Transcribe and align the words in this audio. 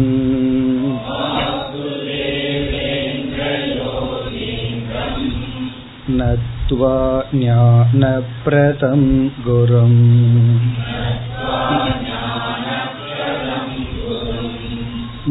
नत्वा 6.19 6.95
ज्ञानप्रदं 7.33 9.03
गुरुम् 9.45 9.99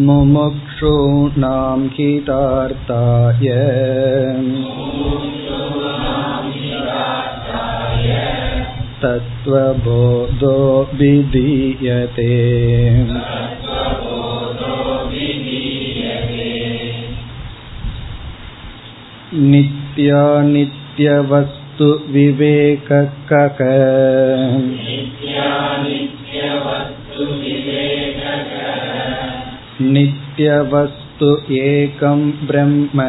मुमुक्षूणां 0.06 1.80
हितार्थाय 1.96 3.48
तत्त्वबोधो 9.46 10.56
विधीयते 10.94 12.28
नित्यानित्यवस्तु 20.54 21.88
विवेककक 22.14 23.60
नित्यवस्तु 29.94 31.30
एकं 31.62 32.20
ब्रह्म 32.46 33.06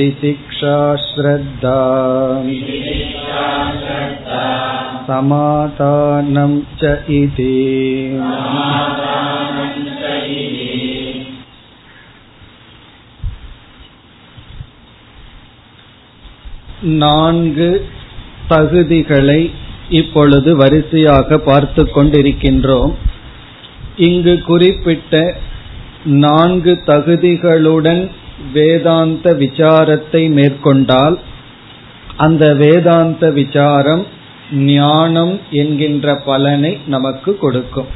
तितिक्षा 0.00 0.76
श्रद्धा 1.06 1.80
समाधानं 5.08 6.52
च 6.80 6.96
इति 7.14 7.52
நான்கு 16.96 17.68
தகுதிகளை 18.48 19.40
இப்பொழுது 19.90 20.50
வரிசையாக 20.56 21.38
பார்த்து 21.38 21.82
கொண்டிருக்கின்றோம் 21.86 22.92
இங்கு 23.96 24.34
குறிப்பிட்ட 24.42 25.14
நான்கு 26.22 26.72
தகுதிகளுடன் 26.86 28.02
வேதாந்த 28.53 29.33
விசாரத்தை 29.33 30.29
மேற்கொண்டால் 30.29 31.19
அந்த 32.17 32.53
வேதாந்த 32.53 33.31
விசாரம் 33.31 34.05
ஞானம் 34.51 35.39
என்கின்ற 35.51 36.15
பலனை 36.15 36.77
நமக்கு 36.87 37.37
கொடுக்கும். 37.37 37.87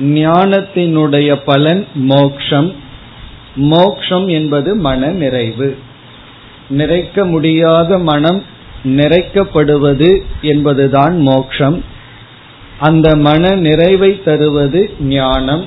ஞானத்தினுடைய 0.00 1.40
பலன் 1.44 1.86
மோக்ஷம். 1.94 2.72
மோக்ஷம் 3.56 4.28
என்பது 4.28 4.74
மன 4.74 5.06
நிறைவு. 5.06 5.78
நிறைக்க 6.70 7.28
முடியாத 7.28 7.98
மனம் 7.98 8.42
நிறைக்கப்படுவது 8.84 10.22
என்பதுதான் 10.42 11.20
மோக்ஷம். 11.20 11.84
அந்த 12.78 13.16
மன 13.16 13.54
நிறைவை 13.54 14.22
தருவது 14.22 14.90
ஞானம். 15.00 15.66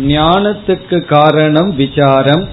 ஞானத்துக்கு 0.00 1.04
காரணம் 1.04 1.76
விசாரம். 1.76 2.48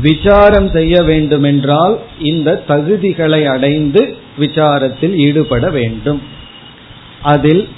விசாரம் 0.00 0.70
செய்ய 0.70 1.02
வேண்டுமென்றால் 1.02 1.98
இந்த 2.20 2.62
தகுதிகளை 2.68 3.44
அடைந்து 3.44 4.16
விசாரத்தில் 4.38 5.14
ஈடுபட 5.14 5.70
வேண்டும். 5.70 6.22
அதில் 7.22 7.68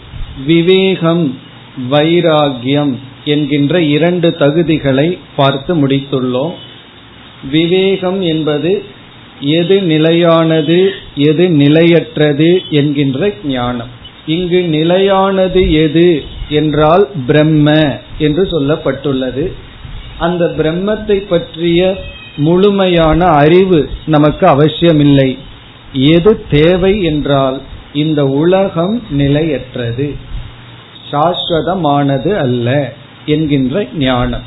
விவேகம் 0.46 1.38
வைராகியம் 1.90 2.94
என்கின்ற 3.24 3.80
இரண்டு 3.80 4.36
தகுதிகளை 4.38 5.18
பார்த்து 5.36 5.86
முடித்துள்ளோம். 5.86 6.52
விவேகம் 7.50 8.22
என்பது 8.22 8.84
எது 9.40 9.82
நிலையானது 9.82 10.90
எது 11.14 11.50
நிலையற்றது 11.50 12.62
என்கின்ற 12.70 13.32
ஞானம். 13.44 13.88
இங்கு 14.26 14.62
நிலையானது 14.62 15.72
எது 15.72 16.22
என்றால் 16.48 17.08
பிரம்ம 17.26 17.98
என்று 18.18 18.42
சொல்லப்பட்டுள்ளது. 18.42 19.52
அந்த 20.18 20.44
பிரம்மத்தை 20.44 21.26
பற்றிய 21.26 21.98
முழுமையான 22.36 23.24
அறிவு 23.24 23.90
நமக்கு 24.06 24.46
அவசியமில்லை. 24.46 25.38
எது 25.92 26.44
தேவை 26.50 27.02
என்றால் 27.02 27.60
இந்த 27.92 28.26
உலகம் 28.26 29.02
நிலையற்றது. 29.10 30.16
சாஸ்வதமானது 31.10 32.34
அல்ல 32.34 32.92
என்கின்ற 33.26 33.86
ஞானம். 33.94 34.42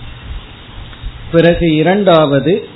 பிறகு 1.32 1.76
இரண்டாவது 1.76 2.68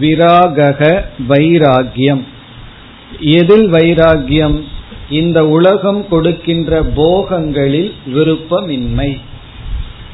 விராகக 0.00 1.04
வைராகியம். 1.28 2.24
எதில் 3.20 3.70
வைராகியம்? 3.70 4.62
இந்த 5.10 5.46
உலகம் 5.46 6.08
கொடுக்கின்ற 6.08 6.82
போகங்களில் 6.82 7.92
விருப்பமின்மை. 8.14 9.20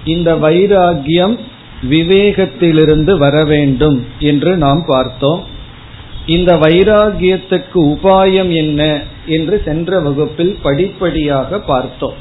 இந்த 0.04 0.34
வைராகியம் 0.34 1.38
விவேகத்திலிருந்து 1.88 3.18
வர 3.18 3.44
வேண்டும் 3.44 4.06
என்று 4.18 4.56
நாம் 4.56 4.84
பார்த்தோம். 4.86 5.44
இந்த 6.26 6.56
வைராகியத்துக்கு 6.56 7.74
உபாயம் 7.74 8.54
என்ன 8.54 9.02
என்று 9.26 9.62
சென்ற 9.64 10.00
வகுப்பில் 10.00 10.58
படிப்படியாக 10.62 11.58
பார்த்தோம். 11.58 12.14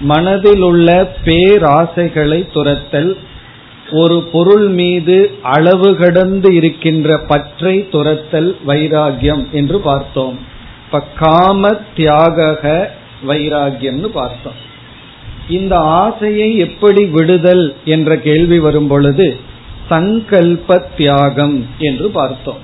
மனதில் 0.00 0.60
உள்ள 0.60 1.16
பேராசைகளை 1.24 2.52
துரத்தல் 2.52 3.16
ஒரு 3.90 4.22
பொருள் 4.22 4.68
மீது 4.68 5.38
அளவு 5.42 5.96
கடந்து 5.96 6.54
இருக்கின்ற 6.54 7.18
பற்றை 7.18 7.88
துரத்தல் 7.88 8.56
வைராகியம் 8.66 9.50
என்று 9.50 9.80
பார்த்தோம். 9.80 10.38
இப்ப 10.84 11.02
காம 11.18 11.68
தியாக 11.96 12.90
வைராகியம்னு 13.28 14.06
பார்த்தோம். 14.06 14.68
இந்த 15.58 15.74
ஆசையை 16.00 16.48
எப்படி 16.66 17.02
விடுதல் 17.16 17.64
என்ற 17.94 18.16
கேள்வி 18.26 18.58
வரும் 18.58 18.88
பொழுது 18.88 19.26
சங்கல்ப 19.90 20.76
தியாகம் 20.96 21.56
என்று 21.88 22.08
பார்த்தோம். 22.10 22.60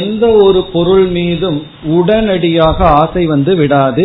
எந்த 0.00 0.24
ஒரு 0.44 0.60
பொருள் 0.72 1.06
மீதும் 1.16 1.58
உடனடியாக 1.98 2.78
ஆசை 3.02 3.22
வந்து 3.26 3.52
விடாது. 3.56 4.04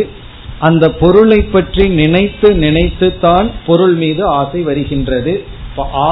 அந்த 0.60 0.86
பொருளை 1.02 1.40
பற்றி 1.54 1.86
நினைத்து 2.02 2.50
நினைத்து 2.66 3.08
தான் 3.20 3.48
பொருள் 3.66 3.96
மீது 3.96 4.24
ஆசை 4.40 4.62
வருகின்றது. 4.62 5.34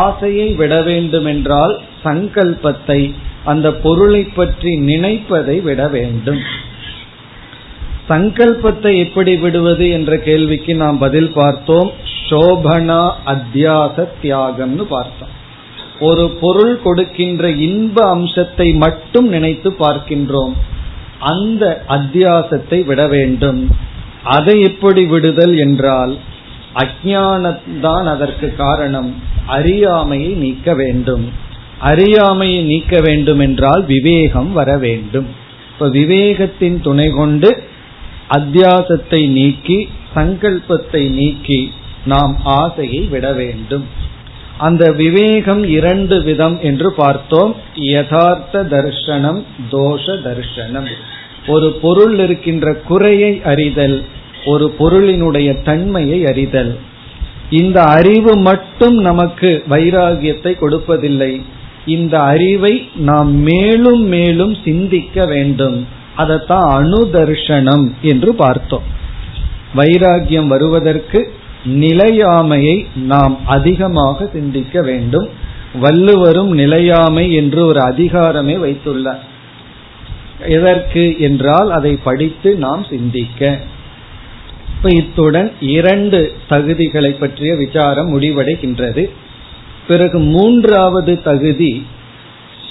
ஆசையை 0.01 0.47
விட 0.59 0.73
வேண்டும் 0.81 1.25
என்றால் 1.25 1.75
சங்கல்பத்தை 2.03 2.99
அந்த 3.51 3.67
பொருளை 3.83 4.23
பற்றி 4.39 4.71
நினைப்பதை 4.89 5.57
விட 5.67 5.81
வேண்டும். 5.87 6.41
சங்கல்பத்தை 8.09 8.97
எப்படி 8.97 9.35
விடுவது 9.35 9.89
என்ற 9.89 10.17
கேள்விக்கு 10.17 10.75
நாம் 10.75 10.97
பதில் 10.97 11.31
பார்த்தோம். 11.31 11.91
சோபனா 12.29 13.11
அத்தியாச 13.25 14.07
தியாகம்னு 14.23 14.83
பார்த்தோம். 14.83 15.33
ஒரு 15.99 16.29
பொருள் 16.41 16.81
கொடுக்கின்ற 16.81 17.49
இன்ப 17.49 18.07
அம்சத்தை 18.09 18.73
மட்டும் 18.73 19.27
நினைத்து 19.27 19.69
பார்க்கின்றோம். 19.79 20.53
அந்த 21.19 21.83
அத்தியாசத்தை 21.89 22.85
விட 22.85 23.07
வேண்டும். 23.07 23.67
அதை 24.23 24.61
எப்படி 24.61 25.05
விடுதல் 25.05 25.57
என்றால் 25.57 26.17
அஜானத்தான் 26.75 28.03
அதற்கு 28.03 28.55
காரணம். 28.55 29.15
அறியாமையை 29.47 30.29
நீக்க 30.29 30.73
வேண்டும். 30.73 31.31
அறியாமையை 31.79 32.63
நீக்க 32.63 33.01
வேண்டும் 33.01 33.39
என்றால் 33.39 33.85
விவேகம் 33.85 34.51
வர 34.53 34.77
வேண்டும். 34.77 35.27
இப்ப 35.71 35.87
விவேகத்தின் 35.87 36.81
துணை 36.81 37.09
கொண்டு 37.09 37.63
அத்தியாசத்தை 38.29 39.27
நீக்கி 39.27 39.89
சங்கல்பத்தை 40.15 41.09
நீக்கி 41.09 41.71
நாம் 42.05 42.39
ஆசையை 42.43 43.03
விட 43.03 43.33
வேண்டும். 43.33 43.85
அந்த 44.57 44.91
விவேகம் 44.91 45.63
இரண்டு 45.63 46.21
விதம் 46.21 46.59
என்று 46.61 46.91
பார்த்தோம். 46.91 47.55
யதார்த்த 47.75 48.63
தர்ஷனம் 48.63 49.43
தோஷ 49.71 50.05
தர்ஷனம். 50.05 50.89
ஒரு 51.47 51.71
பொருள் 51.71 52.19
இருக்கின்ற 52.19 52.73
குறையை 52.73 53.41
அறிதல் 53.43 54.03
ஒரு 54.45 54.75
பொருளினுடைய 54.79 55.63
தன்மையை 55.63 56.25
அறிதல். 56.25 56.77
இந்த 57.49 57.83
அறிவு 57.83 58.37
மட்டும் 58.37 58.97
நமக்கு 58.97 59.63
வைராகியத்தை 59.69 60.51
கொடுப்பதில்லை. 60.55 61.41
இந்த 61.85 62.19
அறிவை 62.19 62.87
நாம் 62.95 63.31
மேலும் 63.33 64.03
மேலும் 64.07 64.55
சிந்திக்க 64.63 65.25
வேண்டும். 65.25 65.97
அதைத்தான் 66.19 66.69
அணுதர்ஷனம் 66.77 67.85
என்று 68.01 68.31
பார்த்தோம். 68.33 68.87
வைராகியம் 69.75 70.47
வருவதற்கு 70.47 71.19
நிலையாமையை 71.65 72.75
நாம் 73.05 73.35
அதிகமாக 73.45 74.29
சிந்திக்க 74.33 74.81
வேண்டும். 74.81 75.27
வள்ளுவரும் 75.81 76.51
நிலையாமை 76.51 77.25
என்று 77.33 77.61
ஒரு 77.65 77.79
அதிகாரமே 77.79 78.55
வைத்துள்ளார். 78.65 79.23
எதற்கு 80.47 81.03
என்றால் 81.19 81.69
அதை 81.71 81.93
படித்து 82.03 82.49
நாம் 82.55 82.83
சிந்திக்க. 82.89 83.59
இப்ப 84.75 84.89
இத்துடன் 84.89 85.49
இரண்டு 85.59 86.19
தகுதிகளை 86.49 87.11
பற்றிய 87.19 87.55
விசாரம் 87.55 88.11
முடிவடைகின்றது. 88.13 89.03
பிறகு 89.87 90.17
மூன்றாவது 90.33 91.13
தகுதி 91.21 91.71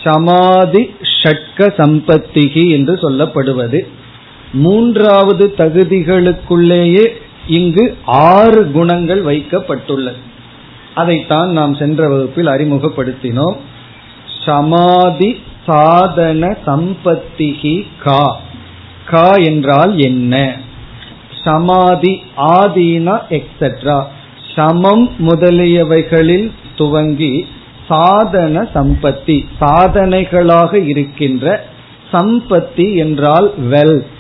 சமாதி 0.05 0.95
ஷட்க 1.23 1.59
சம்பத்திகி 1.59 2.71
என்று 2.71 2.95
சொல்லப்படுவது. 2.95 3.87
மூன்றாவது 4.53 5.55
தகுதிகளுக்குள்ளேயே 5.57 7.07
இங்கு 7.47 7.97
ஆறு 8.05 8.71
குணங்கள் 8.71 9.25
வைக்கப்பட்டுள்ளது. 9.25 10.21
அதைத்தான் 10.95 11.51
நாம் 11.51 11.75
சென்ற 11.75 12.09
வகுப்பில் 12.09 12.47
அறிமுகப்படுத்தினோம். 12.47 13.57
சமாதி 14.45 15.41
சாதன 15.67 16.57
சம்பத்திகி 16.67 17.87
கா. 18.05 18.41
கா 19.05 19.31
என்றால் 19.31 19.99
என்ன? 19.99 20.57
சமாதி 21.45 22.23
ஆதீனா 22.37 23.21
எக்ஸெட்ரா 23.31 24.05
சமம் 24.55 25.11
முதலியவைகளில் 25.29 26.51
துவங்கி 26.77 27.47
சாதன 27.89 28.69
சம்பத்தி 28.75 29.45
சாதனைகளாக 29.61 30.87
இருக்கின்ற 30.87 31.65
சம்பத்தி 32.13 32.97
என்றால் 32.97 33.53
வெல்த் 33.71 34.17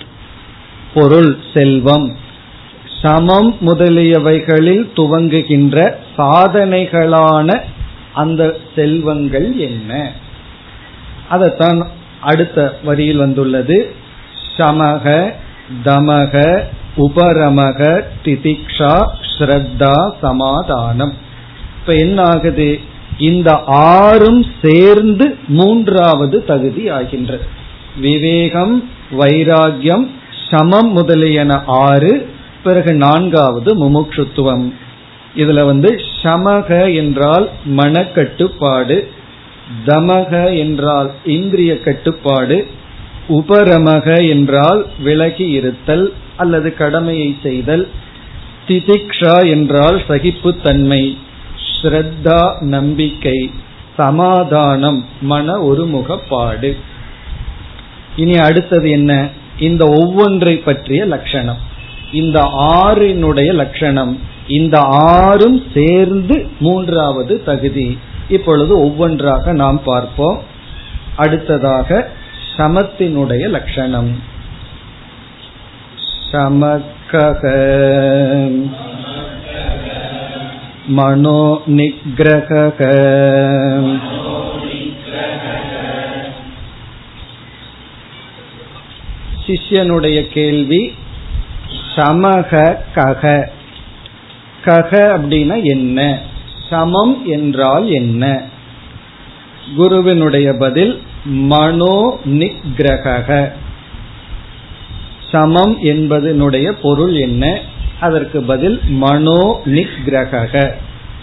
பொருள் 0.94 1.36
செல்வம். 1.54 2.16
சமம் 3.02 3.56
முதலியவைகளில் 3.66 4.84
துவங்குகின்ற 4.96 5.94
சாதனைகளான 6.18 7.60
அந்த 8.12 8.56
செல்வங்கள் 8.74 9.58
என்ன? 9.58 10.12
அதைத்தான் 11.28 11.88
அடுத்த 12.20 12.78
வரியில் 12.84 13.16
வந்துள்ளது. 13.16 13.94
சமக 14.56 15.32
தமக 15.84 16.62
உபரமக 16.96 18.02
திதிக்ஷா 18.24 19.06
ஸ்ரத்தா 19.38 20.12
சமாதானம். 20.20 21.14
இப்ப 21.80 21.94
என்ன 21.94 22.22
ஆகுது 22.22 22.80
இந்த 23.18 23.62
ஆறும் 23.66 24.46
சேர்ந்து 24.62 25.36
மூன்றாவது 25.48 26.44
தகுதி 26.44 26.88
ஆகின்றது 26.88 27.46
விவேகம் 28.00 28.90
வைராகியம் 29.10 30.06
சமம் 30.50 30.92
முதலியன 30.92 31.62
ஆறு 31.66 32.28
பிறகு 32.62 32.94
நான்காவது 32.94 33.70
முமுட்சுத்துவம். 33.76 34.72
இதுல 35.36 35.64
வந்து 35.64 36.00
சமக 36.22 36.94
என்றால் 36.94 37.50
மனக்கட்டுப்பாடு 37.76 39.04
தமக 39.86 40.58
என்றால் 40.58 41.10
இந்திரிய 41.24 41.80
கட்டுப்பாடு 41.80 42.66
உபரமக 43.28 44.28
என்றால் 44.28 44.86
விலகி 44.98 45.48
இருத்தல் 45.48 46.12
அல்லது 46.36 46.74
கடமையை 46.74 47.36
செய்தல் 47.42 47.88
திதிக்ஷா 48.68 49.48
என்றால் 49.48 50.02
சகிப்புத்தன்மை. 50.08 51.18
ஸ்ரத்தா 51.82 52.60
நம்பிக்கை 52.60 53.50
சமாதானம் 53.96 55.04
மன 55.20 55.56
ஒருமுகப்பாடு. 55.56 56.76
இனி 58.16 58.36
அடுத்தது 58.36 58.90
என்ன? 58.90 59.28
இந்த 59.58 59.84
ஒவ்வொன்றை 59.84 60.56
பற்றிய 60.56 61.04
லட்சணம். 61.04 61.58
இந்த 62.12 62.40
ஆறினுடைய 62.58 63.52
லட்சணம் 63.52 64.18
இந்த 64.46 64.80
ஆறும் 64.80 65.62
சேர்ந்து 65.74 66.46
மூன்றாவது 66.60 67.44
தகுதி. 67.44 67.98
இப்பொழுது 68.28 68.80
ஒவ்வொன்றாக 68.80 69.52
நாம் 69.52 69.82
பார்ப்போம். 69.82 70.42
அடுத்ததாக 71.16 72.10
சமத்தினுடைய 72.56 73.48
லட்சணம். 73.48 74.22
சமக்கக. 76.32 77.42
மனோ 80.88 81.60
நிகிரக 81.66 82.50
சிஷ்யனுடைய 89.46 90.28
கேள்வி 90.28 90.94
சமக 91.96 92.76
கக. 92.94 93.46
கக 94.64 94.90
அப்படின்னா 95.16 95.62
என்ன? 95.62 96.18
சமம் 96.70 97.26
என்றால் 97.26 97.86
என்ன? 97.90 98.42
குருவினுடைய 99.76 100.54
பதில் 100.54 101.02
மனோ 101.24 102.18
நிகிரக 102.24 103.50
சமம் 105.30 105.78
என்பதனுடைய 105.82 106.70
பொருள் 106.82 107.14
என்ன? 107.14 107.60
அதற்கு 108.00 108.42
பதில் 108.42 108.80
மனோ 108.88 109.60
நிகிரக 109.64 110.70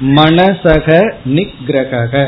மனசக 0.02 1.14
நிகிரக 1.26 2.28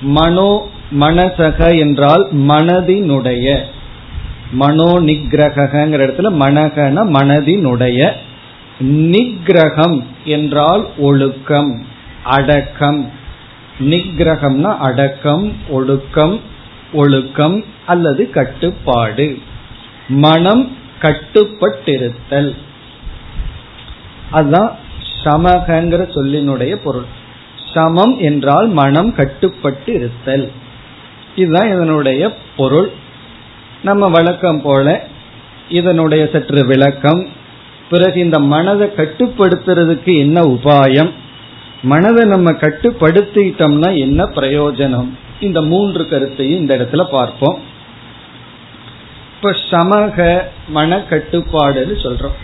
மனோ 0.00 0.68
மனசக 1.00 1.78
என்றால் 1.78 2.28
மனதினுடைய. 2.32 3.64
மனோ 4.52 4.84
நிகிரகிற 4.84 5.70
இடத்துல 5.96 6.30
மனகன 6.40 7.04
மனதினுடைய. 7.16 8.12
நிகிரகம் 8.80 10.02
என்றால் 10.24 10.88
ஒழுக்கம் 10.98 11.86
அடக்கம். 12.24 13.10
நிகிரகம்னா 13.80 14.76
அடக்கம் 14.76 15.52
ஒழுக்கம் 15.68 16.40
ஒழுக்கம் 16.92 17.64
அல்லது 17.86 18.30
கட்டுப்பாடு. 18.30 19.38
மனம் 20.08 20.76
கட்டுப்பட்டிருத்தல். 21.00 22.56
அதுதான் 24.32 24.70
சமகங்கிற 25.24 26.02
சொல்லினுடைய 26.14 26.74
பொருள். 26.74 27.08
சமம் 27.74 28.18
என்றால் 28.18 28.68
மனம் 28.68 29.14
கட்டுப்பட்டு 29.14 29.92
இருத்தல் 29.92 30.50
இதுதான் 31.36 31.72
இதனுடைய 31.72 32.36
பொருள். 32.56 32.90
நம்ம 33.82 34.08
வழக்கம் 34.08 34.62
போல 34.62 35.06
இதனுடைய 35.68 36.28
சற்று 36.32 36.66
விளக்கம். 36.66 37.28
பிறகு 37.90 38.20
இந்த 38.20 38.38
மனதை 38.38 38.88
கட்டுப்படுத்துறதுக்கு 38.96 40.18
என்ன 40.18 40.40
உபாயம்? 40.42 41.12
மனதை 41.82 42.24
நம்ம 42.24 42.52
கட்டுப்படுத்திட்டோம்னா 42.52 43.98
என்ன 43.98 44.24
பிரயோஜனம்? 44.24 45.10
இந்த 45.40 45.62
மூன்று 45.62 46.08
கருத்தையும் 46.08 46.60
இந்த 46.60 46.76
இடத்துல 46.76 47.04
பார்ப்போம். 47.10 47.60
இப்ப 49.34 49.54
சமக 49.70 50.40
மன 50.68 50.98
கட்டுப்பாடுன்னு 51.10 51.96
சொல்றோம். 52.04 52.38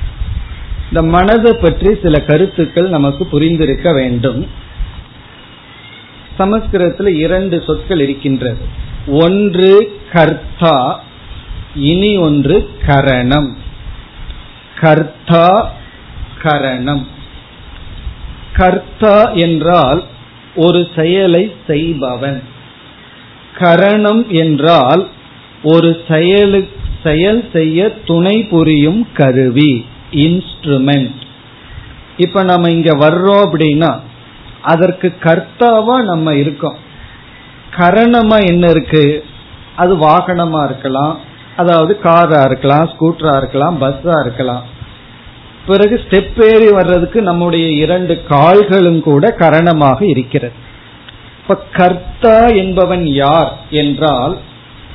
இந்த 0.88 1.02
மனதை 1.02 1.52
பற்றி 1.52 1.98
சில 2.02 2.20
கருத்துக்கள் 2.20 2.88
நமக்கு 2.88 3.28
புரிந்திருக்க 3.32 3.94
வேண்டும். 3.94 4.46
சமஸ்கிருதத்தில் 6.38 7.16
இரண்டு 7.16 7.62
சொற்கள் 7.66 8.00
இருக்கின்றது. 8.00 8.58
ஒன்று 9.06 10.00
கர்த்தா 10.12 11.02
இனி 11.74 12.16
ஒன்று 12.16 12.70
கரணம். 12.86 13.56
கர்த்தா 14.80 15.72
கரணம். 16.42 17.06
கர்த்தா 18.52 19.30
என்றால் 19.30 20.02
ஒரு 20.54 20.88
செயலை 20.96 21.54
செய்பவன். 21.66 22.42
கரணம் 23.58 24.28
என்றால் 24.28 25.08
ஒரு 25.62 25.96
செயலு 26.08 26.68
செயல் 27.02 27.48
செய்ய 27.52 27.88
துணை 28.04 28.44
புரியும் 28.44 29.08
கருவி. 29.14 29.86
இன்ஸ்ட்ருமெண்ட் 30.10 31.20
இப்ப 32.16 32.42
நம்ம 32.42 32.70
இங்க 32.70 32.94
வர்றோம் 32.94 33.42
அப்படின்னா 33.46 34.00
அதற்கு 34.62 35.14
கர்த்தாவா 35.20 36.02
நம்ம 36.02 36.34
இருக்கோம். 36.34 36.76
கரணமா 37.76 38.46
என்ன 38.46 38.68
இருக்கு? 38.70 39.24
அது 39.76 39.96
வாகனமா 39.96 40.64
இருக்கலாம். 40.64 41.18
அதாவது 41.56 41.98
காரா 42.02 42.44
இருக்கலாம் 42.44 42.90
ஸ்கூட்டரா 42.90 43.36
இருக்கலாம் 43.36 43.82
பஸ்ஸா 43.82 44.20
இருக்கலாம். 44.20 44.64
பிறகு 45.66 46.00
ஸ்டெப் 46.08 46.54
ஏறி 46.54 46.70
வர்றதுக்கு 46.72 47.22
நம்முடைய 47.22 47.70
இரண்டு 47.70 48.22
கால்களும் 48.28 49.00
கூட 49.00 49.34
கரணமாக 49.38 50.02
இருக்கிறது. 50.02 50.52
இப்ப 51.40 51.56
கர்த்தா 51.72 52.46
என்பவன் 52.46 53.04
யார் 53.06 53.56
என்றால் 53.70 54.38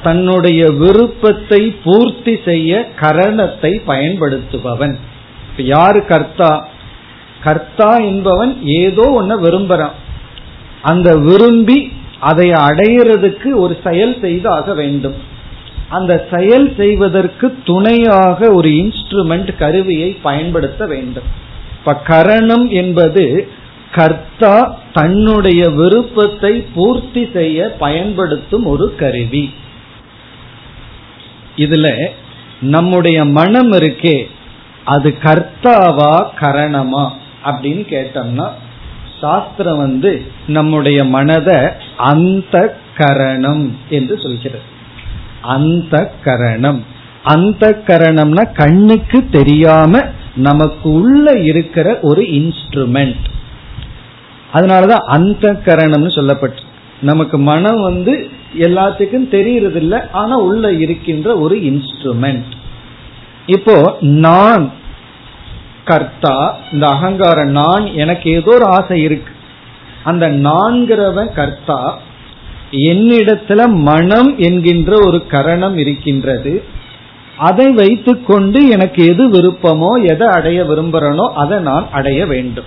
தன்னுடைய 0.03 0.61
விருப்பத்தை 0.71 1.61
பூர்த்தி 1.83 2.39
செய்ய 2.45 2.89
கரணத்தை 3.01 3.71
பயன்படுத்துபவன். 3.87 4.95
யாரு 5.57 6.05
கர்த்தா? 6.05 6.67
கர்த்தா 7.43 7.97
என்பவன் 7.97 8.53
ஏதோ 8.63 9.05
ஒன்ன 9.21 9.33
விரும்புறான். 9.45 9.97
அந்த 10.81 11.09
விரும்பி 11.17 11.91
அதை 12.19 12.49
அடையிறதுக்கு 12.49 13.49
ஒரு 13.53 13.77
செயல் 13.83 14.15
செய்து 14.21 14.49
ஆக 14.49 14.73
வேண்டும். 14.73 15.17
அந்த 15.89 16.27
செயல் 16.31 16.73
செய்வதற்கு 16.77 17.55
துணையாக 17.63 18.51
ஒரு 18.51 18.69
இன்ஸ்ட்ருமெண்ட் 18.69 19.57
கருவியை 19.57 20.09
பயன்படுத்த 20.21 20.85
வேண்டும். 20.85 21.27
இப்ப 21.79 21.95
கரணம் 21.95 22.69
என்பது 22.69 23.47
கர்த்தா 23.91 24.77
தன்னுடைய 24.93 25.69
விருப்பத்தை 25.69 26.53
பூர்த்தி 26.75 27.29
செய்ய 27.33 27.75
பயன்படுத்தும் 27.79 28.65
ஒரு 28.65 28.95
கருவி. 28.95 29.53
இதுல 31.55 32.07
நம்முடைய 32.61 33.25
மனம் 33.25 33.71
இருக்கே 33.71 34.25
அது 34.85 35.17
கர்த்தாவா 35.23 36.25
கரணமா 36.39 37.09
அப்படின்னு 37.45 37.83
கேட்டோம்னா 37.89 38.49
சாஸ்திரம் 39.21 39.77
வந்து 39.77 40.25
நம்முடைய 40.47 41.03
மனதை 41.03 41.57
அந்த 41.97 42.77
கரணம் 42.97 43.77
என்று 43.89 44.19
சொல்கிறது. 44.19 44.61
அந்த 45.41 46.13
கரணம். 46.23 46.85
அந்த 47.23 47.81
கரணம்னா 47.87 48.53
கண்ணுக்கு 48.53 49.29
தெரியாம 49.29 50.01
நமக்கு 50.35 50.91
உள்ள 50.91 51.31
இருக்கிற 51.31 51.99
ஒரு 52.01 52.21
இன்ஸ்ட்ருமெண்ட் 52.21 53.23
அதனாலதான் 54.53 55.05
அந்த 55.05 55.53
கரணம்னு 55.65 56.09
சொல்லப்பட்டு 56.09 56.57
நமக்கு 57.01 57.39
மனம் 57.39 57.81
வந்து 57.81 58.29
எல்லாத்துக்கும் 58.57 59.27
தெரியறது 59.27 59.79
இல்லை 59.79 59.99
ஆனா 60.11 60.35
உள்ள 60.35 60.71
இருக்கின்ற 60.71 61.37
ஒரு 61.37 61.55
இன்ஸ்ட்ருமெண்ட் 61.55 62.51
இப்போ 63.45 63.97
நான் 63.99 64.71
கர்த்தா 65.85 66.57
இந்த 66.71 66.87
அகங்காரம் 66.87 67.51
நான் 67.51 67.85
எனக்கு 67.85 68.31
ஏதோ 68.31 68.51
ஒரு 68.55 68.65
ஆசை 68.65 69.01
இருக்கு. 69.01 69.31
அந்த 70.03 70.29
நான்கிறவன் 70.29 71.31
கர்த்தா 71.33 71.97
என்னிடத்துல 72.71 73.67
மனம் 73.67 74.37
என்கின்ற 74.37 74.91
ஒரு 75.05 75.27
கரணம் 75.27 75.77
இருக்கின்றது. 75.77 76.53
அதை 77.37 77.71
வைத்துக்கொண்டு 77.71 78.69
எனக்கு 78.69 79.05
எது 79.05 79.23
விருப்பமோ 79.27 79.91
எதை 80.03 80.27
அடைய 80.27 80.63
விரும்புறனோ 80.63 81.25
அதை 81.33 81.59
நான் 81.59 81.85
அடைய 81.91 82.25
வேண்டும். 82.25 82.65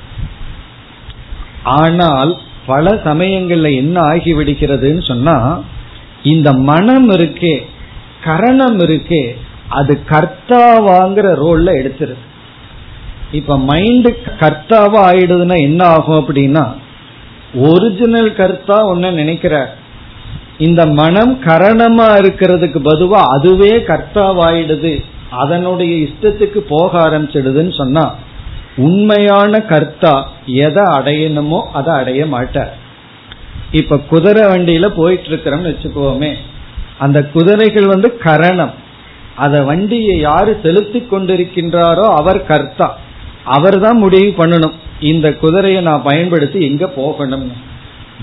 ஆனால் 1.63 2.33
பல 2.67 2.93
சமயங்கள்ல 3.05 3.75
என்ன 3.77 3.97
ஆகிவிடுகிறதுன்னு 4.01 5.03
சொன்னா 5.07 5.65
இந்த 6.33 6.49
மனம் 6.69 7.09
இருக்கே 7.17 7.57
கரணம் 8.27 8.79
இருக்கே 8.87 9.25
அது 9.79 9.93
கர்த்தாவாங்கிற 10.11 11.27
ரோல்ல 11.43 11.69
எடுத்துருது. 11.81 12.23
இப்ப 13.39 13.57
மைண்டு 13.71 14.11
கர்த்தாவா 14.43 15.01
ஆயிடுதுன்னா 15.11 15.57
என்ன 15.69 15.83
ஆகும் 15.95 16.21
அப்படின்னா 16.21 16.65
ஒரிஜினல் 17.71 18.31
கர்த்தா 18.41 18.77
ஒன்னு 18.93 19.09
நினைக்கிற 19.21 19.55
இந்த 20.67 20.83
மனம் 21.01 21.33
கரணமா 21.47 22.07
இருக்கிறதுக்கு 22.23 22.81
பதுவா 22.91 23.21
அதுவே 23.35 23.73
கர்த்தாவாயிடுது 23.91 24.95
அதனுடைய 25.43 25.93
இஷ்டத்துக்கு 26.07 26.61
போக 26.75 26.91
ஆரம்பிச்சிடுதுன்னு 27.07 27.75
சொன்னா 27.83 28.05
உண்மையான 28.87 29.61
கர்த்தா 29.73 30.15
எதை 30.65 30.85
அடையணுமோ 30.97 31.61
அதை 31.79 31.93
அடைய 32.01 32.23
மாட்டார். 32.35 32.73
இப்ப 33.81 33.99
குதிரை 34.11 34.43
வண்டியில 34.53 34.87
போயிட்டு 34.99 35.29
இருக்கிறோம்னு 35.31 35.71
வச்சுக்கோமே 35.71 36.33
அந்த 37.05 37.19
குதிரைகள் 37.35 37.93
வந்து 37.93 38.09
கரணம். 38.27 38.75
அத 39.45 39.55
வண்டியை 39.69 40.15
யாரு 40.29 40.53
செலுத்தி 40.65 41.01
கொண்டிருக்கின்றாரோ 41.11 42.07
அவர் 42.21 42.41
கர்த்தா. 42.51 42.89
அவர் 43.57 43.77
தான் 43.85 43.99
முடிவு 44.05 44.31
பண்ணணும். 44.39 44.77
இந்த 45.11 45.27
குதிரையை 45.43 45.81
நான் 45.89 46.07
பயன்படுத்தி 46.11 46.59
எங்க 46.69 46.85
போகணும் 46.99 47.49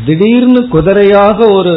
திடீர்னு 0.06 0.62
குதிரையாக 0.76 1.40
ஒரு 1.58 1.74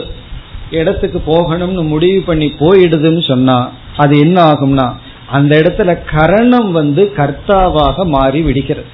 இடத்துக்கு 0.78 1.18
போகணும்னு 1.32 1.82
முடிவு 1.92 2.20
பண்ணி 2.28 2.48
போயிடுதுன்னு 2.62 3.22
சொன்னா 3.30 3.58
அது 4.02 4.14
என்ன 4.24 4.38
ஆகும்னா 4.52 4.86
அந்த 5.36 5.52
இடத்துல 5.62 5.90
கரணம் 6.14 6.70
வந்து 6.78 7.02
கர்த்தாவாக 7.18 8.06
மாறி 8.14 8.40
விடுகிறது. 8.48 8.90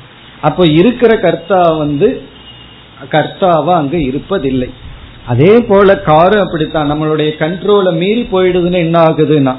அப்போ 0.49 0.63
இருக்கிற 0.81 1.13
கர்த்தா 1.25 1.61
வந்து 1.83 2.09
கர்த்தாவா 3.11 3.75
அங்கு 3.75 3.97
இருப்பதில்லை. 3.97 4.71
அதே 5.27 5.61
போல 5.61 5.99
காரு 5.99 6.41
அப்படித்தான். 6.41 6.91
நம்மளுடைய 6.93 7.31
கண்ட்ரோலை 7.39 7.93
மீறி 7.93 8.29
போயிடுதுன்னு 8.33 8.77
என்ன 8.77 9.01
ஆகுதுன்னா 9.01 9.55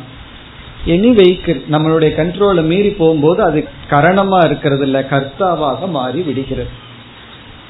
எனி 0.85 1.09
வெஹிக்கிள் 1.19 1.61
நம்மளுடைய 1.71 2.11
கண்ட்ரோலை 2.19 2.63
மீறி 2.63 2.89
போகும்போது 2.89 3.43
அது 3.43 3.67
கரணமா 3.89 4.45
இருக்கிறது 4.45 4.83
இல்ல 4.83 4.99
கர்த்தாவாக 4.99 5.89
மாறி 5.89 6.21
விடுகிறது. 6.21 6.69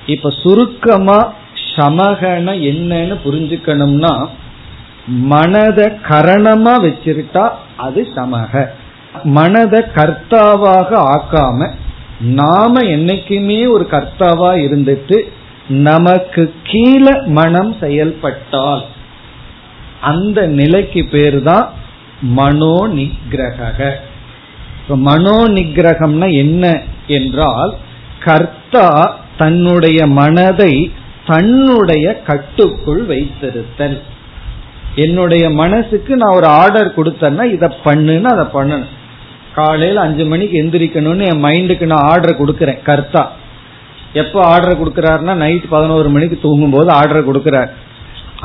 இப்ப 0.05 0.29
சுருக்கமா 0.29 1.33
சமகன 1.75 2.51
என்னன்னு 2.51 3.15
புரிஞ்சுக்கணும்னா 3.25 4.27
மனத 5.29 5.97
கரணமா 6.09 6.73
வச்சிருட்டா 6.85 7.49
அது 7.77 8.07
சமக. 8.15 8.67
மனத 9.23 9.89
கர்த்தாவாக 9.95 10.95
ஆக்காம 11.15 11.69
நாம 12.19 12.79
என்னைக்குமே 12.79 13.71
ஒரு 13.71 13.87
கர்த்தாவா 13.91 14.51
இருந்துட்டு 14.55 15.23
நமக்கு 15.69 16.53
கீழே 16.63 17.21
மனம் 17.25 17.75
செயல்பட்டால் 17.79 18.83
அந்த 20.01 20.47
நிலைக்கு 20.47 21.03
பேர் 21.11 21.43
தான் 21.43 21.69
மனோ 22.21 22.87
நிகிரக 22.87 23.91
மனோ 24.87 25.37
நிகிரகம்னா 25.47 26.33
என்ன 26.33 26.81
என்றால் 27.07 27.73
கர்த்தா 28.19 29.17
தன்னுடைய 29.37 30.07
மனதை 30.07 30.91
தன்னுடைய 31.25 32.21
கட்டுக்குள் 32.23 33.05
வைத்திருத்தல். 33.05 34.01
என்னுடைய 34.95 35.49
மனசுக்கு 35.49 36.15
நான் 36.15 36.35
ஒரு 36.35 36.45
ஆர்டர் 36.45 36.95
கொடுத்தேன்னா 36.95 37.43
இதை 37.51 37.69
பண்ணுன்னு 37.85 38.23
அதை 38.23 38.45
பண்ணணும். 38.53 38.91
காலையில் 39.55 39.97
அஞ்சு 39.97 40.25
மணிக்கு 40.25 40.63
எந்திரிக்கணும்னு 40.63 41.23
என் 41.31 41.43
மைண்டுக்கு 41.45 41.85
நான் 41.85 42.07
ஆர்டர் 42.11 42.39
கொடுக்கறேன் 42.41 42.81
கர்த்தா. 42.83 43.31
எப்போ 44.21 44.39
ஆர்டர் 44.51 44.79
கொடுக்கறாருன்னா 44.81 45.33
நைட் 45.43 45.67
பதினோரு 45.75 46.09
மணிக்கு 46.15 46.37
தூங்கும் 46.41 46.75
போது 46.75 46.89
ஆர்டர் 46.99 47.27
கொடுக்கறாரு. 47.29 47.71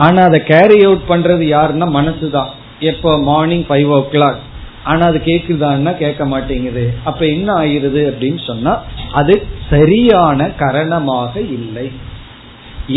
ஆனா 0.06 0.20
அதை 0.28 0.38
கேரி 0.52 0.78
அவுட் 0.84 1.08
பண்றது 1.08 1.44
யாருன்னா 1.56 1.87
மனசு 1.96 2.26
தான் 2.37 2.50
எப்போ? 2.90 3.10
மார்னிங் 3.30 3.64
ஃபைவ் 3.68 3.90
ஓ 3.96 3.98
கிளாக் 4.12 4.42
ஆனா 4.90 5.04
அது 5.10 5.18
கேக்குதான்னா 5.25 5.92
கேட்க 5.96 6.22
மாட்டேங்குது. 6.25 6.84
அப்ப 7.08 7.20
என்ன 7.26 7.48
ஆயிருது 7.62 8.02
அப்படின்னு 8.10 8.40
சொன்னா 8.46 8.72
அது 9.20 9.34
சரியான 9.70 10.48
கரணமாக 10.60 11.34
இல்லை. 11.56 11.87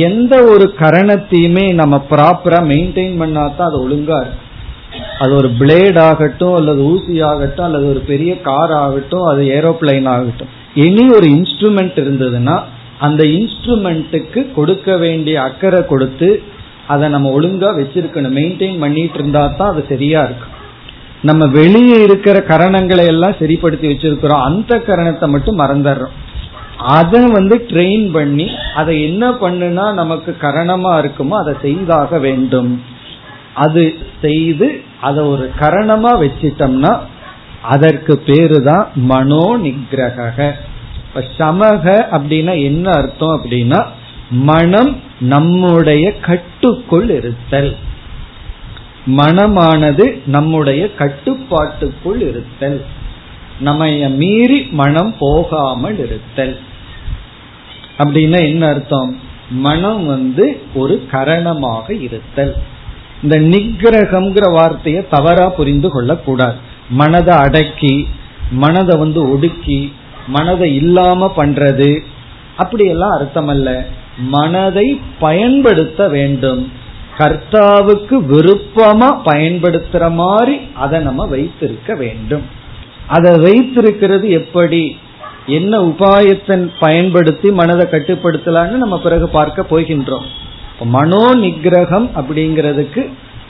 எந்த 0.07 0.33
ஒரு 0.51 0.65
கரணத்தையுமே 0.83 1.65
நம்ம 1.81 1.95
ப்ராப்பரா 2.11 2.59
மெயின்டைன் 2.71 3.15
பண்ணாதான் 3.21 3.69
அது 3.69 3.79
ஒழுங்கா 3.85 4.19
இருக்கு 4.23 4.47
அது 5.23 5.33
ஒரு 5.39 5.49
பிளேட் 5.59 5.99
ஆகட்டும் 5.99 6.55
அல்லது 6.59 6.81
ஊசி 6.91 7.15
ஆகட்டும் 7.31 7.65
அல்லது 7.65 7.85
ஒரு 7.89 8.01
பெரிய 8.11 8.31
கார் 8.47 8.73
ஆகட்டும் 8.83 9.25
அது 9.31 9.41
ஏரோப்ளைன் 9.57 10.09
ஆகட்டும். 10.15 10.51
இனி 10.73 11.03
ஒரு 11.09 11.27
இன்ஸ்ட்ருமெண்ட் 11.37 11.97
இருந்ததுன்னா 12.03 12.55
அந்த 12.99 13.23
இன்ஸ்ட்ருமெண்ட்டுக்கு 13.23 14.51
கொடுக்க 14.51 14.97
வேண்டிய 14.97 15.41
அக்கறை 15.41 15.85
கொடுத்து 15.85 16.43
அதை 16.87 17.09
நம்ம 17.09 17.29
ஒழுங்கா 17.39 17.69
வச்சிருக்கணும். 17.79 18.35
மெயின்டைன் 18.39 18.79
பண்ணிட்டு 18.79 19.13
இருந்தா 19.13 19.47
தான் 19.47 19.71
அது 19.73 19.85
சரியா 19.89 20.21
இருக்கும். 20.23 20.55
நம்ம 21.23 21.45
வெளியே 21.45 21.97
இருக்கிற 22.01 22.37
கரணங்களை 22.47 23.05
எல்லாம் 23.05 23.39
சரிப்படுத்தி 23.39 23.87
வச்சிருக்கிறோம். 23.87 24.45
அந்த 24.49 24.75
கரணத்தை 24.87 25.27
மட்டும் 25.29 25.59
மறந்துடுறோம். 25.59 26.15
அதை 26.77 27.21
வந்து 27.29 27.55
ட்ரெயின் 27.71 28.11
பண்ணி 28.11 28.47
அதை 28.75 28.93
என்ன 29.01 29.31
பண்ணுனா 29.31 29.93
நமக்கு 29.93 30.31
கரணமா 30.41 30.93
இருக்குமோ 31.01 31.35
அதை 31.43 31.53
செய்தாக 31.61 32.19
வேண்டும். 32.19 32.81
அது 33.53 33.95
செய்து 34.21 34.81
அதை 35.01 35.23
ஒரு 35.23 35.51
கரணமா 35.59 36.11
வச்சிட்டோம்னா 36.23 36.93
அதற்கு 37.61 38.17
பேரு 38.17 38.63
தான் 38.63 38.91
மனோ 38.95 39.57
நிகிரக 39.57 40.53
சமக 41.15 42.05
அப்படின்னா 42.11 42.63
என்ன 42.63 42.91
அர்த்தம் 42.91 43.41
அப்படின்னா 43.43 43.85
மனம் 44.29 44.97
நம்முடைய 45.19 46.19
கட்டுக்குள் 46.19 47.09
இருத்தல். 47.09 47.75
மனமானது 49.07 50.21
நம்முடைய 50.25 50.93
கட்டுப்பாட்டுக்குள் 50.95 52.21
இருத்தல். 52.21 52.85
நம்ம 53.59 53.87
மீறி 54.09 54.67
மனம் 54.71 55.15
போகாமல் 55.19 55.97
இருத்தல். 55.97 56.59
அப்படின்னா 57.97 58.39
என்ன 58.39 58.67
அர்த்தம்? 58.67 59.19
மனம் 59.49 60.05
வந்து 60.05 60.61
ஒரு 60.73 61.07
கரணமாக 61.11 62.01
இருத்தல். 62.01 62.55
இந்த 63.23 63.39
நிகிரகம்ங்கிற 63.39 64.51
வார்த்தையை 64.51 65.07
தவறா 65.09 65.49
புரிந்து 65.49 65.89
கொள்ளக்கூடாது. 65.89 66.69
மனதை 66.91 67.37
அடக்கி 67.37 68.07
மனதை 68.51 68.99
வந்து 68.99 69.21
ஒடுக்கி 69.29 69.81
மனதை 70.27 70.75
இல்லாம 70.75 71.31
பண்றது 71.37 71.91
அப்படியெல்லாம் 72.57 73.11
அர்த்தம் 73.11 73.47
அல்ல 73.47 73.69
மனதை 74.17 75.01
பயன்படுத்த 75.19 76.07
வேண்டும். 76.07 76.71
கர்த்தாவுக்கு 77.17 78.15
விருப்பமா 78.31 79.09
பயன்படுத்துற 79.25 80.03
மாதிரி 80.13 80.57
அதை 80.75 80.99
நம்ம 80.99 81.25
வைத்திருக்க 81.25 81.95
வேண்டும். 81.95 82.43
அதை 83.07 83.31
வைத்திருக்கிறது 83.39 84.29
எப்படி? 84.29 84.97
என்ன 85.45 85.79
உபாயத்தை 85.79 86.69
பயன்படுத்தி 86.79 87.51
மனதை 87.51 87.85
கட்டுப்படுத்தலான்னு 87.91 88.81
நம்ம 88.83 88.99
பிறகு 88.99 89.27
பார்க்க 89.29 89.65
போகின்றோம். 89.69 90.27
மனோ 90.85 91.23
நிகிரகம் 91.35 92.07
அப்படிங்கிறதுக்கு 92.19 93.01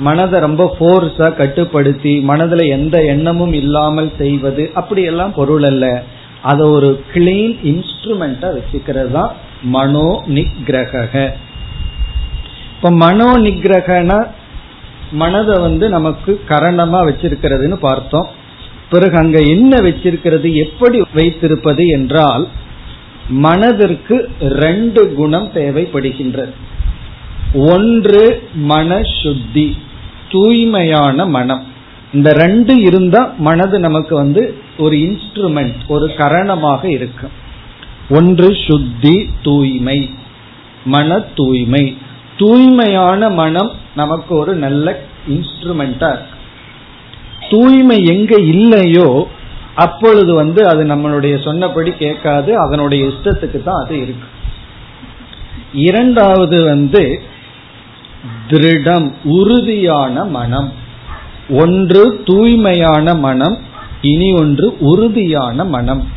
மனதை 0.05 0.37
ரொம்ப 0.45 0.63
போர்ஸா 0.79 1.27
கட்டுப்படுத்தி 1.39 2.13
மனதுல 2.29 2.65
எந்த 2.77 2.97
எண்ணமும் 3.13 3.53
இல்லாமல் 3.61 4.09
செய்வது 4.21 4.63
அப்படி 4.79 5.01
எல்லாம் 5.11 5.33
பொருள் 5.39 5.65
அல்ல. 5.69 5.85
அதை 6.51 6.65
ஒரு 6.75 6.89
கிளீன் 7.13 7.55
இன்ஸ்ட்ருமெண்டா 7.71 8.49
வச்சுக்கிறது 8.57 9.11
தான் 9.17 9.31
மனோ 9.75 10.09
நிகிரக 10.35 11.03
இப்ப 12.75 12.91
மனோ 13.03 13.29
நிகிரகனா 13.45 14.19
மனதை 15.21 15.55
வந்து 15.59 15.85
நமக்கு 15.95 16.31
கரணமா 16.49 16.99
வச்சிருக்கிறதுன்னு 17.09 17.77
பார்த்தோம். 17.89 18.27
பிறகு 18.91 19.15
அங்க 19.17 19.39
என்ன 19.53 19.73
வச்சிருக்கிறது 19.87 20.47
எப்படி 20.63 20.97
வைத்திருப்பது 21.17 21.83
என்றால் 21.97 22.45
மனதிற்கு 23.45 24.15
ரெண்டு 24.63 25.01
குணம் 25.19 25.47
தேவைப்படுகின்றது. 25.53 26.53
ஒன்று 27.71 28.25
மன 28.71 28.99
சுத்தி 29.21 29.67
தூய்மையான 30.31 31.25
மனம். 31.25 31.63
இந்த 32.13 32.29
ரெண்டு 32.33 32.73
இருந்தா 32.81 33.21
மனது 33.37 33.79
நமக்கு 33.79 34.15
வந்து 34.15 34.41
ஒரு 34.77 34.95
இன்ஸ்ட்ருமெண்ட் 34.97 35.81
ஒரு 35.87 36.07
கரணமாக 36.17 36.83
இருக்கும். 36.97 37.35
ஒன்று 38.09 38.47
சுத்தி 38.67 39.15
தூய்மை 39.43 39.99
மன 40.85 41.19
தூய்மை. 41.35 41.97
தூய்மையான 42.37 43.29
மனம் 43.29 43.71
நமக்கு 43.95 44.35
ஒரு 44.35 44.53
நல்ல 44.55 44.87
இன்ஸ்ட்ருமெண்டா 45.29 46.09
இருக்கு. 46.13 46.37
தூய்மை 47.49 47.97
எங்க 48.05 48.35
இல்லையோ 48.53 49.27
அப்பொழுது 49.75 50.31
வந்து 50.33 50.61
அது 50.67 50.83
நம்மளுடைய 50.83 51.35
சொன்னபடி 51.43 51.91
கேட்காது 51.99 52.51
அதனுடைய 52.57 53.01
இஷ்டத்துக்கு 53.05 53.59
தான் 53.63 53.83
அது 53.83 53.95
இருக்கு. 53.95 54.27
இரண்டாவது 55.73 56.57
வந்து 56.63 57.03
திருடம் 58.49 59.11
உறுதியான 59.23 60.25
மனம். 60.25 60.73
ஒன்று 61.49 62.23
தூய்மையான 62.25 63.13
மனம் 63.13 63.57
இனி 64.01 64.33
ஒன்று 64.33 64.77
உறுதியான 64.79 65.63
மனம். 65.65 66.07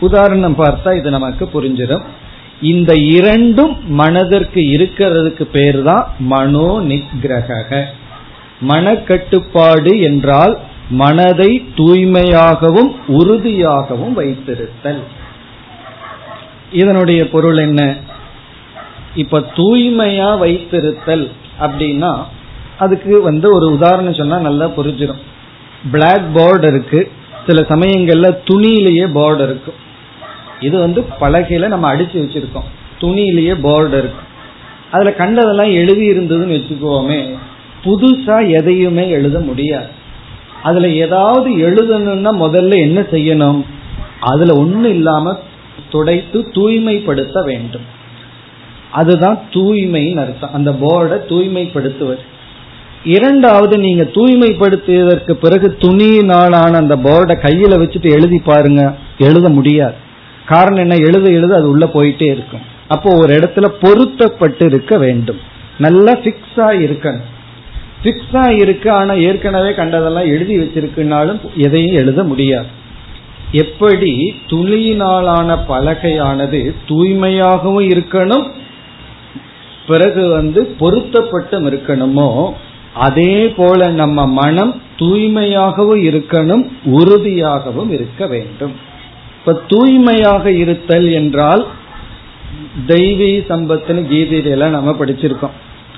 உதாரணம் 0.00 0.58
பார்த்தா 0.58 0.96
இது 0.96 1.10
நமக்கு 1.10 1.48
புரிஞ்சிடும். 1.54 2.02
இந்த 2.62 2.92
இரண்டும் 2.94 3.76
மனதிற்கு 3.88 4.60
இருக்கிறதுக்கு 4.60 5.42
பேர் 5.42 5.82
தான் 5.82 6.06
மனோ 6.18 6.80
நிகிரக 6.80 7.82
மனக்கட்டுப்பாடு 8.68 10.00
என்றால் 10.00 10.58
மனதை 10.90 11.66
தூய்மையாகவும் 11.74 12.90
உறுதியாகவும் 13.08 14.16
வைத்திருத்தல். 14.16 15.02
இதனுடைய 16.72 17.28
பொருள் 17.28 17.56
என்ன? 17.56 17.96
இப்ப 19.16 19.40
தூய்மையா 19.40 20.38
வைத்திருத்தல் 20.38 21.30
அப்படின்னா 21.60 22.12
அதுக்கு 22.78 23.22
வந்து 23.22 23.48
ஒரு 23.54 23.72
உதாரணம் 23.72 24.14
சொன்னா 24.14 24.38
நல்லா 24.38 24.66
புரிஞ்சிடும் 24.66 25.22
பிளாக் 25.90 26.34
போர்டு 26.34 26.66
இருக்கு. 26.68 27.10
சில 27.46 27.60
சமயங்கள்ல 27.62 28.38
துணியிலேயே 28.50 29.12
போர்டு 29.12 29.42
இருக்கும் 29.42 29.80
இது 30.60 30.78
வந்து 30.78 31.04
பலகையில 31.20 31.68
நம்ம 31.68 31.96
அடிச்சு 31.96 32.18
வச்சிருக்கோம். 32.22 32.68
துணியிலேயே 33.00 33.56
போர்டு 33.60 33.98
இருக்கு. 33.98 34.22
அதுல 34.90 35.12
கண்டதெல்லாம் 35.12 35.70
எழுதி 35.70 36.10
இருந்ததுன்னு 36.10 36.56
வச்சுக்கோமே 36.58 37.36
புதுசா 37.84 38.48
எதையுமே 38.48 39.10
எழுத 39.10 39.40
முடியாது. 39.40 39.86
அதுல 40.62 40.88
ஏதாவது 40.88 41.50
எழுதணும்னா 41.50 42.32
முதல்ல 42.44 42.78
என்ன 42.78 43.00
செய்யணும்? 43.00 43.60
அதுல 44.20 44.62
ஒண்ணு 44.62 44.84
இல்லாம 44.84 45.38
துடைத்து 45.90 46.50
தூய்மைப்படுத்த 46.52 47.42
வேண்டும். 47.42 47.93
அதுதான் 49.00 49.38
தூய்மைன்னு 49.50 50.22
அர்த்தம். 50.24 50.54
அந்த 50.54 50.70
போர்டை 50.70 51.18
தூய்மைப்படுத்துவது. 51.30 52.22
இரண்டாவது 53.04 53.78
நீங்க 53.78 54.02
தூய்மைப்படுத்தியதற்கு 54.02 55.32
பிறகு 55.32 55.76
துணியினாலான 55.78 56.72
அந்த 56.72 56.96
போர்டை 56.96 57.34
கையில 57.46 57.74
வச்சுட்டு 57.82 58.10
எழுதி 58.10 58.38
பாருங்க. 58.38 58.94
எழுத 59.18 59.48
முடியாது. 59.48 59.94
காரணம் 60.46 60.78
என்ன? 60.78 60.94
எழுத 60.94 61.30
எழுத 61.30 61.54
அது 61.54 61.68
உள்ள 61.68 61.86
போயிட்டே 61.86 62.22
இருக்கும். 62.22 62.64
அப்போ 62.88 63.16
ஒரு 63.16 63.34
இடத்துல 63.34 63.66
பொருத்தப்பட்டு 63.80 64.64
இருக்க 64.66 64.98
வேண்டும். 64.98 65.40
நல்லா 65.78 66.12
பிக்ஸா 66.12 66.70
இருக்கணும். 66.86 67.28
பிக்ஸா 68.04 68.44
இருக்கு 68.60 68.90
ஆனா 68.90 69.12
ஏற்கனவே 69.12 69.74
கண்டதெல்லாம் 69.74 70.26
எழுதி 70.26 70.56
வச்சிருக்குனாலும் 70.58 71.38
எதையும் 71.56 71.96
எழுத 71.96 72.22
முடியாது. 72.24 72.66
எப்படி? 73.52 74.34
துணியினாலான 74.48 75.58
பலகையானது 75.68 76.74
தூய்மையாகவும் 76.88 77.84
இருக்கணும் 77.90 78.46
பிறகு 79.86 80.28
வந்து 80.28 80.76
பொருத்தப்பட்டும் 80.80 81.66
இருக்கணுமோ 81.70 82.52
அதே 82.94 83.48
போல 83.48 83.88
நம்ம 83.88 84.26
மனம் 84.26 84.82
தூய்மையாகவும் 84.98 86.02
இருக்கணும் 86.10 86.64
உறுதியாகவும் 86.84 87.90
இருக்க 87.90 88.26
வேண்டும். 88.26 88.74
இப்ப 89.38 89.62
தூய்மையாக 89.68 90.50
இருத்தல் 90.50 91.10
என்றால் 91.10 91.66
தெய்வீ 92.86 93.32
சம்பத்துன்னு 93.48 94.02
கீதையில 94.12 94.68
நம்ம 94.68 94.90
படிச்சிருக்கோம். 94.90 95.56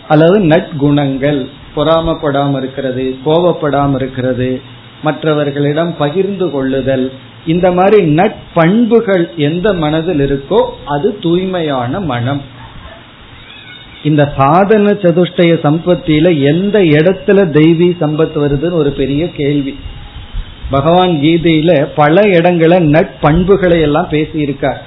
அல்லது 0.08 0.40
நற்குணங்கள் 0.40 1.46
பொறாமப்படாம 1.76 2.56
இருக்கிறது 2.56 3.16
கோபப்படாம 3.24 3.94
இருக்கிறது 3.94 4.60
மற்றவர்களிடம் 5.02 5.96
பகிர்ந்து 5.98 6.50
கொள்ளுதல் 6.50 7.12
இந்த 7.46 7.72
மாதிரி 7.72 8.14
நட்பண்புகள் 8.14 9.24
எந்த 9.36 9.72
மனதில் 9.72 10.22
இருக்கோ 10.26 10.60
அது 10.84 11.18
தூய்மையான 11.18 12.00
மனம். 12.00 12.42
இந்த 14.06 14.22
சாதன 14.38 14.92
சதுஷ்டய 15.04 15.52
சம்பத்தியில 15.66 16.26
எந்த 16.52 16.76
இடத்துல 16.94 17.38
தெய்வீ 17.58 17.88
சம்பத் 18.00 18.36
வருதுன்னு 18.42 18.80
ஒரு 18.82 18.90
பெரிய 18.90 19.22
கேள்வி. 19.30 19.74
பகவான் 20.70 21.14
கீதையில 21.22 21.70
பல 21.94 22.22
இடங்களை 22.28 22.78
நட்பண்புகளை 22.86 23.80
எல்லாம் 23.80 24.08
பேசி 24.08 24.38
இருக்கார் 24.38 24.82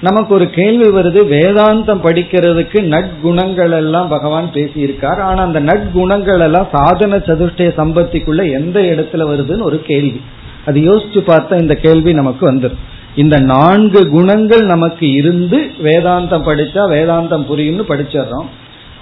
நமக்கு 0.00 0.34
ஒரு 0.34 0.46
கேள்வி 0.50 0.88
வருது 0.98 1.20
வேதாந்தம் 1.34 2.02
படிக்கிறதுக்கு 2.06 2.80
நட்குணங்கள் 2.94 3.72
எல்லாம் 3.72 4.08
பகவான் 4.08 4.48
பேசியிருக்கார். 4.54 5.20
ஆனா 5.28 5.42
அந்த 5.42 5.60
நட்குணங்கள் 5.60 6.40
எல்லாம் 6.40 6.68
சாதன 6.72 7.16
சதுஷ்டய 7.16 7.70
சம்பத்திக்குள்ள 7.80 8.42
எந்த 8.52 8.80
இடத்துல 8.80 9.24
வருதுன்னு 9.30 9.68
ஒரு 9.70 9.80
கேள்வி. 9.82 10.20
அது 10.66 10.80
யோசிச்சு 10.80 11.20
பார்த்தா 11.26 11.60
இந்த 11.60 11.74
கேள்வி 11.74 12.12
நமக்கு 12.12 12.44
வந்துடும் 12.52 12.82
இந்த 13.16 13.38
நான்கு 13.38 14.10
குணங்கள் 14.10 14.64
நமக்கு 14.64 15.10
இருந்து 15.10 15.58
வேதாந்தம் 15.82 16.46
படிச்சா 16.48 16.82
வேதாந்தம் 16.94 17.46
புரியும்னு 17.50 17.84
படிச்சிடறோம். 17.88 18.46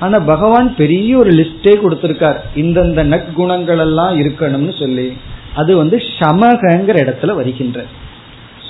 ஆனா 0.00 0.18
பகவான் 0.18 0.76
பெரிய 0.76 1.18
ஒரு 1.18 1.30
லிஸ்டே 1.30 1.72
கொடுத்திருக்கார். 1.82 2.36
இந்தந்த 2.56 3.02
நற்குணங்கள் 3.04 3.78
எல்லாம் 3.78 4.18
இருக்கணும்னு 4.18 4.78
சொல்லி. 4.78 5.16
அது 5.54 5.76
வந்து 5.76 5.96
சமகங்கிற 6.18 6.96
இடத்துல 7.04 7.34
வருகின்ற. 7.34 7.84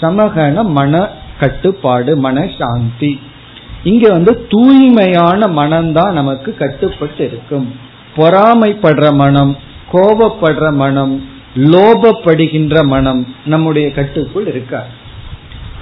சமகன 0.00 0.64
மன 0.64 1.08
கட்டுப்பாடு 1.40 2.16
மன 2.16 2.48
சாந்தி. 2.58 3.20
இங்க 3.84 4.10
வந்து 4.10 4.46
தூய்மையான 4.48 5.46
மனம்தான் 5.46 6.12
நமக்கு 6.12 6.54
கட்டுப்பட்டு 6.54 7.24
இருக்கும் 7.24 7.74
பொறாமைப்படுற 8.16 9.14
மனம் 9.14 9.56
கோபப்படுற 9.92 10.72
மனம் 10.72 11.22
லோபப்படுகின்ற 11.56 12.86
மனம் 12.86 13.26
நம்முடைய 13.44 13.92
கட்டுக்குள் 13.92 14.46
இருக்கார் 14.46 15.02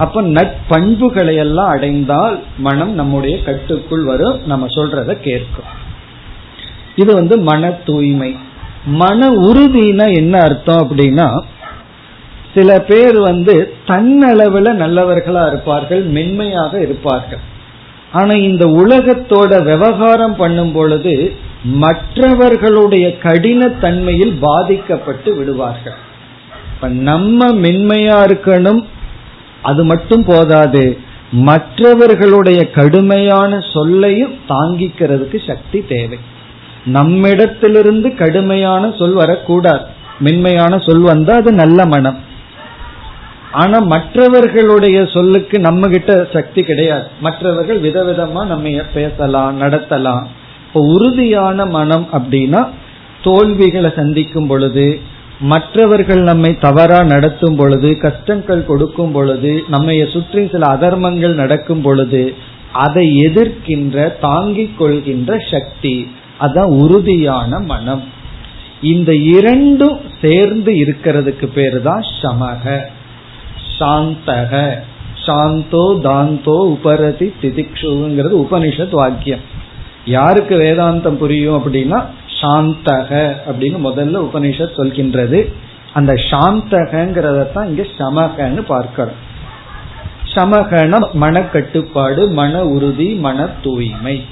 அப்ப 0.02 0.22
நட்பண்புகளை 0.36 1.34
எல்லாம் 1.36 1.68
அடைந்தால் 1.68 2.36
மனம் 2.58 2.92
நம்முடைய 2.94 3.34
கட்டுக்குள் 3.42 4.04
வரும். 4.04 4.38
நம்ம 4.46 4.66
சொல்றத 4.76 5.12
கேட்கும். 5.20 5.70
இது 6.96 7.10
வந்து 7.14 7.34
மன 7.50 7.70
தூய்மை. 7.86 8.30
மன 8.84 9.28
உறுதினா 9.30 10.06
என்ன 10.14 10.34
அர்த்தம் 10.40 10.82
அப்படின்னா 10.84 11.28
சில 12.54 12.70
பேர் 12.80 13.18
வந்து 13.18 13.54
தன்னளவுல 13.86 14.68
நல்லவர்களா 14.82 15.42
இருப்பார்கள் 15.46 16.02
மென்மையாக 16.16 16.72
இருப்பார்கள். 16.80 17.42
ஆனா 18.12 18.34
இந்த 18.48 18.64
உலகத்தோட 18.82 19.52
விவகாரம் 19.64 20.36
பண்ணும் 20.36 20.72
பொழுது 20.72 21.14
மற்றவர்களுடைய 21.64 23.06
கடினத்தன்மையில் 23.22 24.34
பாதிக்கப்பட்டு 24.40 25.30
விடுவார்கள். 25.34 25.98
இப்ப 26.74 26.88
நம்ம 27.10 27.46
மென்மையா 27.54 28.18
இருக்கணும் 28.30 28.82
அது 29.62 29.84
மட்டும் 29.84 30.24
போதாது 30.24 30.98
மற்றவர்களுடைய 31.32 32.70
கடுமையான 32.70 33.60
சொல்லையும் 33.72 34.34
தாங்கிக்கிறதுக்கு 34.48 35.46
சக்தி 35.46 35.84
தேவை. 35.88 36.18
நம்மிடத்திலிருந்து 36.84 38.14
கடுமையான 38.14 38.92
சொல் 38.98 39.12
வரக்கூடாது. 39.12 39.84
மென்மையான 40.18 40.78
சொல் 40.78 41.00
வந்தா 41.00 41.34
அது 41.34 41.52
நல்ல 41.52 41.86
மனம். 41.86 42.18
ஆனா 43.52 43.78
மற்றவர்களுடைய 43.78 45.06
சொல்லுக்கு 45.06 45.58
நம்ம 45.58 45.88
கிட்ட 45.88 46.28
சக்தி 46.32 46.62
கிடையாது. 46.62 47.06
மற்றவர்கள் 47.20 47.80
விதவிதமா 47.80 48.46
நம்ம 48.46 48.82
பேசலாம் 48.94 49.60
நடத்தலாம். 49.60 50.22
இப்போ 50.66 50.80
உறுதியான 50.80 51.66
மனம் 51.66 52.08
அப்படின்னா 52.12 52.68
தோல்விகளை 53.22 53.92
சந்திக்கும் 53.96 54.46
பொழுது 54.46 55.00
மற்றவர்கள் 55.42 56.22
நம்மை 56.22 56.58
தவறா 56.58 57.02
நடத்தும் 57.02 57.56
பொழுது 57.56 57.98
கஷ்டங்கள் 57.98 58.66
கொடுக்கும் 58.66 59.12
பொழுது 59.12 59.62
நம்மை 59.68 60.06
சுற்றி 60.12 60.48
சில 60.52 60.66
அதர்மங்கள் 60.66 61.34
நடக்கும் 61.34 61.80
பொழுது 61.80 62.34
அதை 62.72 63.06
எதிர்க்கின்ற 63.26 64.18
தாங்கிக் 64.20 64.78
கொள்கின்ற 64.78 65.38
சக்தி 65.50 66.10
அதான் 66.40 66.70
உறுதியான 66.82 67.58
மனம். 67.58 68.04
இந்த 68.82 69.14
இரண்டும் 69.14 69.98
சேர்ந்து 70.20 70.72
இருக்கிறதுக்கு 70.72 71.46
பேரு 71.46 71.82
தான் 71.82 72.04
சமக. 72.22 72.80
சாந்தக. 73.78 74.78
சாந்தோ 75.26 76.00
தாந்தோ 76.00 76.56
உபரதி 76.66 77.32
திதிக்ஷுங்கிறது 77.42 78.36
உபனிஷத் 78.44 78.90
வாக்கியம். 78.90 79.44
யாருக்கு 80.04 80.54
வேதாந்தம் 80.56 81.16
புரியும் 81.16 81.58
அப்படின்னா 81.58 82.04
சாந்தக 82.42 83.36
அப்படின்னு 83.48 83.78
முதல்ல 83.84 84.28
உபனிஷத் 84.28 84.76
சொல்கின்றது. 84.76 85.52
அந்த 85.92 86.12
சாந்தகங்கிறத 86.12 87.52
தான் 87.52 87.68
இங்க 87.68 87.82
சமகன்னு 87.98 88.60
பார்க்கிறோம். 88.60 89.30
சமகன 90.34 90.98
மனக்கட்டுப்பாடு 91.20 92.30
மன 92.30 92.64
உறுதி 92.64 93.14
மன 93.14 93.48
தூய்மை. 93.62 94.24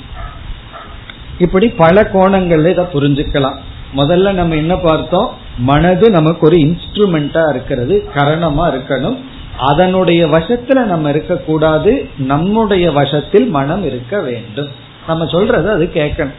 இப்படி 1.39 1.69
பல 1.69 2.03
கோணங்கள்ல 2.03 2.69
இதை 2.69 2.85
புரிஞ்சுக்கலாம். 2.93 3.57
முதல்ல 3.97 4.33
நம்ம 4.33 4.55
என்ன 4.55 4.77
பார்த்தோம்? 4.77 5.35
மனது 5.59 6.11
நமக்கு 6.11 6.47
ஒரு 6.47 6.57
இன்ஸ்ட்ருமெண்டா 6.57 7.51
இருக்கிறது 7.51 8.09
கரணமா 8.15 8.65
இருக்கணும். 8.71 9.17
அதனுடைய 9.59 10.27
வசத்துல 10.27 10.85
நம்ம 10.85 11.11
இருக்கக்கூடாது 11.11 12.09
நம்முடைய 12.19 12.93
வசத்தில் 12.93 13.47
மனம் 13.47 13.85
இருக்க 13.85 14.21
வேண்டும். 14.21 14.69
நம்ம 15.07 15.27
சொல்றது 15.27 15.71
அது 15.71 15.91
கேட்கணும். 15.95 16.35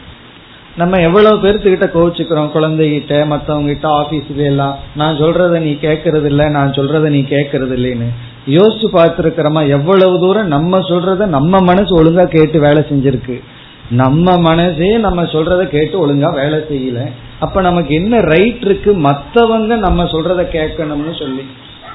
நம்ம 0.78 1.00
எவ்வளவு 1.00 1.48
பேர்த்துக்கிட்ட 1.48 1.88
கோவிச்சுக்கிறோம்? 1.94 2.52
குழந்தைகிட்ட 2.52 3.26
மத்தவங்க 3.26 3.68
கிட்ட 3.68 3.88
ஆபீஸ்ல 3.88 4.36
எல்லாம். 4.36 4.78
நான் 4.96 5.16
சொல்றத 5.16 5.60
நீ 5.60 5.72
கேட்கறது 5.82 6.26
இல்ல 6.26 6.50
நான் 6.50 6.72
சொல்றத 6.72 7.10
நீ 7.10 7.20
கேட்கறது 7.20 7.76
இல்லைன்னு 7.78 8.08
யோசிச்சு 8.48 8.88
பார்த்திருக்கிறோமா? 8.94 9.68
எவ்வளவு 9.68 10.20
தூரம் 10.20 10.48
நம்ம 10.48 10.80
சொல்றத 10.80 11.26
நம்ம 11.26 11.60
மனசு 11.60 12.04
ஒழுங்கா 12.04 12.24
கேட்டு 12.24 12.60
வேலை 12.60 12.84
செஞ்சிருக்கு. 12.84 13.42
நம்ம 13.90 14.38
மனசே 14.38 14.98
நம்ம 14.98 15.24
சொல்றத 15.24 15.64
கேட்டு 15.64 16.08
ஒழுங்கா 16.08 16.34
வேலை 16.34 16.60
செய்யல. 16.60 17.12
அப்ப 17.40 17.62
நமக்கு 17.62 17.96
என்ன 17.96 18.20
ரைட் 18.20 18.62
இருக்கு? 18.62 18.94
மத்தவங்க 18.94 19.76
நம்ம 19.76 20.04
சொல்றத 20.04 20.44
கேட்கணும்னு 20.44 21.20
சொல்லி. 21.20 21.46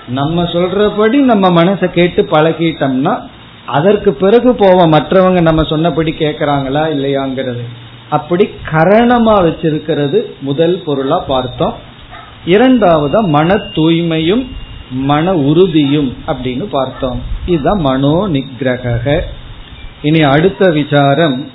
நம்ம 0.09 0.43
சொல்றபடி 0.43 1.19
நம்ம 1.21 1.65
மனசை 1.65 1.89
கேட்டு 1.89 2.23
பழகிட்டோம்னா 2.23 3.21
அதற்கு 3.67 4.13
பிறகு 4.13 4.55
போவோம். 4.55 4.93
மற்றவங்க 4.93 5.41
நம்ம 5.41 5.63
சொன்னபடி 5.63 6.15
கேட்கறாங்களா 6.19 6.83
இல்லையாங்கிறது. 6.95 7.65
அப்படி 8.11 8.51
கரணமா 8.73 9.35
வச்சிருக்கிறது 9.47 10.23
முதல் 10.41 10.83
பொருளா 10.85 11.19
பார்த்தோம். 11.19 11.75
இரண்டாவதா 12.47 13.27
மன 13.27 13.55
தூய்மையும் 13.55 14.47
மன 14.91 15.35
உறுதியும் 15.35 16.17
அப்படின்னு 16.27 16.63
பார்த்தோம். 16.63 17.23
இதுதான் 17.47 17.81
மனோ 17.81 18.29
நிகிரக 18.29 19.21
இனி 20.03 20.21
அடுத்த 20.21 20.71
விசாரம் 20.71 21.51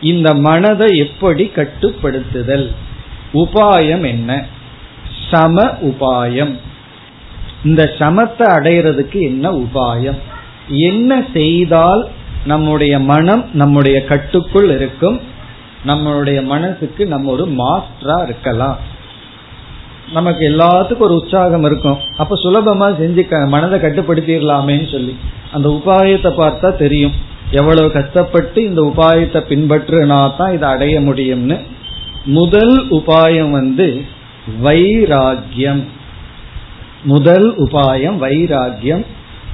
இந்த 0.00 0.34
மனதை 0.34 0.98
எப்படி 0.98 1.50
கட்டுப்படுத்துதல்? 1.54 2.74
உபாயம் 3.34 4.06
என்ன? 4.06 4.46
சம 5.30 5.62
உபாயம். 5.64 6.58
இந்த 7.64 7.90
சமத்தை 7.98 8.42
அடையிறதுக்கு 8.42 9.20
என்ன 9.20 9.50
உபாயம்? 9.50 10.18
என்ன 10.68 11.24
செய்தால் 11.32 12.08
நம்முடைய 12.46 12.98
மனம் 12.98 13.46
நம்முடைய 13.52 14.04
கட்டுக்குள் 14.04 14.70
இருக்கும்? 14.70 15.20
நம்மளுடைய 15.86 16.44
மனசுக்கு 16.44 17.06
நம்ம 17.06 17.30
ஒரு 17.30 17.44
மாஸ்டரா 17.60 18.22
இருக்கலாம். 18.22 18.78
நமக்கு 20.12 20.48
எல்லாத்துக்கும் 20.48 21.06
ஒரு 21.06 21.14
உற்சாகம் 21.14 21.64
இருக்கும். 21.64 21.98
அப்ப 22.16 22.34
சுலபமா 22.44 22.88
செஞ்சு 23.00 23.48
மனதை 23.48 23.78
கட்டுப்படுத்திடலாமேன்னு 23.80 24.90
சொல்லி. 24.92 25.16
அந்த 25.52 25.68
உபாயத்தை 25.68 26.30
பார்த்தா 26.40 26.76
தெரியும். 26.76 27.12
எவ்வளவு 27.50 27.92
கஷ்டப்பட்டு 27.92 28.62
இந்த 28.62 28.80
உபாயத்தை 28.80 29.40
பின்பற்றுனா 29.50 30.36
தான் 30.36 30.52
இதை 30.52 30.68
அடைய 30.68 31.00
முடியும்னு. 31.00 31.58
முதல் 32.24 32.74
உபாயம் 32.90 33.50
வந்து 33.50 34.04
வைராகியம் 34.62 35.82
முதல் 37.04 37.48
உபாயம் 37.58 38.16
வைராகியம் 38.24 39.04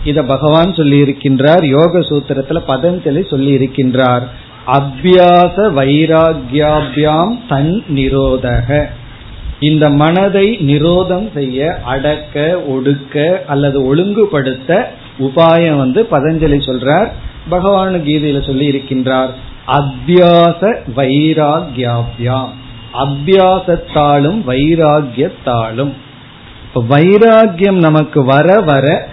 இத 0.04 0.22
பகவான் 0.22 0.74
சொல்லி 0.74 1.02
இருக்கின்றார் 1.02 1.64
யோக 1.64 1.98
சூத்திரத்துல 1.98 2.58
பதஞ்சலி 2.68 3.22
சொல்லி 3.28 3.52
இருக்கின்றார் 3.56 4.24
அபியாச 4.68 5.57
வைராகியாபியாம் 5.57 7.38
தன் 7.48 7.85
நிரோதக. 7.94 8.85
இந்த 9.61 9.88
மனதை 9.88 10.59
நிரோதம் 10.61 11.33
செய்ய 11.35 11.81
அடக்க 11.85 12.62
ஒடுக்க 12.68 13.44
அல்லது 13.44 13.85
ஒழுங்குபடுத்த 13.85 14.88
உபாயம் 15.20 15.76
வந்து 15.76 16.09
பதஞ்சலி 16.11 16.59
சொல்றார். 16.59 17.09
பகவான் 17.48 17.94
கீதையில 17.94 18.46
சொல்லி 18.46 18.70
இருக்கின்றார். 18.70 19.31
அபியாச 19.66 20.76
வைராகியாபியாம். 20.96 22.48
அபியாசத்தாலும் 22.94 24.42
வைராகியத்தாலும். 24.46 25.92
வைராகியம் 26.74 27.78
நமக்கு 27.78 28.24
வர 28.24 28.61
வர 28.61 29.09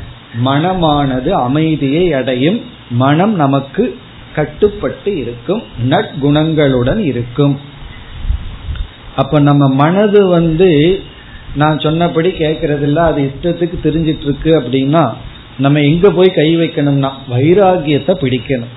மனமானது 0.46 1.30
அமைதியை 1.30 2.14
அடையும். 2.14 2.62
மனம் 2.90 3.36
நமக்கு 3.36 4.00
கட்டுப்பட்டு 4.36 5.18
இருக்கும் 5.18 5.64
நற்குணங்களுடன் 5.90 6.98
இருக்கும். 6.98 7.60
அப்ப 9.16 9.40
நம்ம 9.40 9.74
மனது 9.74 10.28
வந்து 10.28 11.02
நான் 11.56 11.80
சொன்னபடி 11.80 12.30
கேட்கறதில்ல 12.30 12.96
அது 12.96 13.22
இஷ்டத்துக்கு 13.22 13.78
தெரிஞ்சிட்டு 13.84 14.22
இருக்கு 14.22 14.52
அப்படின்னா 14.60 15.14
நம்ம 15.58 15.80
எங்க 15.80 16.10
போய் 16.10 16.30
கை 16.30 16.58
வைக்கணும்னா 16.58 17.12
வைராகியத்தை 17.32 18.14
பிடிக்கணும். 18.16 18.74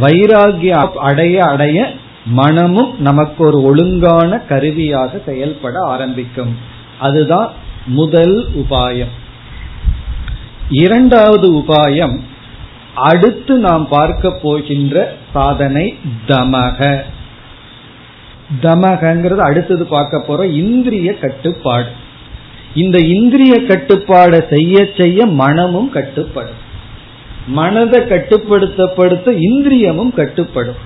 வைராகியம் 0.00 0.92
அடைய 1.08 1.44
அடைய 1.44 1.92
மனமும் 2.26 3.00
நமக்கு 3.00 3.44
ஒரு 3.44 3.62
ஒழுங்கான 3.62 4.38
கருவியாக 4.38 5.20
செயல்பட 5.26 5.80
ஆரம்பிக்கும். 5.80 6.56
அதுதான் 6.98 7.52
முதல் 7.86 8.46
உபாயம். 8.56 9.12
இரண்டாவது 10.70 11.58
உபாயம் 11.58 12.20
அடுத்து 12.94 13.58
நாம் 13.58 13.88
பார்க்க 13.88 14.30
போகின்ற 14.30 15.16
சாதனை 15.32 15.96
தமக. 16.28 17.00
தமகங்கிறது 18.62 19.36
அடுத்தது 19.36 19.84
பார்க்க 19.84 20.20
போற 20.20 20.46
இந்திரிய 20.46 21.18
கட்டுப்பாடு. 21.18 21.88
இந்த 22.74 22.98
இந்திரிய 22.98 23.60
கட்டுப்பாடை 23.60 24.54
செய்ய 24.54 24.88
செய்ய 24.98 25.26
மனமும் 25.26 25.90
கட்டுப்படும். 25.94 26.60
மனதை 27.46 28.00
கட்டுப்படுத்தப்படுத்த 28.00 29.38
இந்திரியமும் 29.38 30.14
கட்டுப்படும். 30.14 30.80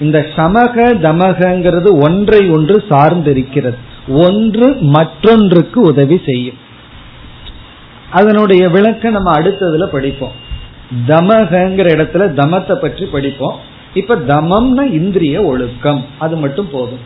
இந்த 0.00 0.26
சமக 0.36 0.92
தமகங்கிறது 1.02 2.02
ஒன்றை 2.02 2.50
ஒன்று 2.50 2.84
சார்ந்திருக்கிறது. 2.88 3.76
ஒன்று 4.08 4.76
மற்றொன்றுக்கு 4.80 5.80
உதவி 5.80 6.20
செய்யும். 6.26 6.58
அதனுடைய 8.10 8.68
விளக்க 8.68 9.10
நம்ம 9.10 9.32
அடுத்ததுல 9.32 9.84
படிப்போம். 9.84 10.50
தமகங்கிற 11.06 11.86
இடத்துல 11.96 12.34
தமத்தை 12.34 12.74
பற்றி 12.74 13.04
படிப்போம். 13.04 13.60
இப்ப 13.94 14.14
தமம்னா 14.14 14.92
இந்திரிய 14.92 15.42
ஒழுக்கம். 15.42 16.04
அது 16.18 16.36
மட்டும் 16.36 16.68
போதும். 16.70 16.98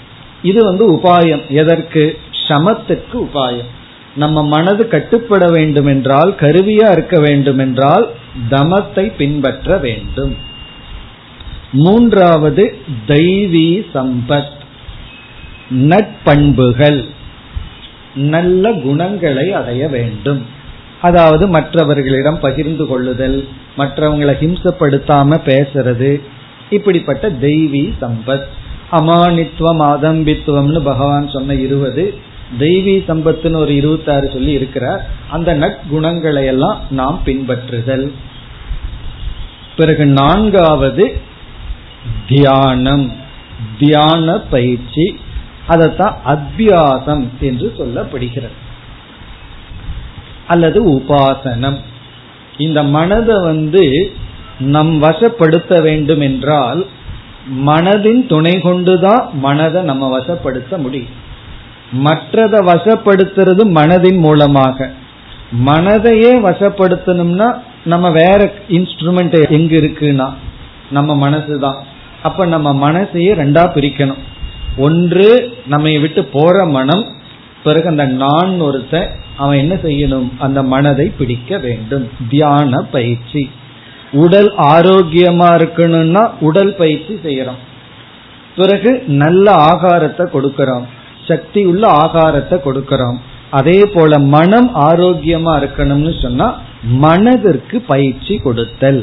இது 0.42 0.64
வந்து 0.64 0.92
உபாயம். 0.92 1.48
எதற்கு? 1.48 2.18
சமத்துக்கு 2.48 3.14
உபாயம். 3.14 3.70
நம்ம 4.16 4.42
மனது 4.42 4.88
கட்டுப்பட 4.88 5.50
வேண்டும் 5.50 5.86
என்றால் 5.86 6.34
கருவியா 6.40 6.90
இருக்க 6.90 7.20
வேண்டும் 7.20 7.58
என்றால் 7.58 8.08
தமத்தை 8.50 9.12
பின்பற்ற 9.16 9.76
வேண்டும். 9.76 10.36
மூன்றாவது 11.72 12.76
தெய்வீ 13.08 13.86
சம்பத். 13.94 14.54
நட்பண்புகள். 15.70 17.04
நல்ல 18.14 18.72
குணங்களை 18.72 19.52
அடைய 19.52 19.88
வேண்டும். 19.88 20.46
அதாவது 21.00 21.48
மற்றவர்களிடம் 21.48 22.40
பகிர்ந்து 22.40 22.86
கொள்ளுதல் 22.86 23.48
மற்றவங்களை 23.78 24.32
ஹிம்சப்படுத்தாம 24.40 25.40
பேசுறது 25.44 26.20
இப்படிப்பட்ட 26.70 27.30
தெய்வீ 27.30 27.92
சம்பத். 28.00 28.44
அமானித்துவம் 28.92 29.82
ஆதம்பித்துவம்னு 29.82 30.80
பகவான் 30.80 31.28
சொன்ன 31.28 31.54
இருபது 31.54 32.18
தெய்வீ 32.58 32.98
சம்பத்துன்னு 33.08 33.56
ஒரு 33.56 33.74
இருபத்தாறு 33.74 34.30
சொல்லி 34.32 34.52
இருக்கிறார். 34.52 35.06
அந்த 35.30 35.56
நற்குணங்களை 35.56 36.46
எல்லாம் 36.46 36.80
நாம் 36.90 37.20
பின்பற்றுதல். 37.24 38.12
பிறகு 39.76 40.06
நான்காவது 40.06 41.20
தியானம். 42.28 43.12
தியான 43.78 44.38
பயிற்சி. 44.38 45.20
அதைத்தான் 45.66 46.16
அத்தியாசம் 46.26 47.26
என்று 47.40 47.74
சொல்லப்படுகிறது. 47.78 48.64
அல்லது 50.46 50.78
உபாசனம். 50.92 51.78
இந்த 52.56 52.82
மனதை 52.82 53.36
வந்து 53.42 54.12
நம் 54.58 55.02
வசப்படுத்த 55.02 55.82
வேண்டும் 55.82 56.20
என்றால் 56.20 56.86
மனதின் 57.66 58.26
துணை 58.26 58.60
கொண்டுதான் 58.60 59.28
மனதை 59.32 59.82
நம்ம 59.82 60.18
வசப்படுத்த 60.18 60.76
முடியும். 60.76 61.14
மற்றதை 62.04 62.60
வசப்படுத்துறது 62.72 63.64
மனதின் 63.80 64.18
மூலமாக. 64.18 64.90
மனதையே 65.66 66.30
வசப்படுத்தணும்னா 66.48 67.48
நம்ம 67.84 68.06
வேற 68.10 68.52
இன்ஸ்ட்ருமெண்ட் 68.68 69.36
எங்க 69.50 69.72
இருக்குன்னா 69.76 70.28
நம்ம 70.90 71.16
மனசு 71.16 71.58
தான் 71.58 71.78
அப்ப 72.22 72.46
நம்ம 72.46 72.68
மனசையே 72.90 73.32
ரெண்டா 73.42 73.62
பிரிக்கணும். 73.74 74.22
ஒன்று 74.76 75.28
நம்மை 75.66 75.98
விட்டு 75.98 76.24
போற 76.24 76.64
மனம் 76.64 77.04
பிறகு 77.66 77.88
அந்த 77.88 78.04
நான் 78.04 78.62
ஒருத்த 78.62 79.08
அவன் 79.36 79.58
என்ன 79.58 79.74
செய்யணும்? 79.74 80.28
அந்த 80.38 80.62
மனதை 80.62 81.06
பிடிக்க 81.18 81.58
வேண்டும். 81.58 82.08
தியான 82.28 82.82
பயிற்சி. 82.82 83.50
உடல் 84.12 84.50
ஆரோக்கியமா 84.74 85.48
இருக்கணும்னா 85.56 86.30
உடல் 86.40 86.74
பயிற்சி 86.78 87.14
செய்யறோம். 87.24 87.60
பிறகு 88.56 89.02
நல்ல 89.06 89.52
ஆகாரத்தை 89.52 90.24
கொடுக்கறோம். 90.26 90.86
சக்தி 91.28 91.64
உள்ள 91.64 91.88
ஆகாரத்தை 92.04 92.56
கொடுக்கறோம். 92.64 93.18
அதே 93.50 93.80
போல 93.94 94.18
மனம் 94.18 94.70
ஆரோக்கியமா 94.76 95.52
இருக்கணும்னு 95.56 96.22
சொன்னா 96.22 96.48
மனதிற்கு 96.82 97.80
பயிற்சி 97.80 98.38
கொடுத்தல். 98.38 99.02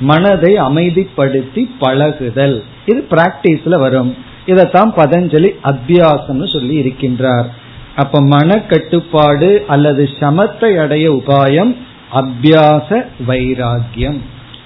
மனதை 0.00 0.52
அமைதிப்படுத்தி 0.54 1.62
பழகுதல். 1.80 2.62
இது 2.86 3.06
பிராக்டிஸ்ல 3.10 3.78
வரும். 3.78 4.12
இதைத்தான் 4.46 4.92
பதஞ்சலி 4.96 5.50
அத்தியாசம்னு 5.64 6.48
சொல்லி 6.52 6.76
இருக்கின்றார். 6.80 7.48
அப்ப 7.96 8.20
மன 8.20 8.58
கட்டுப்பாடு 8.58 9.64
அல்லது 9.66 10.02
சமத்தை 10.20 10.76
அடைய 10.76 11.10
உபாயம் 11.10 11.76
அபியாச 12.12 13.04
வைராகியம் 13.28 14.18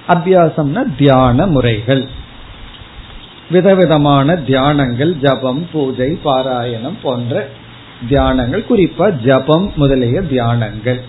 அபியாசம்னா 0.08 0.82
தியான 0.96 1.46
முறைகள். 1.46 2.08
விதவிதமான 3.50 4.34
தியானங்கள் 4.34 5.12
ஜபம் 5.18 5.68
பூஜை 5.72 6.18
பாராயணம் 6.24 6.98
போன்ற 7.02 7.48
தியானங்கள் 8.08 8.64
குறிப்பா 8.68 9.06
ஜபம் 9.24 9.72
முதலிய 9.76 10.20
தியானங்கள். 10.20 11.00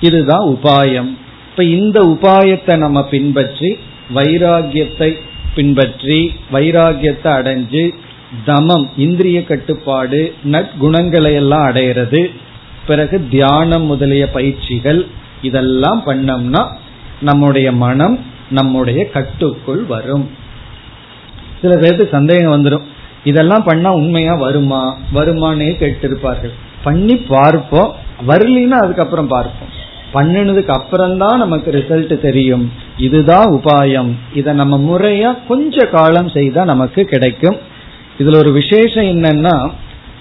இதுதான் 0.00 0.40
உபாயம். 0.40 1.10
இப்ப 1.50 1.64
இந்த 1.64 2.00
உபாயத்தை 2.00 2.76
நம்ம 2.76 3.04
பின்பற்றி 3.04 3.78
வைராகியத்தை 4.14 5.16
பின்பற்றி 5.54 6.34
வைராகியத்தை 6.52 7.30
அடைஞ்சு 7.38 7.94
தமம் 8.46 8.88
இந்திரிய 8.96 9.44
கட்டுப்பாடு 9.44 10.34
நற்குணங்களை 10.44 11.32
எல்லாம் 11.32 11.66
அடையிறது 11.66 12.30
பிறகு 12.86 13.28
தியானம் 13.30 13.82
முதலிய 13.82 14.30
பயிற்சிகள் 14.30 15.06
இதெல்லாம் 15.42 16.02
பண்ணோம்னா 16.06 16.66
நம்முடைய 17.20 17.72
மனம் 17.72 18.18
நம்முடைய 18.50 19.10
கட்டுக்குள் 19.10 19.82
வரும். 19.82 20.30
சில 21.60 21.76
பேருக்கு 21.76 22.08
சந்தேகம் 22.10 22.64
வந்துடும் 22.64 22.82
இதெல்லாம் 23.24 23.62
பண்ணா 23.62 23.94
உண்மையா 23.94 24.34
வருமா? 24.34 24.96
வருமானே 25.14 25.70
கேட்டிருப்பார்கள். 25.80 26.52
பண்ணி 26.82 27.16
பார்ப்போம். 27.16 27.94
வரலின்னா 28.28 28.70
அதுக்கப்புறம் 28.70 29.26
பார்ப்போம். 29.26 29.80
பண்ணினதுக்கு 30.14 30.68
அப்புறம் 30.68 31.18
தான் 31.18 31.38
நமக்கு 31.38 31.70
ரிசல்ட் 31.70 32.20
தெரியும். 32.20 32.72
இதுதான் 32.98 33.46
உபாயம். 33.46 34.10
இதை 34.34 34.54
நம்ம 34.54 34.78
முறையா 34.78 35.38
கொஞ்ச 35.48 35.84
காலம் 35.84 36.28
செய்தா 36.28 36.64
நமக்கு 36.64 37.04
கிடைக்கும். 37.04 37.56
இதுல 38.22 38.36
ஒரு 38.36 38.52
விசேஷம் 38.52 39.04
என்னன்னா 39.04 39.70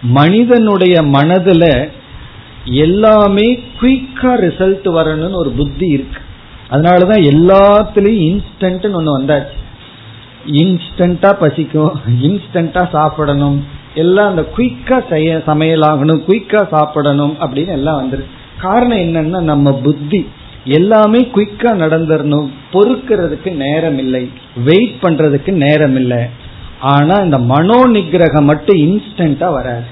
மனிதனுடைய 0.01 1.01
மனதுல 1.01 1.89
எல்லாமே 2.65 3.47
குயிக்கா 3.81 4.31
ரிசல்ட் 4.43 4.87
வரணும்னு 4.97 5.35
ஒரு 5.35 5.49
புத்தி 5.49 5.87
இருக்கு. 5.87 6.21
அதனாலதான் 6.69 7.23
எல்லாத்துலயும் 7.31 8.25
இன்ஸ்டன்ட் 8.27 8.85
ஒண்ணு 8.97 9.11
வந்தாச்சு. 9.17 9.57
இன்ஸ்டன்டா 10.45 11.31
பசிக்கும் 11.39 12.01
இன்ஸ்டன்டா 12.21 12.89
சாப்பிடணும். 12.91 13.65
எல்லாம் 13.95 14.29
அந்த 14.29 14.47
குயிக்கா 14.57 15.09
செய்ய 15.09 15.41
சமையலாகணும் 15.47 16.21
குயிக்கா 16.27 16.67
சாப்பிடணும் 16.71 17.35
அப்படின்னு 17.39 17.71
எல்லாம் 17.71 17.97
வந்துருக்கு. 18.01 18.29
காரணம் 18.61 18.97
என்னன்னா 18.97 19.39
நம்ம 19.39 19.73
புத்தி 19.73 20.27
எல்லாமே 20.65 21.19
குயிக்கா 21.35 21.71
நடந்துடணும் 21.83 22.47
பொறுக்கிறதுக்கு 22.73 23.51
நேரம் 23.51 23.97
இல்லை. 23.97 24.29
வெயிட் 24.65 24.97
பண்றதுக்கு 25.01 25.51
நேரம் 25.51 25.95
இல்லை. 25.95 26.21
ஆனா 26.81 27.15
இந்த 27.15 27.37
மனோ 27.37 27.87
நிகிரகம் 27.87 28.49
மட்டும் 28.51 28.75
இன்ஸ்டன்டா 28.75 29.53
வராது. 29.53 29.85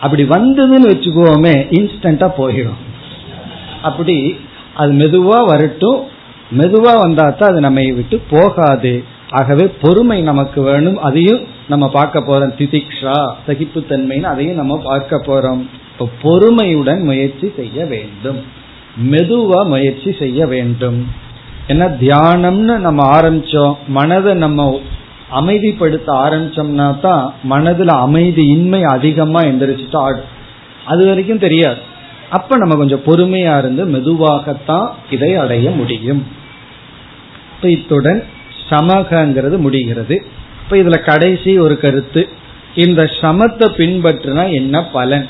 அப்படி 0.00 0.24
வந்ததுன்னு 0.24 0.90
வச்சுக்கோமே 0.92 1.54
இன்ஸ்டன்டா 1.70 2.30
போயிடும். 2.38 2.80
அப்படி 3.82 4.38
அது 4.74 4.92
மெதுவா 4.92 5.46
வரட்டும். 5.46 6.00
மெதுவா 6.58 7.00
வந்தா 7.00 7.30
தான் 7.30 7.50
அது 7.50 7.60
நம்ம 7.60 7.80
விட்டு 7.80 8.22
போகாது. 8.30 9.04
ஆகவே 9.30 9.64
பொறுமை 9.80 10.22
நமக்கு 10.22 10.62
வேணும். 10.62 10.98
அதையும் 10.98 11.40
நம்ம 11.68 11.88
பார்க்க 11.88 12.18
போறோம். 12.18 12.52
திதிக்ஷா 12.58 13.16
சகிப்புத்தன்மைன்னு 13.46 14.22
அதையும் 14.22 14.54
நம்ம 14.54 14.80
பார்க்க 14.84 15.22
போறோம். 15.26 15.62
இப்போ 15.92 16.08
பொறுமையுடன் 16.22 17.02
முயற்சி 17.02 17.52
செய்ய 17.56 17.84
வேண்டும். 17.84 18.40
மெதுவா 19.10 19.66
முயற்சி 19.66 20.12
செய்ய 20.18 20.46
வேண்டும். 20.46 21.06
ஏன்னா 21.68 21.86
தியானம்னு 22.00 22.78
நம்ம 22.78 23.20
ஆரம்பிச்சோம். 23.20 23.74
மனதை 23.88 24.34
நம்ம 24.34 24.80
அமைதிப்படுத்த 25.40 26.08
ஆரம்பிச்சோம்னா 26.08 27.00
தான் 27.00 27.34
மனதுல 27.50 27.86
அமைதி 27.86 28.48
இன்மை 28.48 28.82
அதிகமா 28.82 29.40
எந்திரிச்சுட்டு 29.40 29.96
ஆடும் 29.96 30.34
அது 30.84 31.06
வரைக்கும் 31.06 31.38
தெரியாது. 31.38 31.80
அப்ப 32.30 32.56
நம்ம 32.56 32.74
கொஞ்சம் 32.74 33.02
பொறுமையா 33.06 33.58
இருந்து 33.58 33.86
மெதுவாகத்தான் 33.86 34.88
இதை 35.10 35.34
அடைய 35.34 35.70
முடியும். 35.70 36.26
இப்ப 37.56 37.70
இத்துடன் 37.70 38.24
சமகங்கிறது 38.70 39.58
முடிகிறது. 39.58 40.26
இப்ப 40.64 40.76
இதுல 40.76 41.04
கடைசி 41.04 41.58
ஒரு 41.58 41.80
கருத்து. 41.80 42.28
இந்த 42.74 43.02
சமத்தை 43.02 43.66
பின்பற்றினா 43.78 44.52
என்ன 44.52 44.84
பலன்? 44.84 45.28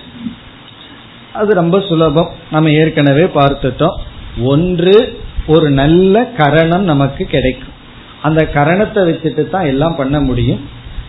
அது 1.33 1.55
ரொம்ப 1.55 1.81
சுலபம். 1.81 2.31
நம்ம 2.51 2.71
ஏற்கனவே 2.71 3.25
பார்த்துட்டோம். 3.25 3.97
ஒன்று 4.43 5.21
ஒரு 5.47 5.71
நல்ல 5.71 6.25
கரணம் 6.25 6.85
நமக்கு 6.85 7.25
கிடைக்கும். 7.25 7.75
அந்த 8.23 8.49
கரணத்தை 8.55 9.03
வச்சுட்டு 9.05 9.51
தான் 9.51 9.67
எல்லாம் 9.67 9.97
பண்ண 9.97 10.21
முடியும். 10.21 10.61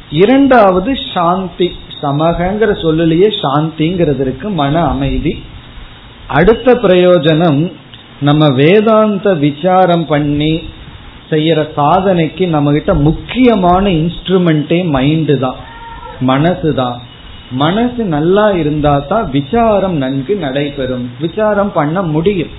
இரண்டாவது 0.10 0.98
சாந்தி. 1.14 1.76
சமகங்கிற 2.02 2.82
சொல்லிலேயே 2.82 3.34
சாந்திங்கிறது 3.42 4.20
இருக்கு 4.20 4.50
மன 4.50 4.84
அமைதி. 4.84 5.44
அடுத்த 6.28 6.74
பிரயோஜனம் 6.74 7.72
நம்ம 8.20 8.48
வேதாந்த 8.50 9.34
விசாரம் 9.34 10.06
பண்ணி 10.06 10.64
செய்யற 11.30 11.68
சாதனைக்கு 11.76 12.48
நம்ம 12.48 12.72
கிட்ட 12.72 12.94
முக்கியமான 12.94 13.90
இன்ஸ்ட்ருமெண்டே 13.90 14.86
மைண்டு 14.94 15.38
தான். 15.38 15.56
மனசு 16.20 16.74
தான். 16.74 17.02
மனசு 17.52 18.04
நல்லா 18.04 18.50
இருந்தா 18.50 19.00
தான் 19.00 19.30
விசாரம் 19.30 19.98
நன்கு 19.98 20.36
நடைபெறும். 20.36 21.10
விசாரம் 21.20 21.72
பண்ண 21.72 22.02
முடியும். 22.02 22.50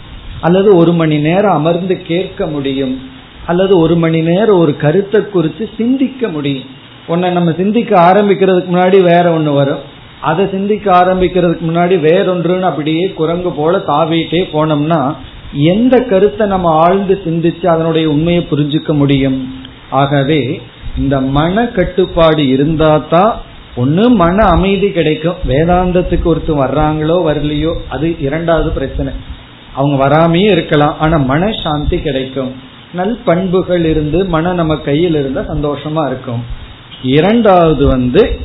அல்லது 0.40 0.76
ஒரு 0.76 0.92
மணி 0.92 1.18
நேரம் 1.18 1.52
அமர்ந்து 1.52 2.02
கேட்க 2.02 2.46
முடியும். 2.46 3.10
அல்லது 3.50 3.74
ஒரு 3.84 3.94
மணி 4.02 4.20
நேரம் 4.30 4.60
ஒரு 4.62 4.72
கருத்தை 4.84 5.20
குறித்து 5.34 5.64
சிந்திக்க 5.76 6.28
முடியும். 6.28 6.66
ஒன்ன 7.12 7.30
நம்ம 7.36 7.50
சிந்திக்க 7.60 7.92
ஆரம்பிக்கிறதுக்கு 8.08 8.70
முன்னாடி 8.74 8.98
வேற 9.12 9.24
ஒன்று 9.36 9.52
வரும். 9.52 9.82
அதை 10.30 10.44
சிந்திக்க 10.54 10.86
ஆரம்பிக்கிறதுக்கு 11.00 11.64
முன்னாடி 11.68 11.96
வேறொன்றுன்னு 12.06 12.68
அப்படியே 12.70 13.04
குரங்கு 13.20 13.50
போல 13.58 13.78
தாவிட்டே 13.90 14.40
போனோம்னா 14.54 15.00
எந்த 15.72 15.96
கருத்தை 16.10 16.46
நம்ம 16.46 16.72
ஆழ்ந்து 16.84 17.14
சிந்திச்சு 17.26 17.66
அதனுடைய 17.66 18.06
உண்மையை 18.14 18.42
புரிஞ்சுக்க 18.50 18.92
முடியும்? 18.94 19.38
ஆகவே 19.90 20.40
இந்த 20.98 21.16
மன 21.36 21.64
கட்டுப்பாடு 21.76 22.44
இருந்தா 22.54 22.90
தான் 23.10 23.32
ஒண்ணு 23.76 24.04
மன 24.22 24.36
அமைதி 24.54 24.88
கிடைக்கும். 24.90 25.40
வேதாந்தத்துக்கு 25.50 26.26
ஒருத்தர் 26.32 26.62
வர்றாங்களோ 26.64 27.16
வரலையோ 27.28 27.72
அது 27.88 28.06
இரண்டாவது 28.26 28.70
பிரச்சனை. 28.70 29.12
அவங்க 29.74 29.96
வராமையே 30.04 30.48
இருக்கலாம் 30.56 30.96
ஆனா 30.98 31.16
மன 31.32 31.50
சாந்தி 31.62 31.98
கிடைக்கும். 32.06 32.50
நல் 32.92 33.18
பண்புகள் 33.24 33.84
இருந்து 33.84 34.24
மன 34.24 34.52
நம்ம 34.52 34.76
கையில் 34.76 35.14
இருந்தா 35.14 35.40
சந்தோஷமா 35.40 36.06
இருக்கும். 36.06 36.44
இரண்டாவது 37.02 37.86
வந்து 37.86 38.40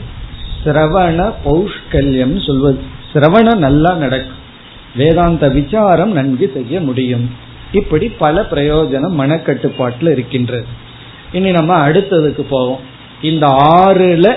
சிரவண 0.63 1.33
பௌஷ்கல்யம் 1.45 2.45
சொல்வது. 2.45 2.79
சிரவணம் 3.13 3.57
நல்லா 3.57 3.93
நடக்கும். 3.93 4.41
வேதாந்த 4.95 5.49
விசாரம் 5.49 6.11
நன்கு 6.11 6.51
செய்ய 6.53 6.81
முடியும். 6.81 7.29
இப்படி 7.71 8.09
பல 8.09 8.41
பிரயோஜனம் 8.41 9.15
மனக்கட்டுப்பாட்டில் 9.19 10.11
இருக்கின்றது. 10.11 10.65
இனி 11.31 11.51
நம்ம 11.51 11.89
அடுத்ததுக்கு 11.89 12.41
போவோம். 12.41 12.79
இந்த 13.21 13.47
ஆறுல 13.75 14.35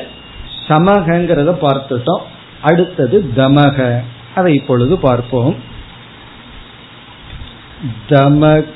சமகங்கிறத 0.68 1.56
பார்த்துட்டோம். 1.60 2.20
அடுத்தது 2.62 3.30
தமக. 3.36 4.00
அதை 4.34 4.54
இப்பொழுது 4.54 4.98
பார்ப்போம். 4.98 5.56
தமக 8.08 8.74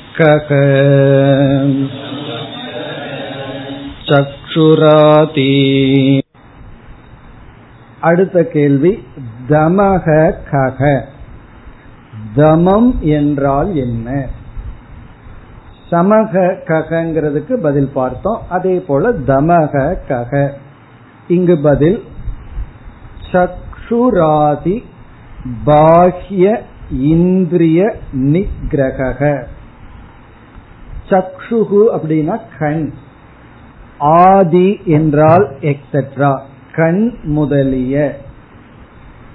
சக்ஷுராதி. 4.05 5.53
அடுத்த 8.01 8.43
கேள்வி 8.43 9.03
தமக 9.49 10.33
கக 10.51 11.01
தமம் 12.35 12.99
என்றால் 12.99 13.75
என்ன? 13.75 14.27
சமக 15.91 16.55
ககங்கிறதுக்கு 16.65 17.53
பதில் 17.53 17.91
பார்த்தோம். 17.93 18.41
அதே 18.49 18.83
போல 18.87 19.11
தமக 19.11 19.95
கக 20.09 20.51
இங்கு 21.27 21.57
பதில் 21.57 22.03
சக்ஷுராதி 23.31 24.83
பாஹ்ய 25.65 26.59
இந்திரிய 27.01 27.95
நிகிரக 28.13 29.45
சக்ஷுகு 31.11 31.83
அப்படின்னா 31.93 32.39
கண். 32.59 32.91
ஆதி 33.97 34.79
என்றால் 34.85 35.55
எக்ஸெட்ரா 35.61 36.39
கண் 36.71 37.13
முதலிய. 37.23 38.17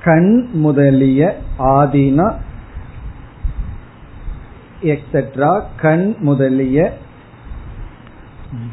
கண் 0.05 0.47
முதலிய 0.53 1.37
ஆதினா 1.59 2.35
எக்ஸெட்ரா 4.83 5.63
கண் 5.81 6.15
முதலிய. 6.19 6.93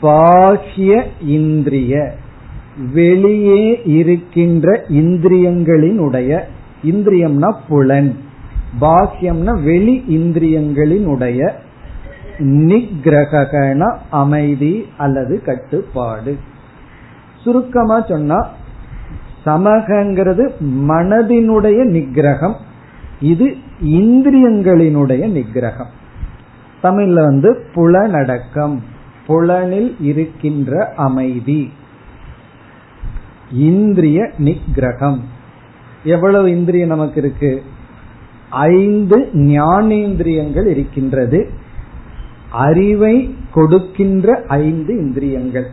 பாஹ்ய 0.02 1.04
இந்திரிய. 1.22 2.16
வெளியே 2.94 3.82
இருக்கின்ற 3.86 4.86
இந்திரியங்களினுடைய. 4.90 6.42
இந்திரியம்னா 6.84 7.56
புலன். 7.68 8.18
பாக்கியம்னா 8.82 9.64
வெளி 9.64 10.04
இந்திரியங்களினுடைய. 10.10 11.52
நிகிரகன 12.38 13.98
அமைதி 14.10 14.86
அல்லது 14.98 15.42
கட்டுப்பாடு. 15.42 16.38
சுருக்கமா 17.42 18.02
சொன்னா 18.02 18.50
சமகங்கிறது 19.46 20.52
மனதினுடைய 20.64 21.80
நிகிரகம் 21.84 22.56
இது 23.20 23.56
இந்திரியங்களினுடைய 23.84 25.24
நிகிரகம். 25.28 25.92
தமிழ்ல 26.84 27.14
வந்து 27.14 27.66
புலனடக்கம் 27.76 28.78
புலனில் 29.28 29.96
இருக்கின்ற 30.00 30.94
அமைதி. 30.96 31.72
இந்திரிய 33.52 34.32
நிகிரகம். 34.38 35.20
எவ்வளவு 36.04 36.50
இந்திரியம் 36.50 36.88
நமக்கு 36.88 37.22
இருக்கு? 37.22 37.64
ஐந்து 38.50 39.30
ஞானேந்திரியங்கள் 39.34 40.66
இருக்கின்றது. 40.66 41.50
அறிவை 42.54 43.36
கொடுக்கின்ற 43.54 44.44
ஐந்து 44.48 44.98
இந்திரியங்கள். 44.98 45.68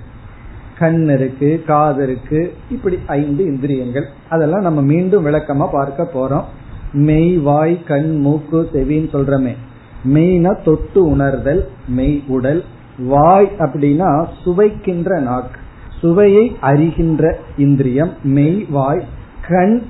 கண் 0.78 1.08
இருக்கு 1.08 1.62
காது 1.66 2.02
இருக்கு 2.02 2.52
இப்படி 2.70 2.98
ஐந்து 3.06 3.44
இந்திரியங்கள். 3.44 4.06
அதெல்லாம் 4.28 4.62
நம்ம 4.62 4.80
மீண்டும் 4.80 5.26
விளக்கமா 5.26 5.68
பார்க்க 5.72 6.10
போறோம். 6.14 6.44
மெய் 6.92 7.36
வாய் 7.36 7.82
கண் 7.84 8.16
மூக்கு 8.16 8.68
செவின்னு 8.72 9.14
சொல்றமே. 9.14 9.56
மெய்னா 10.04 10.62
தொட்டு 10.64 11.06
உணர்தல் 11.06 11.68
மெய் 11.88 12.22
உடல். 12.26 12.64
வாய் 12.98 13.50
அப்படின்னா 13.58 14.26
சுவைக்கின்ற 14.44 15.20
நாக்கு. 15.20 15.60
சுவையை 15.98 16.56
அறிகின்ற 16.62 17.34
இந்திரியம். 17.56 18.10
மெய் 18.22 18.66
வாய் 18.70 19.04
கண். 19.48 19.80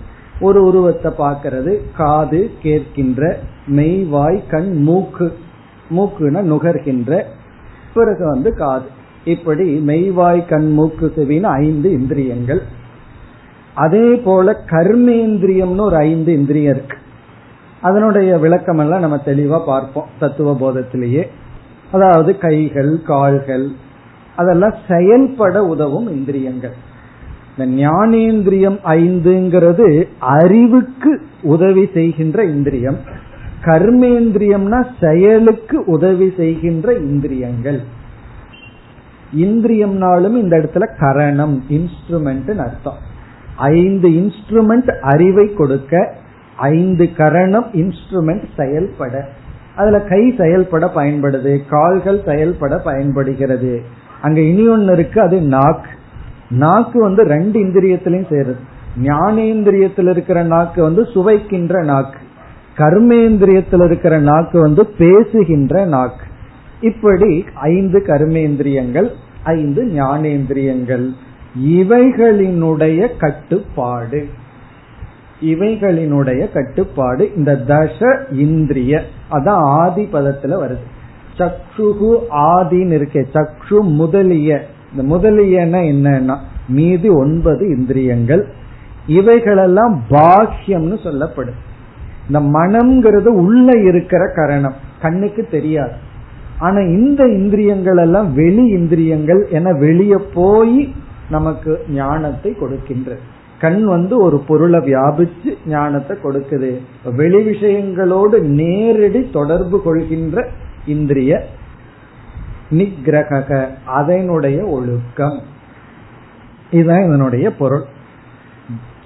ஒரு 0.40 0.64
உருவத்தை 0.64 1.12
பார்க்கறது. 1.18 1.78
காது 1.96 2.50
கேட்கின்ற. 2.62 3.34
மெய் 3.66 4.02
வாய் 4.04 4.42
கண் 4.48 4.82
மூக்கு. 4.82 5.36
மூக்குனா 5.90 6.40
நுகர்கின்ற 6.42 7.22
பிறகு 7.94 8.28
வந்து 8.28 8.54
காது. 8.54 8.86
இப்படி 9.24 9.78
மெய்வாய் 9.86 10.48
கண் 10.48 10.72
மூக்கு 10.72 11.12
செவின்னு 11.16 11.42
ஐந்து 11.42 11.92
இந்திரியங்கள். 11.92 12.62
அதே 13.74 14.14
போல 14.14 14.62
கர்மேந்திரியம்னு 14.66 15.80
ஒரு 15.80 15.96
ஐந்து 15.96 16.32
இந்திரியம் 16.32 16.74
இருக்கு. 16.74 16.96
அதனுடைய 17.80 18.38
விளக்கம் 18.38 18.78
எல்லாம் 18.78 19.00
நம்ம 19.00 19.16
தெளிவா 19.16 19.64
பார்ப்போம் 19.64 20.08
தத்துவ 20.18 20.56
போதத்திலேயே. 20.56 21.28
அதாவது 21.92 22.38
கைகள் 22.38 23.02
கால்கள் 23.02 23.68
அதெல்லாம் 24.36 24.74
செயல்பட 24.88 25.64
உதவும் 25.64 26.08
இந்திரியங்கள். 26.08 26.74
இந்த 27.58 27.88
ஞானேந்திரியம் 27.88 28.78
ஐந்துங்கிறது 28.84 30.08
அறிவுக்கு 30.18 31.22
உதவி 31.42 31.88
செய்கின்ற 31.94 32.44
இந்திரியம். 32.44 32.96
கர்மேந்திரியம்னா 33.64 34.86
செயலுக்கு 35.00 35.84
உதவி 35.86 36.32
செய்கின்ற 36.36 36.94
இந்திரியங்கள். 36.94 37.80
இந்திரியம்னாலும் 39.36 40.36
இந்த 40.36 40.56
இடத்துல 40.56 40.86
கரணம் 40.98 41.64
இன்ஸ்ட்ருமெண்ட் 41.68 42.56
அர்த்தம். 42.56 42.98
ஐந்து 43.56 44.08
இன்ஸ்ட்ருமெண்ட் 44.08 44.98
அறிவை 45.00 45.54
கொடுக்க 45.54 46.14
ஐந்து 46.56 47.12
கரணம் 47.12 47.66
இன்ஸ்ட்ருமெண்ட் 47.72 48.44
செயல்பட. 48.56 49.28
அதுல 49.76 50.00
கை 50.00 50.34
செயல்பட 50.38 50.90
பயன்படுது 50.94 51.60
கால்கள் 51.68 52.22
செயல்பட 52.24 52.78
பயன்படுகிறது. 52.78 53.82
அங்க 54.22 54.40
இனி 54.40 54.68
ஒன்னு 54.68 54.92
இருக்கு 54.92 55.20
அது 55.20 55.40
நாக்கு. 55.40 55.90
நாக்கு 56.50 57.00
வந்து 57.00 57.22
ரெண்டு 57.22 57.60
இந்திரியத்திலையும் 57.60 58.30
சேருது. 58.30 58.56
ஞானேந்திரியத்தில் 59.02 60.10
இருக்கிற 60.10 60.42
நாக்கு 60.42 60.82
வந்து 60.82 61.06
சுவைக்கின்ற 61.06 61.84
நாக்கு. 61.84 62.18
கர்மேந்திரியத்தில் 62.76 63.84
இருக்கிற 63.84 64.18
நாக்கு 64.18 64.60
வந்து 64.60 64.86
பேசுகின்ற 64.86 65.84
நாக்கு. 65.84 66.24
இப்படி 66.80 67.44
ஐந்து 67.54 68.02
கர்மேந்திரியங்கள் 68.06 69.10
ஐந்து 69.44 69.84
ஞானேந்திரியங்கள். 69.84 71.08
இவைகளினுடைய 71.66 73.08
கட்டுப்பாடு. 73.18 74.28
இவைகளினுடைய 75.42 76.52
கட்டுப்பாடு 76.52 77.30
இந்த 77.36 77.52
தச 77.68 78.24
இந்திரிய. 78.32 79.02
அதான் 79.30 79.48
ஆதி 79.48 80.08
பதத்துல 80.12 80.56
வருது. 80.62 80.88
சக்ஷுகு 81.38 82.18
ஆதின்னு 82.30 82.98
இருக்கே. 82.98 83.24
சக்ஷு 83.34 83.80
முதலிய. 83.80 84.66
இந்த 84.90 85.02
முதலியன 85.02 85.80
என்னன்னா 85.80 86.36
மீதி 86.68 87.08
ஒன்பது 87.08 87.76
இந்திரியங்கள். 87.76 88.48
இவைகளெல்லாம் 89.06 90.02
பாக்கியம்னு 90.10 91.02
சொல்லப்படும் 91.02 91.68
இந்த 92.30 92.58
மனம்ங்கிறது 92.58 93.26
உள்ள 93.26 93.72
இருக்கிற 93.78 94.32
கரணம். 94.34 94.74
கண்ணுக்கு 95.02 95.48
தெரியாது. 95.50 95.92
ஆனா 96.58 96.78
இந்த 96.78 97.24
இந்திரியங்கள் 97.24 97.96
எல்லாம் 97.96 98.34
வெளி 98.34 98.64
இந்திரியங்கள் 98.66 99.46
என 99.50 99.72
வெளியே 99.72 100.16
போய் 100.34 100.94
நமக்கு 101.30 101.84
ஞானத்தை 101.88 102.56
கொடுக்கின்றது 102.60 103.18
கண் 103.60 103.84
வந்து 103.84 104.22
ஒரு 104.22 104.38
பொருளை 104.46 104.80
வியாபிச்சு 104.80 105.50
ஞானத்தை 105.66 106.16
கொடுக்குது. 106.22 106.78
வெளி 107.16 107.40
விஷயங்களோடு 107.50 108.40
நேரடி 108.40 109.30
தொடர்பு 109.32 109.82
கொள்கின்ற 109.82 110.48
இந்திரிய 110.86 111.46
நிகிரக 112.70 113.66
அதனுடைய 113.84 114.64
ஒழுக்கம். 114.64 115.40
இதுதான் 116.70 117.04
இதனுடைய 117.04 117.56
பொருள். 117.56 117.84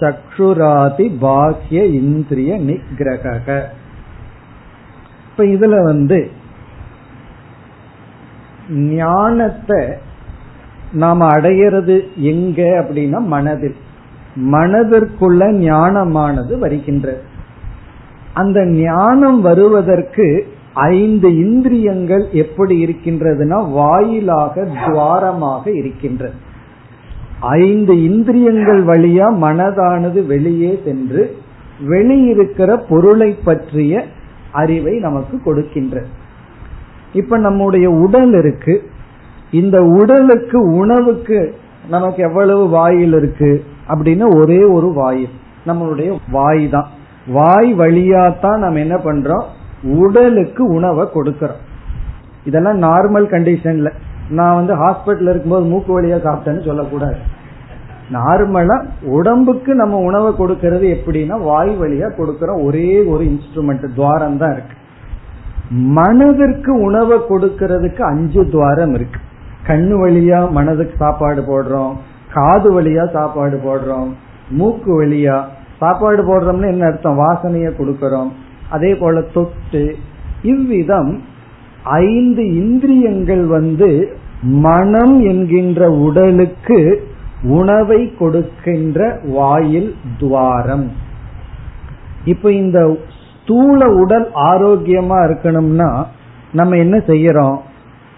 சக்ஷுராதி 0.05 1.07
பாக்கிய 1.19 1.81
இந்திரிய 2.01 2.53
நிகிரக 2.61 3.47
இப்ப 5.29 5.45
இதுல 5.55 5.77
வந்து 5.85 6.19
ஞானத்தை 8.93 9.81
நாம 10.93 11.27
அடையிறது 11.33 11.97
எங்க 12.25 12.61
அப்படின்னா 12.81 13.21
மனதில். 13.29 13.77
மனதிற்குள்ள 14.53 15.43
ஞானமானது 15.65 16.55
வருகின்றது 16.59 17.23
அந்த 18.35 18.59
ஞானம் 18.79 19.41
வருவதற்கு 19.41 20.27
ஐந்து 20.93 21.29
இந்திரியங்கள் 21.45 22.25
எப்படி 22.35 22.75
இருக்கின்றதுன்னா 22.85 23.59
வாயிலாக 23.71 24.55
துவாரமாக 24.77 25.65
இருக்கின்றது 25.73 26.37
ஐந்து 27.41 28.03
இந்திரியங்கள் 28.03 28.85
வழியா 28.85 29.27
மனதானது 29.41 30.27
வெளியே 30.27 30.81
சென்று 30.85 31.37
வெளியிருக்கிற 31.89 32.83
பொருளை 32.89 33.39
பற்றிய 33.45 34.05
அறிவை 34.53 34.99
நமக்கு 34.99 35.41
கொடுக்கின்றது. 35.47 36.07
இப்ப 37.13 37.39
நம்முடைய 37.39 37.91
உடல் 37.91 38.33
இருக்கு. 38.33 38.83
இந்த 39.51 39.83
உடலுக்கு 39.83 40.61
உணவுக்கு 40.61 41.55
நமக்கு 41.89 42.23
எவ்வளவு 42.23 42.69
வாயில் 42.69 43.13
இருக்கு 43.13 43.65
அப்படின்னா 43.89 44.35
ஒரே 44.35 44.63
ஒரு 44.63 44.93
வாயில் 44.93 45.29
நம்மளுடைய 45.67 46.19
வாய் 46.31 46.69
தான். 46.69 46.89
வாய் 47.27 47.75
வழியா 47.75 48.41
தான் 48.41 48.59
நம்ம 48.59 48.79
என்ன 48.79 48.97
பண்றோம்? 48.97 49.45
உடலுக்கு 49.83 50.67
உணவை 50.67 51.09
கொடுக்கறோம். 51.15 51.63
இதெல்லாம் 52.45 52.83
நார்மல் 52.83 53.29
கண்டிஷன்ல 53.29 53.93
நான் 54.29 54.55
வந்து 54.55 54.75
ஹாஸ்பிட்டல் 54.83 55.31
இருக்கும்போது 55.31 55.65
மூக்கு 55.65 55.93
வழியா 55.97 56.19
சாப்பிட்டேன்னு 56.27 56.65
சொல்லக்கூடாது. 56.67 57.19
நார்மலா 58.13 58.77
உடம்புக்கு 59.17 59.75
நம்ம 59.75 59.97
உணவை 59.97 60.31
கொடுக்கறது 60.39 60.87
எப்படின்னா 60.97 61.37
வாய் 61.43 61.73
வழியா 61.83 62.09
கொடுக்கற 62.17 62.63
ஒரே 62.65 62.89
ஒரு 63.13 63.25
இன்ஸ்ட்ருமெண்ட் 63.25 63.85
துவாரம் 63.95 64.37
தான் 64.37 64.53
இருக்கு. 64.53 64.77
மனதிற்கு 65.99 66.73
உணவை 66.81 67.19
கொடுக்கறதுக்கு 67.29 68.03
அஞ்சு 68.03 68.49
துவாரம் 68.49 68.95
இருக்கு. 68.95 69.21
கண்ணு 69.69 69.97
வழியா 70.05 70.51
மனதுக்கு 70.51 70.97
சாப்பாடு 70.97 71.43
போடுறோம் 71.43 71.93
காது 72.33 72.81
வழியா 72.81 73.05
சாப்பாடு 73.13 73.57
போடுறோம் 73.57 74.11
மூக்கு 74.51 75.03
வழியா 75.03 75.37
சாப்பாடு 75.79 76.23
போடுறோம்னு 76.23 76.67
என்ன 76.67 76.87
அர்த்தம்? 76.87 77.21
வாசனைய 77.23 77.69
கொடுக்கறோம். 77.79 78.31
அதே 78.71 78.95
போல 78.95 79.21
தொட்டு 79.21 79.97
இவ்விதம் 80.43 81.23
ஐந்து 81.85 82.55
இந்திரியங்கள் 82.55 83.47
வந்து 83.47 84.17
மனம் 84.43 85.21
என்கின்ற 85.21 85.91
உடலுக்கு 85.91 87.09
உணவை 87.43 88.15
கொடுக்கின்ற 88.19 89.21
வாயில் 89.25 89.95
துவாரம். 90.19 90.91
இப்ப 92.25 92.53
இந்த 92.53 92.97
ஸ்தூல 93.43 93.87
உடல் 93.89 94.31
ஆரோக்கியமா 94.35 95.19
இருக்கணும்னா 95.25 96.05
நம்ம 96.53 96.77
என்ன 96.77 96.97
செய்யறோம்? 96.97 97.57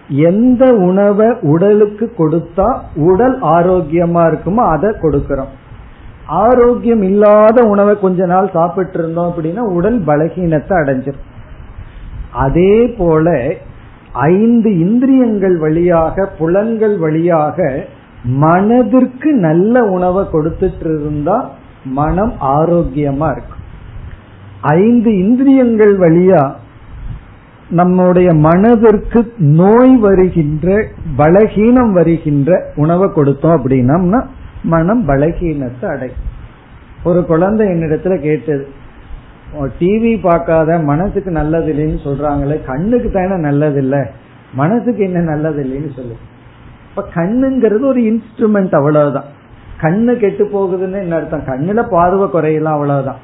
எந்த 0.07 0.73
உணவை 0.73 1.27
உடலுக்கு 1.41 2.13
கொடுத்தா 2.17 2.79
உடல் 2.95 3.41
ஆரோக்கியமா 3.41 4.23
இருக்குமோ 4.23 4.63
அதை 4.67 4.89
கொடுக்கறோம். 4.89 5.53
ஆரோக்கியம் 6.25 7.01
இல்லாத 7.01 7.63
உணவை 7.63 7.99
கொஞ்ச 7.99 8.25
நாள் 8.25 8.49
சாப்பிட்டு 8.53 8.99
இருந்தோம் 8.99 9.33
அப்படின்னா 9.33 9.59
உடல் 9.59 10.05
பலகீனத்தை 10.05 10.75
அடைஞ்சிடும் 10.83 11.35
அதே 12.37 12.73
போல 12.97 13.27
ஐந்து 14.11 14.69
இந்திரியங்கள் 14.79 15.57
வழியாக 15.57 16.25
புலன்கள் 16.37 16.97
வழியாக 16.97 17.57
மனதிற்கு 18.37 19.29
நல்ல 19.33 19.83
உணவை 19.85 20.23
கொடுத்துட்டு 20.31 20.89
இருந்தா 21.01 21.37
மனம் 21.93 22.33
ஆரோக்கியமா 22.55 23.27
இருக்கும். 23.31 23.63
ஐந்து 24.77 25.09
இந்திரியங்கள் 25.17 25.93
வழியா 25.97 26.41
நம்முடைய 27.69 28.29
மனதிற்கு 28.33 29.19
நோய் 29.37 29.95
வருகின்ற 29.97 30.67
பலகீனம் 31.17 31.91
வருகின்ற 31.91 32.51
உணவை 32.75 33.07
கொடுத்தோம் 33.09 33.55
அப்படின்னம்னா 33.57 34.19
மனம் 34.63 35.03
பலகீனத்தை 35.07 35.87
அடை 35.89 36.09
ஒரு 37.03 37.25
குழந்தை 37.25 37.67
என்னிடத்துல 37.67 38.15
கேட்டது 38.21 38.65
டிவி 39.79 40.21
பார்க்காத 40.21 40.79
மனசுக்கு 40.79 41.31
நல்லது 41.31 41.73
இல்லைன்னு 41.73 42.07
சொல்றாங்களே 42.07 42.65
கண்ணுக்கு 42.65 43.11
தானே 43.11 43.39
நல்லது 43.39 43.79
இல்ல 43.79 44.09
மனசுக்கு 44.53 45.03
என்ன 45.03 45.21
நல்லது 45.21 45.63
இல்லைன்னு 45.63 45.95
சொல்லு. 45.95 46.15
இப்ப 46.89 47.07
கண்ணுங்கிறது 47.13 47.85
ஒரு 47.85 48.01
இன்ஸ்ட்ருமெண்ட் 48.01 48.75
அவ்வளவுதான். 48.75 49.23
கண்ணு 49.81 50.15
கெட்டு 50.15 50.45
போகுதுன்னு 50.45 50.99
என்ன 50.99 51.15
அர்த்தம்? 51.15 51.45
கண்ணுல 51.45 51.89
பார்வை 51.89 52.27
குறையலாம் 52.27 52.75
அவ்வளவுதான். 52.77 53.15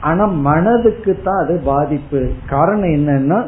ஆனா 0.00 0.24
மனதுக்கு 0.24 1.18
தான் 1.24 1.44
அது 1.44 1.60
பாதிப்பு. 1.64 2.30
காரணம் 2.48 2.88
என்னன்னா 2.88 3.46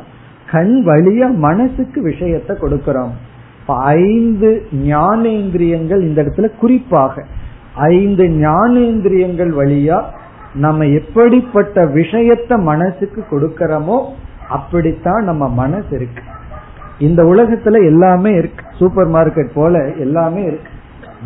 கண் 0.50 0.82
வழியா 0.86 1.34
மனசுக்கு 1.34 2.08
விஷயத்த 2.08 2.48
கொடுக்கிறோம். 2.48 3.10
ஐந்து 3.66 4.66
ஞானேந்திரியங்கள் 4.72 6.00
இந்த 6.00 6.22
இடத்துல 6.22 6.56
குறிப்பாக. 6.56 7.24
ஐந்து 7.74 8.24
ஞானேந்திரியங்கள் 8.24 9.52
வழியா 9.52 10.02
நம்ம 10.54 10.84
எப்படிப்பட்ட 10.84 11.84
விஷயத்த 11.84 12.58
மனசுக்கு 12.58 13.24
கொடுக்கறோமோ 13.30 14.04
அப்படித்தான் 14.48 15.24
நம்ம 15.24 15.48
மனசு 15.48 15.88
இருக்கு. 15.90 16.22
இந்த 16.98 17.22
உலகத்துல 17.22 17.84
எல்லாமே 17.84 18.30
இருக்கு. 18.30 18.64
சூப்பர் 18.78 19.10
மார்க்கெட் 19.10 19.50
போல 19.54 19.90
எல்லாமே 19.98 20.42
இருக்கு. 20.42 20.70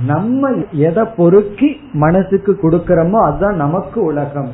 நம்ம 0.07 0.51
எதை 0.73 1.05
பொறுக்கி 1.17 1.81
மனசுக்கு 1.93 2.59
கொடுக்கறோமோ 2.63 3.19
அதுதான் 3.27 3.57
நமக்கு 3.57 4.03
உலகம். 4.03 4.53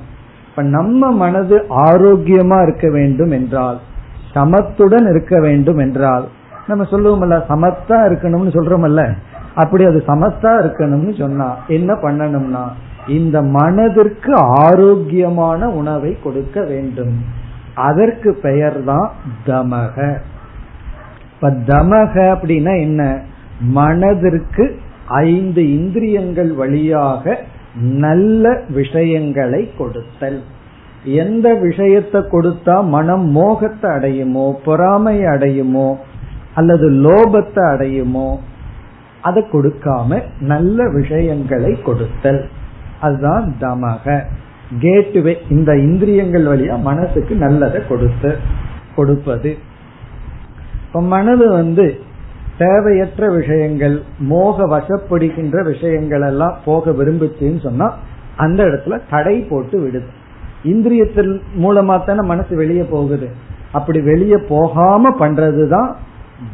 இப்ப 0.48 0.62
நம்ம 0.62 1.10
மனது 1.12 1.64
ஆரோக்கியமா 1.68 2.62
இருக்க 2.62 2.90
வேண்டும் 2.90 3.30
என்றால் 3.30 3.78
சமத்துடன் 4.34 5.08
இருக்க 5.08 5.40
வேண்டும் 5.40 5.78
என்றால் 5.78 6.28
நம்ம 6.66 6.84
சொல்லுவோம்ல 6.84 7.42
சமத்தா 7.48 7.96
இருக்கணும்னு 8.08 8.52
சொல்றோம்ல 8.52 9.14
அப்படி 9.54 9.84
அது 9.84 10.02
சமத்தா 10.06 10.52
இருக்கணும்னு 10.62 11.18
சொன்னா 11.18 11.56
என்ன 11.66 11.94
பண்ணணும்னா 11.94 12.68
இந்த 13.06 13.42
மனதிற்கு 13.42 14.34
ஆரோக்கியமான 14.36 15.68
உணவை 15.68 16.16
கொடுக்க 16.22 16.60
வேண்டும். 16.62 17.14
அதற்கு 17.74 18.34
பெயர் 18.34 18.84
தான் 18.84 19.10
தமக. 19.46 20.20
இப்ப 21.34 21.50
தமக 21.50 22.14
அப்படின்னா 22.34 22.80
என்ன? 22.80 23.22
மனதிற்கு 23.60 24.80
ஐந்து 25.06 25.72
இந்திரியங்கள் 25.72 26.54
வழியாக 26.54 27.44
நல்ல 27.82 28.62
விஷயங்களை 28.68 29.74
கொடுத்தல். 29.78 30.42
எந்த 31.04 31.54
விஷயத்தை 31.54 32.20
கொடுத்தா 32.20 32.84
மனம் 32.88 33.26
மோகத்தை 33.30 33.90
அடையுமோ 33.90 34.52
பொறாமை 34.64 35.20
அடையுமோ 35.20 35.96
அல்லது 36.54 36.90
லோபத்தை 36.90 37.64
அடையுமோ 37.74 38.36
அதை 39.20 39.44
கொடுக்காம 39.52 40.22
நல்ல 40.40 40.88
விஷயங்களை 40.88 41.82
கொடுத்தல். 41.82 42.48
அதுதான் 43.02 43.54
தமக. 43.60 44.22
கேட்வே 44.80 45.38
இந்த 45.48 45.76
இந்திரியங்கள் 45.76 46.44
வழியா 46.44 46.80
மனசுக்கு 46.80 47.34
நல்லதை 47.34 47.86
கொடுத்து 47.86 48.36
கொடுப்பது. 48.96 49.58
இப்ப 50.86 51.02
மனது 51.02 51.50
வந்து 51.50 52.00
தேவையற்ற 52.58 53.30
விஷயங்கள் 53.30 54.02
மோக 54.18 54.78
வசப்படுகின்ற 54.78 55.64
விஷயங்கள் 55.64 56.22
எல்லாம் 56.22 56.58
போக 56.64 56.90
விரும்புச்சுன்னு 56.90 57.60
சொன்னா 57.60 57.96
அந்த 58.36 58.64
இடத்துல 58.64 59.00
தடை 59.10 59.40
போட்டு 59.40 59.80
விடுது. 59.80 60.10
இந்திரியத்தின் 60.66 61.40
மூலமா 61.60 62.04
தானே 62.04 62.20
மனசு 62.20 62.56
வெளியே 62.56 62.82
போகுது. 62.82 63.28
அப்படி 63.72 64.00
வெளியே 64.00 64.36
போகாம 64.48 65.10
பண்றதுதான் 65.18 65.92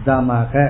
தமக. 0.06 0.68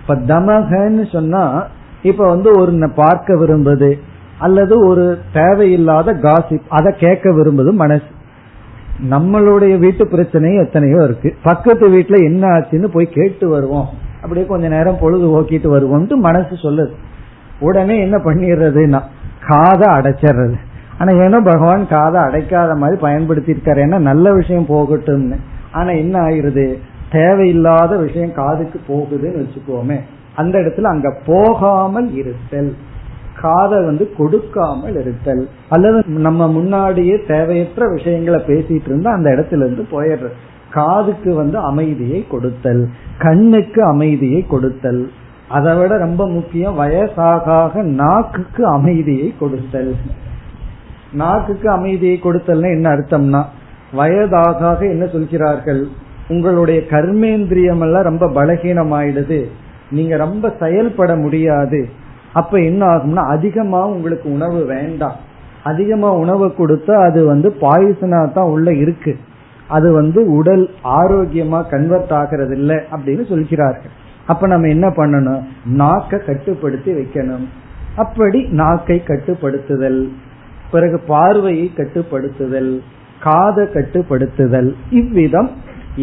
இப்ப 0.00 0.14
தமகன்னு 0.14 1.12
சொன்னா 1.12 1.66
இப்ப 2.02 2.28
வந்து 2.28 2.50
ஒரு 2.60 2.92
பார்க்க 2.94 3.34
விரும்புது. 3.34 3.98
அல்லது 4.38 4.86
ஒரு 4.86 5.18
தேவையில்லாத 5.32 6.12
காசிப் 6.12 6.68
அதை 6.68 6.94
கேட்க 6.98 7.30
விரும்புது 7.30 7.72
மனசு. 7.72 8.04
நம்மளுடைய 9.10 9.78
வீட்டு 9.78 10.04
பிரச்சனையும் 10.04 10.64
எத்தனையோ 10.64 11.02
இருக்கு. 11.02 11.34
பக்கத்து 11.42 11.88
வீட்டுல 11.88 12.24
என்ன 12.24 12.46
ஆச்சுன்னு 12.46 12.84
போய் 12.84 13.08
கேட்டு 13.12 13.48
வருவோம். 13.48 13.88
அப்படியே 14.22 14.46
கொஞ்ச 14.46 14.68
நேரம் 14.68 14.98
பொழுது 15.00 15.30
ஓக்கிட்டு 15.30 15.78
வருவோம்ட்டு 15.78 16.14
மனசு 16.14 16.54
சொல்லுது. 16.54 16.90
உடனே 17.60 18.00
என்ன 18.00 18.16
பண்ணிடுறதுன்னா 18.16 19.00
காதை 19.46 19.94
அடைச்சிடுறது. 19.94 20.54
ஆனா 20.98 21.12
ஏன்னா 21.12 21.44
பகவான் 21.44 21.88
காதை 21.88 22.20
அடைக்காத 22.20 22.76
மாதிரி 22.76 23.00
பயன்படுத்தி 23.00 23.52
இருக்காரு 23.52 23.78
ஏன்னா 23.82 23.98
நல்ல 23.98 24.32
விஷயம் 24.32 24.66
போகட்டும்னு. 24.68 25.36
ஆனா 25.72 25.90
என்ன 25.90 26.18
ஆயிருது 26.18 26.78
தேவையில்லாத 27.12 27.96
விஷயம் 27.96 28.34
காதுக்கு 28.34 28.80
போகுதுன்னு 28.88 29.44
வச்சுக்கோமே. 29.44 30.00
அந்த 30.34 30.58
இடத்துல 30.58 30.82
அங்க 30.82 31.16
போகாமல் 31.26 32.14
இருத்தல். 32.14 32.74
காதை 33.46 33.78
வந்து 33.84 34.04
கொடுக்காமல் 34.18 34.98
இருத்தல். 35.00 35.44
அல்லது 35.68 35.98
நம்ம 36.26 36.48
முன்னாடியே 36.48 37.16
தேவையற்ற 37.28 37.88
விஷயங்களை 37.88 38.40
பேசிட்டு 38.46 38.90
இருந்தா 38.90 39.12
அந்த 39.12 39.30
இடத்துல 39.30 39.64
இருந்து 39.64 39.86
போயிடுற 39.92 40.28
காதுக்கு 40.70 41.30
வந்து 41.34 41.58
அமைதியை 41.58 42.24
கொடுத்தல். 42.30 42.82
கண்ணுக்கு 43.18 43.80
அமைதியை 43.84 44.40
கொடுத்தல். 44.46 45.02
அதை 45.48 45.72
விட 45.76 45.96
ரொம்ப 45.98 46.22
முக்கியம் 46.28 46.78
வயசாக 46.78 47.82
நாக்குக்கு 48.00 48.62
அமைதியை 48.66 49.28
கொடுத்தல். 49.40 49.92
நாக்குக்கு 51.12 51.68
அமைதியை 51.70 52.16
கொடுத்தல்னா 52.22 52.68
என்ன 52.74 52.88
அர்த்தம்னா 52.96 53.42
வயதாக 53.92 54.78
என்ன 54.86 55.04
சொல்கிறார்கள்? 55.06 55.82
உங்களுடைய 56.28 56.78
கர்மேந்திரியம் 56.90 57.82
எல்லாம் 57.86 58.08
ரொம்ப 58.08 58.26
பலகீனமாயிடுது. 58.36 59.40
நீங்க 59.90 60.14
ரொம்ப 60.16 60.52
செயல்பட 60.60 61.16
முடியாது. 61.16 61.80
அப்ப 62.40 62.60
என்ன 62.68 62.82
ஆகும்னா 62.86 63.22
அதிகமா 63.34 63.80
உங்களுக்கு 63.86 64.26
உணவு 64.32 64.60
வேண்டாம். 64.64 65.18
அதிகமா 65.62 66.10
உணவு 66.22 66.46
கொடுத்தா 66.58 66.94
அது 67.08 67.20
வந்து 67.24 67.48
பாய்சனா 67.60 68.20
தான் 68.32 68.50
உள்ள 68.54 68.68
இருக்கு. 68.82 69.12
அது 69.76 69.88
வந்து 69.92 70.20
உடல் 70.38 70.64
ஆரோக்கியமா 71.00 71.60
கன்வெர்ட் 71.70 72.12
ஆகிறது 72.18 72.54
இல்லை 72.56 72.78
அப்படின்னு 72.94 73.24
சொல்கிறார்கள். 73.28 73.94
அப்ப 74.26 74.46
நம்ம 74.46 74.68
என்ன 74.68 74.86
பண்ணணும்? 74.96 75.42
நாக்கை 75.82 76.18
கட்டுப்படுத்தி 76.26 76.92
வைக்கணும். 76.92 77.46
அப்படி 77.96 78.40
நாக்கை 78.60 78.98
கட்டுப்படுத்துதல் 79.06 80.00
பிறகு 80.70 80.98
பார்வையை 81.06 81.66
கட்டுப்படுத்துதல் 81.76 82.72
காதை 83.20 83.64
கட்டுப்படுத்துதல். 83.74 84.70
இவ்விதம் 85.00 85.50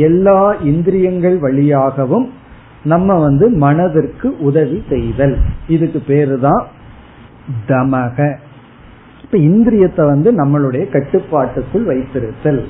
எல்லா 0.07 0.39
இந்திரியங்கள் 0.63 1.37
வழியாகவும் 1.37 2.27
நம்ம 2.83 3.19
வந்து 3.19 3.49
மனதிற்கு 3.49 4.27
உதவி 4.39 4.83
செய்தல். 4.89 5.35
இதுக்கு 5.67 5.99
பேரு 6.07 6.39
தான் 6.39 6.63
தமக. 7.67 8.17
இப்ப 9.21 9.37
இந்திரியத்தை 9.37 10.05
வந்து 10.05 10.31
நம்மளுடைய 10.31 10.89
கட்டுப்பாட்டுக்குள் 10.89 11.85
வைத்திருத்தல். 11.85 12.63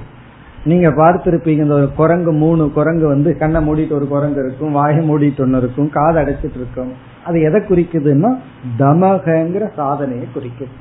நீங்க 0.65 0.89
பார்த்திருப்பீங்க 0.89 1.63
இந்த 1.65 1.73
ஒரு 1.73 1.89
குரங்கு 1.95 2.31
மூணு 2.31 2.71
குரங்கு 2.71 3.07
வந்து 3.07 3.37
கண்ணை 3.37 3.61
மூடிட்டு 3.67 3.91
ஒரு 3.91 4.07
குரங்கு 4.07 4.39
இருக்கும் 4.39 4.71
வாயை 4.71 5.09
மூடிட்டு 5.09 5.41
ஒன்னு 5.41 5.57
இருக்கும் 5.57 5.89
காதை 5.89 6.23
அடைச்சிட்டு 6.23 6.59
இருக்கும். 6.61 6.91
அது 7.25 7.41
எதை 7.41 7.61
குறிக்குதுன்னா 7.61 8.31
தமகங்கிற 8.79 9.65
சாதனையை 9.75 10.27
குறிக்கும். 10.33 10.73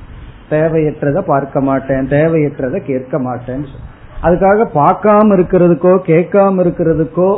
தேவையற்றதை 0.49 1.21
பார்க்க 1.21 1.61
மாட்டேன் 1.61 2.07
தேவையற்றதை 2.07 2.79
கேட்க 2.83 3.17
மாட்டேன்னு 3.19 3.81
அதுக்காக 4.23 4.65
பார்க்காம 4.73 5.35
இருக்கிறதுக்கோ 5.37 5.93
கேட்காம 6.07 6.61
இருக்கிறதுக்கோ 6.65 7.29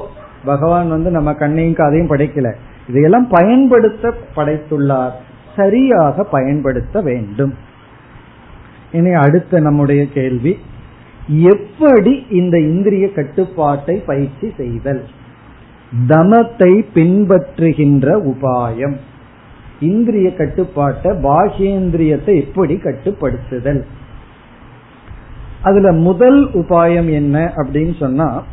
பகவான் 0.45 0.89
வந்து 0.89 1.11
நம்ம 1.11 1.33
கண்ணையும் 1.33 1.73
காதையும் 1.73 2.09
படைக்கல. 2.09 2.53
இதையெல்லாம் 2.87 3.27
பயன்படுத்த 3.27 4.13
படைத்துள்ளார். 4.35 5.11
சரியாக 5.55 6.23
பயன்படுத்த 6.23 7.01
வேண்டும். 7.01 7.53
இனி 8.91 9.11
அடுத்த 9.11 9.59
நம்முடைய 9.59 10.07
கேள்வி. 10.13 10.57
எப்படி 11.27 12.25
இந்த 12.29 12.59
இந்திரிய 12.59 13.11
கட்டுப்பாட்டை 13.11 14.03
பயிற்சி 14.05 14.53
செய்தல்? 14.57 15.03
தமத்தை 16.07 16.85
பின்பற்றுகின்ற 16.93 18.33
உபாயம். 18.33 18.95
இந்திரிய 19.79 20.35
கட்டுப்பாட்டை 20.35 21.11
பாகேந்திரியத்தை 21.11 22.41
எப்படி 22.41 22.75
கட்டுப்படுத்துதல்? 22.75 23.83
அதுல 25.61 25.91
முதல் 25.91 26.49
உபாயம் 26.53 27.11
என்ன 27.11 27.53
அப்படின்னு 27.55 27.97
சொன்னா 27.99 28.43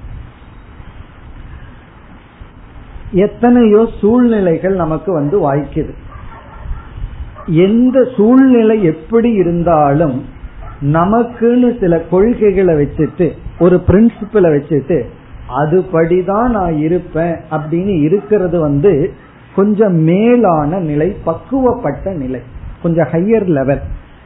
எத்தனையோ 3.12 3.88
சூழ்நிலைகள் 4.00 4.74
நமக்கு 4.74 5.12
வந்து 5.12 5.52
வாய்க்குது. 5.52 5.90
எந்த 7.46 8.08
சூழ்நிலை 8.16 8.84
எப்படி 8.84 9.32
இருந்தாலும் 9.32 10.24
நமக்குன்னு 10.92 11.80
சில 11.80 12.00
கொள்கைகளை 12.00 12.74
வச்சுட்டு 12.74 13.30
ஒரு 13.58 13.82
பிரின்சிபலை 13.86 14.48
வச்சுட்டு 14.54 15.02
அதுபடிதான் 15.48 16.48
நான் 16.48 16.76
இருப்பேன் 16.76 17.36
அப்படின்னு 17.50 18.00
இருக்கிறது 18.00 18.60
வந்து 18.60 19.12
கொஞ்சம் 19.54 19.94
மேலான 19.94 20.78
நிலை 20.78 21.16
பக்குவப்பட்ட 21.26 22.16
நிலை 22.16 22.40
கொஞ்சம் 22.82 23.08
ஹையர் 23.12 23.46
லெவல் 23.46 23.80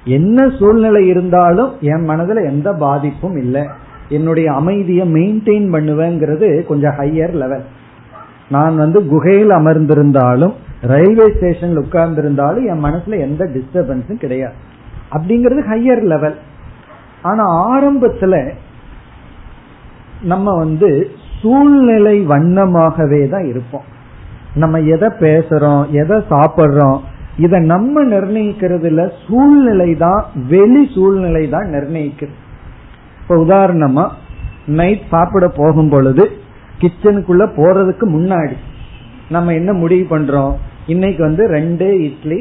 என்ன 0.04 0.48
சூழ்நிலை 0.48 1.06
இருந்தாலும் 1.06 1.72
என் 1.80 2.08
மனதுல 2.08 2.46
எந்த 2.46 2.72
பாதிப்பும் 2.72 3.36
இல்லை. 3.36 3.62
என்னுடைய 4.08 4.52
அமைதியை 4.52 5.12
மெயின்டைன் 5.12 5.72
பண்ணுவேங்கிறது 5.72 6.64
கொஞ்சம் 6.64 6.94
ஹையர் 6.98 7.32
லெவல் 7.32 7.64
நான் 8.50 8.76
வந்து 8.76 8.98
குகையில் 9.06 9.50
அமர்ந்திருந்தாலும் 9.50 10.54
ரயில்வே 10.82 11.26
ஸ்டேஷன்ல 11.26 11.82
உட்கார்ந்திருந்தாலும் 11.84 12.66
என் 12.72 12.84
மனசுல 12.84 13.18
எந்த 13.18 13.44
டிஸ்டர்பன்ஸும் 13.44 14.22
கிடையாது. 14.24 14.56
அப்படிங்கிறது 15.14 15.62
ஹையர் 15.70 16.02
லெவல் 16.02 16.36
ஆனா 17.22 17.44
ஆரம்பத்துல 17.72 18.34
நம்ம 20.22 20.54
வந்து 20.56 20.90
சூழ்நிலை 21.40 22.16
வண்ணமாகவே 22.26 23.28
தான் 23.28 23.46
இருப்போம். 23.46 23.86
நம்ம 24.54 24.78
எதை 24.94 25.08
பேசுறோம் 25.20 25.82
எதை 25.92 26.16
சாப்பிட்றோம் 26.30 26.98
இதை 27.38 27.58
நம்ம 27.64 28.04
நிர்ணயிக்கிறதுல 28.04 29.00
சூழ்நிலை 29.26 29.96
தான் 29.96 30.22
வெளி 30.48 30.82
சூழ்நிலை 30.94 31.48
தான் 31.48 31.66
நிர்ணயிக்கிறது 31.66 32.36
இப்ப 33.20 33.36
உதாரணமா 33.36 34.04
நைட் 34.66 35.04
சாப்பிட 35.10 35.48
போகும் 35.48 35.88
பொழுது 35.88 36.24
கிச்சனுக்குள்ள 36.80 37.44
போறதுக்கு 37.58 38.06
முன்னாடி 38.16 38.56
நம்ம 39.28 39.52
என்ன 39.52 39.72
முடிவு 39.72 40.18
பண்றோம்? 40.18 40.52
இன்னைக்கு 40.86 41.22
வந்து 41.22 41.44
ரெண்டே 41.50 41.90
இட்லி 42.08 42.40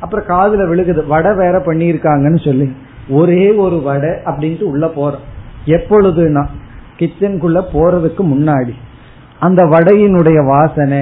அப்புறம் 0.00 0.26
காதுல 0.26 0.64
விழுகுது 0.70 1.06
வடை 1.06 1.30
வேற 1.34 1.58
பண்ணியிருக்காங்கன்னு 1.58 2.44
சொல்லி. 2.44 2.66
ஒரே 3.08 3.44
ஒரு 3.64 3.82
வடை 3.82 4.10
அப்படின்ட்டு 4.24 4.62
உள்ள 4.62 4.86
போறோம். 4.86 5.24
எப்பொழுதுனா 5.76 6.44
கிச்சனுக்குள்ள 6.98 7.58
போறதுக்கு 7.72 8.22
முன்னாடி 8.34 8.74
அந்த 9.38 9.62
வடையினுடைய 9.64 10.38
வாசனை 10.46 11.00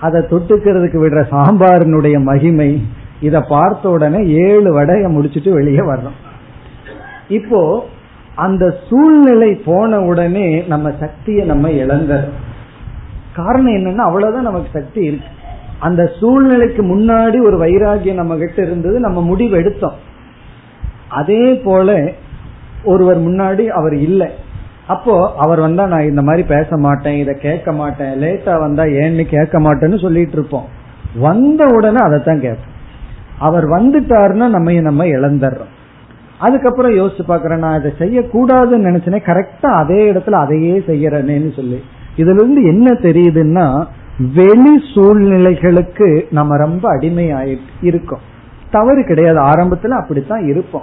அதை 0.00 0.20
தொட்டுக்கிறதுக்கு 0.20 0.98
விடுற 1.04 1.20
சாம்பாரினுடைய 1.34 2.16
மகிமை 2.22 2.86
இதை 3.20 3.40
பார்த்த 3.48 3.88
உடனே 3.88 4.20
ஏழு 4.46 4.72
வடையை 4.72 5.16
முடிச்சுட்டு 5.16 5.50
வெளியே 5.50 5.78
வர்றோம். 5.78 6.18
இப்போ 7.28 7.60
அந்த 8.34 8.74
சூழ்நிலை 8.88 9.54
போன 9.54 10.00
உடனே 10.00 10.64
நம்ம 10.68 10.90
சக்தியை 11.00 11.46
நம்ம 11.46 11.70
இழந்தோம் 11.70 12.28
காரணம் 13.34 13.74
என்னன்னா 13.74 13.96
அவ்வளவுதான் 13.96 14.42
நமக்கு 14.42 14.68
சக்தி 14.72 15.00
இருக்கு. 15.00 15.26
அந்த 15.78 16.10
சூழ்நிலைக்கு 16.20 16.82
முன்னாடி 16.82 17.44
ஒரு 17.44 17.58
வைராகியம் 17.58 18.14
நம்ம 18.14 18.36
கிட்ட 18.36 18.62
இருந்தது 18.62 19.00
நம்ம 19.00 19.22
முடிவு 19.22 19.56
எடுத்தோம். 19.56 19.94
அதே 21.08 21.54
போல 21.54 22.10
ஒருவர் 22.84 23.20
முன்னாடி 23.20 23.66
அவர் 23.66 23.94
இல்லை. 23.94 24.28
அப்போ 24.86 25.34
அவர் 25.36 25.60
வந்தா 25.60 25.86
நான் 25.86 26.08
இந்த 26.08 26.22
மாதிரி 26.22 26.48
பேச 26.48 26.76
மாட்டேன் 26.76 27.16
இதை 27.16 27.34
கேட்க 27.34 27.72
மாட்டேன் 27.72 28.20
லேட்டா 28.20 28.58
வந்தா 28.58 28.82
ஏன்னு 28.82 29.22
கேட்க 29.22 29.60
மாட்டேன்னு 29.60 30.00
சொல்லிட்டு 30.00 30.32
இருப்போம். 30.32 30.64
வந்த 31.16 31.66
உடனே 31.66 31.98
அதைத்தான் 31.98 32.40
கேட்போம். 32.40 32.70
அவர் 33.38 33.64
வந்துட்டாருன்னா 33.64 34.48
நம்ம 34.48 34.72
நம்ம 34.72 35.04
இழந்துடுறோம். 35.04 35.71
அதுக்கப்புறம் 36.42 36.92
யோசிச்சு 36.92 37.22
பாக்குறேன் 37.28 37.58
நான் 37.58 37.78
இதை 37.80 37.92
செய்யக்கூடாதுன்னு 37.98 38.86
நினைச்சேனே 38.88 39.20
கரெக்டா 39.30 39.66
அதே 39.66 40.12
இடத்துல 40.12 40.30
அதையே 40.30 40.78
செய்யறேன்னு 40.86 41.56
சொல்லி. 41.56 41.82
இதுல 42.16 42.34
இருந்து 42.34 42.62
என்ன 42.62 42.92
தெரியுதுன்னா 42.92 43.66
வெளி 44.34 44.74
சூழ்நிலைகளுக்கு 44.94 46.08
நம்ம 46.30 46.56
ரொம்ப 46.56 46.88
அடிமை 46.90 47.26
இருக்கோம். 47.82 48.18
தவறு 48.70 49.04
கிடையாது. 49.04 49.38
ஆரம்பத்துல 49.40 49.88
அப்படித்தான் 49.88 50.44
இருப்போம். 50.44 50.82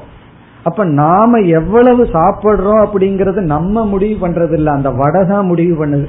அப்ப 0.63 0.85
நாம 0.85 1.39
எவ்வளவு 1.39 2.03
சாப்பிடுறோம் 2.03 2.85
அப்படிங்கறது 2.85 3.39
நம்ம 3.41 3.85
முடிவு 3.85 4.27
பண்றது 4.27 4.53
இல்ல 4.53 4.71
அந்த 4.71 4.89
வடை 4.89 5.25
தான் 5.25 5.45
முடிவு 5.45 5.85
பண்ணுது. 5.85 6.07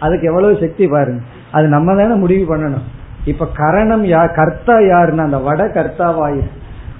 அதுக்கு 0.00 0.26
எவ்வளவு 0.26 0.58
சக்தி 0.60 0.88
பாருங்க. 0.88 1.22
அது 1.52 1.66
நம்ம 1.68 1.94
தானே 1.94 2.14
முடிவு 2.14 2.56
பண்ணணும். 2.56 2.86
இப்ப 3.24 3.46
கரணம் 3.54 4.04
யார் 4.04 4.32
கர்த்தா 4.32 4.74
யாருன்னா 4.78 5.24
அந்த 5.28 5.38
வடை 5.38 5.66
கர்த்தாவாயிரு. 5.66 6.50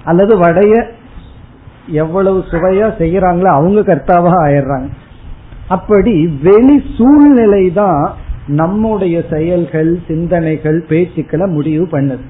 அல்லது 0.03 0.37
வடைய 0.37 0.73
எவ்வளவு 1.87 2.43
சுவையா 2.51 2.87
செய்யறாங்களோ 2.97 3.49
அவங்க 3.57 3.81
கர்த்தாவா 3.81 4.33
ஆயிடுறாங்க. 4.45 4.89
அப்படி 5.67 6.27
வெளி 6.43 6.83
சூழ்நிலை 6.97 7.71
தான் 7.71 8.13
நம்முடைய 8.47 9.23
செயல்கள் 9.29 9.99
சிந்தனைகள் 10.07 10.85
பேச்சுக்களை 10.89 11.47
முடிவு 11.47 11.87
பண்ணுது. 11.91 12.25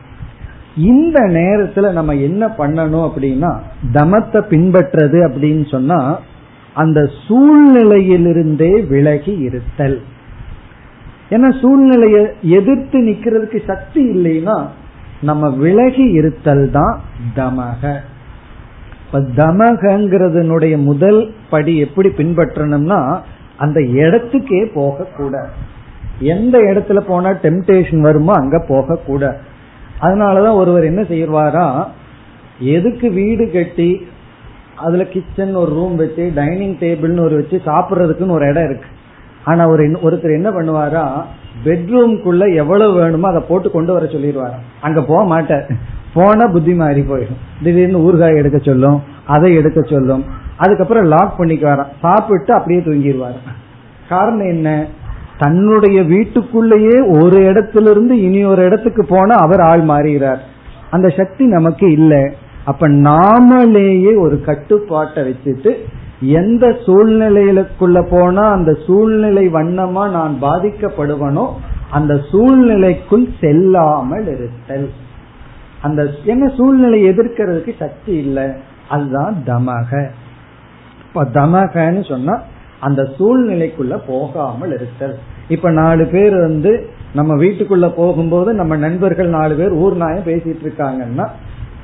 இந்த 0.76 1.20
நேரத்துல 1.20 1.91
நம்ம 1.91 2.16
என்ன 2.16 2.47
பண்ணணும் 2.58 3.06
அப்படின்னா 3.08 3.52
தமத்தை 3.93 4.41
பின்பற்றது 4.49 5.20
அப்படின்னு 5.28 5.70
சொன்னா 5.70 6.20
அந்த 6.74 7.10
சூழ்நிலையிலிருந்தே 7.28 8.88
விலகி 8.88 9.32
இருத்தல். 9.32 10.02
ஏன்னா 11.30 11.49
சூழ்நிலைய 11.62 12.18
எதிர்த்து 12.41 12.99
நிக்கிறதுக்கு 12.99 13.60
சக்தி 13.66 14.02
இல்லைன்னா 14.06 14.68
நம்ம 15.22 15.49
விலகி 15.49 16.08
இருத்தல் 16.12 16.72
தான் 16.72 16.95
தமக. 17.36 18.02
தமகங்கிறதுனுடைய 19.14 20.78
முதல் 20.78 21.34
படி 21.49 21.78
எப்படி 21.78 22.09
பின்பற்றணும்னா 22.09 23.22
அந்த 23.57 23.80
இடத்துக்கே 23.80 24.72
போக 24.74 25.03
கூட 25.03 25.49
எந்த 26.20 26.57
இடத்துல 26.57 26.99
போனா 26.99 27.30
டெம்டேஷன் 27.30 27.99
வருமோ 27.99 28.34
அங்க 28.34 28.59
போக 28.68 28.95
கூட 28.95 29.41
அதனாலதான் 30.01 30.59
ஒருவர் 30.62 30.84
என்ன 30.84 31.01
செய்வாரா 31.01 31.86
எதுக்கு 32.59 33.12
வீடு 33.12 33.51
கட்டி 33.51 34.07
அதுல 34.76 35.03
கிச்சன் 35.03 35.55
ஒரு 35.55 35.72
ரூம் 35.72 35.95
வச்சு 35.95 36.32
டைனிங் 36.36 36.76
டேபிள்னு 36.80 37.20
ஒரு 37.20 37.36
வச்சு 37.36 37.62
சாப்பிட்றதுக்குன்னு 37.66 38.38
ஒரு 38.38 38.47
இடம் 38.47 38.64
இருக்கு. 38.64 38.88
ஆனா 39.43 39.68
ஒரு 39.68 39.84
ஒருத்தர் 39.91 40.38
என்ன 40.38 40.49
பண்ணுவாரா 40.49 41.03
பெட்ரூம்குள்ள 41.64 42.53
எவ்வளவு 42.55 42.93
வேணுமோ 42.93 43.28
அதை 43.28 43.41
போட்டு 43.47 43.72
கொண்டு 43.72 43.93
வர 43.93 44.05
சொல்லிடுவாரா 44.05 44.57
அங்க 44.82 45.01
போக 45.01 45.24
மாட்டார். 45.24 45.68
போன 46.14 46.51
புத்தி 46.51 46.74
மாறி 46.74 47.01
போயிடும். 47.01 47.41
திடீர்னு 47.64 47.97
ஊறுகாய் 47.97 48.36
எடுக்க 48.36 48.57
சொல்லும் 48.57 49.03
அதை 49.26 49.55
எடுக்க 49.55 49.82
சொல்லும். 49.82 50.24
அதுக்கப்புறம் 50.57 51.05
லாக் 51.05 51.39
பண்ணிக்குவாராம். 51.39 51.91
சாப்பிட்டு 52.01 52.53
அப்படியே 52.53 52.82
தூங்கிடுவாரு. 52.82 53.39
காரணம் 54.09 54.47
என்ன? 54.47 54.86
தன்னுடைய 55.38 56.03
வீட்டுக்குள்ளேயே 56.03 56.99
ஒரு 57.01 57.39
இடத்துல 57.39 57.89
இருந்து 57.89 58.22
இனி 58.22 58.45
ஒரு 58.45 58.64
இடத்துக்கு 58.64 59.05
போனா 59.05 59.36
அவர் 59.36 59.59
ஆள் 59.59 59.82
மாறுகிறார் 59.82 60.41
அந்த 60.89 61.09
சக்தி 61.09 61.45
நமக்கு 61.45 61.91
இல்லை. 61.91 62.34
அப்ப 62.66 62.89
நாமளேயே 62.89 64.20
ஒரு 64.20 64.41
கட்டுப்பாட்டை 64.41 65.24
வச்சுட்டு 65.24 65.76
எந்த 66.22 66.68
சூழ்நிலைகளுக்குள்ள 66.68 68.07
போனா 68.09 68.51
அந்த 68.51 68.78
சூழ்நிலை 68.88 69.47
வண்ணமா 69.47 70.09
நான் 70.09 70.38
பாதிக்கப்படுவனோ 70.41 71.47
அந்த 71.91 72.20
சூழ்நிலைக்குள் 72.32 73.28
செல்லாமல் 73.39 74.28
இருத்தல். 74.28 74.89
அந்த 75.82 76.09
என்ன 76.25 76.47
சூழ்நிலை 76.57 77.09
எதிர்க்கிறதுக்கு 77.09 77.71
சக்தி 77.79 78.13
இல்லை. 78.13 78.43
அதுதான் 78.89 79.36
தமக. 79.45 80.09
இப்ப 81.07 81.23
தமகன்னு 81.23 82.09
சொன்னா 82.09 82.41
அந்த 82.79 83.01
சூழ்நிலைக்குள்ள 83.19 84.01
போகாமல் 84.07 84.73
இருத்தல். 84.73 85.17
இப்ப 85.47 85.71
நாலு 85.71 86.05
பேர் 86.05 86.36
வந்து 86.39 86.89
நம்ம 87.13 87.36
வீட்டுக்குள்ள 87.36 87.93
போகும்போது 87.95 88.53
நம்ம 88.53 88.75
நண்பர்கள் 88.75 89.27
நாலு 89.27 89.55
பேர் 89.55 89.71
ஊர் 89.71 89.95
நாயம் 89.95 90.23
பேசிட்டு 90.23 90.63
இருக்காங்கன்னா 90.63 91.27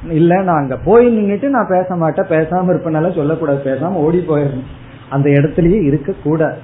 இல்ல 0.10 0.42
நான் 0.42 0.62
அங்க 0.62 0.78
போய் 0.78 1.08
நின்றுட்டு 1.08 1.48
நான் 1.48 1.70
பேச 1.70 1.96
மாட்டேன் 1.96 2.26
பேசாம 2.26 2.72
இருப்பனால 2.74 3.16
சொல்லக்கூடாது 3.16 3.62
பேசாம 3.64 4.02
ஓடி 4.06 4.18
போயிடணும். 4.18 4.70
அந்த 5.10 5.30
இடத்துலயே 5.30 5.84
இருக்க 5.84 6.14
கூடாது 6.24 6.58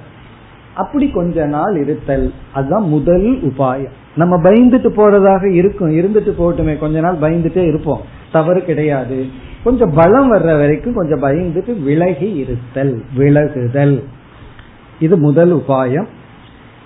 அப்படி 0.74 1.10
கொஞ்ச 1.10 1.46
நாள் 1.46 1.76
இருத்தல். 1.82 2.32
அதுதான் 2.52 2.88
முதல் 2.88 3.26
உபாயம். 3.42 3.94
நம்ம 4.16 4.36
பயந்துட்டு 4.36 4.88
போறதாக 4.88 5.52
இருக்கும். 5.52 5.90
இருந்துட்டு 5.90 6.32
போகட்டுமே. 6.38 6.78
கொஞ்ச 6.78 7.00
நாள் 7.00 7.18
பயந்துட்டே 7.20 7.66
இருப்போம். 7.66 8.00
தவறு 8.32 8.64
கிடையாது. 8.64 9.26
கொஞ்சம் 9.64 9.92
பலம் 9.94 10.32
வர்ற 10.32 10.58
வரைக்கும் 10.58 10.94
கொஞ்சம் 10.94 11.22
பயந்துட்டு 11.22 11.82
விலகி 11.82 12.32
இருத்தல் 12.32 13.02
விலகுதல். 13.16 14.02
இது 15.00 15.16
முதல் 15.16 15.54
உபாயம். 15.54 16.06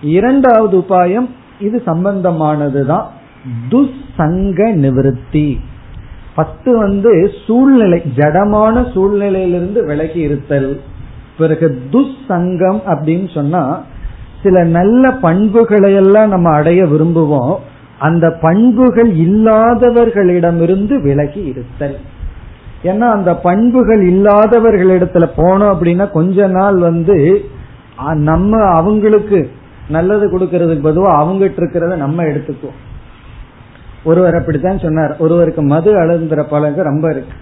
இரண்டாவது 0.02 0.78
உபாயம் 0.78 1.28
இது 1.60 1.82
சம்பந்தமானதுதான். 1.86 3.04
துசங்க 3.70 4.72
நிவர்த்தி. 4.72 5.60
பத்து 6.34 6.78
வந்து 6.78 7.30
சூழ்நிலை 7.46 8.02
ஜடமான 8.16 8.92
சூழ்நிலையிலிருந்து 8.92 9.84
விலகி 9.86 10.20
இருத்தல். 10.20 10.80
பிறகு 11.38 11.82
துசங்கம் 11.90 12.82
அப்படின்னு 12.86 13.34
சொன்னா 13.34 13.84
சில 14.42 14.62
நல்ல 14.64 15.10
பண்புகளை 15.10 15.94
எல்லாம் 15.94 16.28
நம்ம 16.28 16.48
அடைய 16.50 16.84
விரும்புவோம். 16.84 17.56
அந்த 17.98 18.26
பண்புகள் 18.40 19.10
இல்லாதவர்களிடமிருந்து 19.16 21.02
விலகி 21.02 21.42
இருத்தல். 21.44 21.96
ஏன்னா 22.82 23.06
அந்த 23.16 23.30
பண்புகள் 23.46 24.02
இல்லாதவர்களிடத்துல 24.10 25.26
போனோம் 25.36 25.70
அப்படின்னா 25.72 26.10
கொஞ்ச 26.10 26.46
நாள் 26.46 26.76
வந்து 26.76 27.44
நம்ம 28.14 28.60
அவங்களுக்கு 28.72 29.50
நல்லது 29.88 30.26
கொடுக்கறதுக்கு 30.30 30.82
பொதுவாக 30.82 31.18
அவங்ககிட்ட 31.22 31.58
இருக்கிறத 31.58 31.96
நம்ம 31.96 32.22
எடுத்துக்குவோம். 32.22 32.78
ஒருவர் 34.04 34.34
அப்படித்தான் 34.34 34.78
சொன்னார். 34.78 35.16
ஒருவருக்கு 35.18 35.62
மது 35.62 35.90
அழுந்துற 36.02 36.42
பழக்கம் 36.50 36.88
ரொம்ப 36.90 37.06
இருக்கு. 37.10 37.34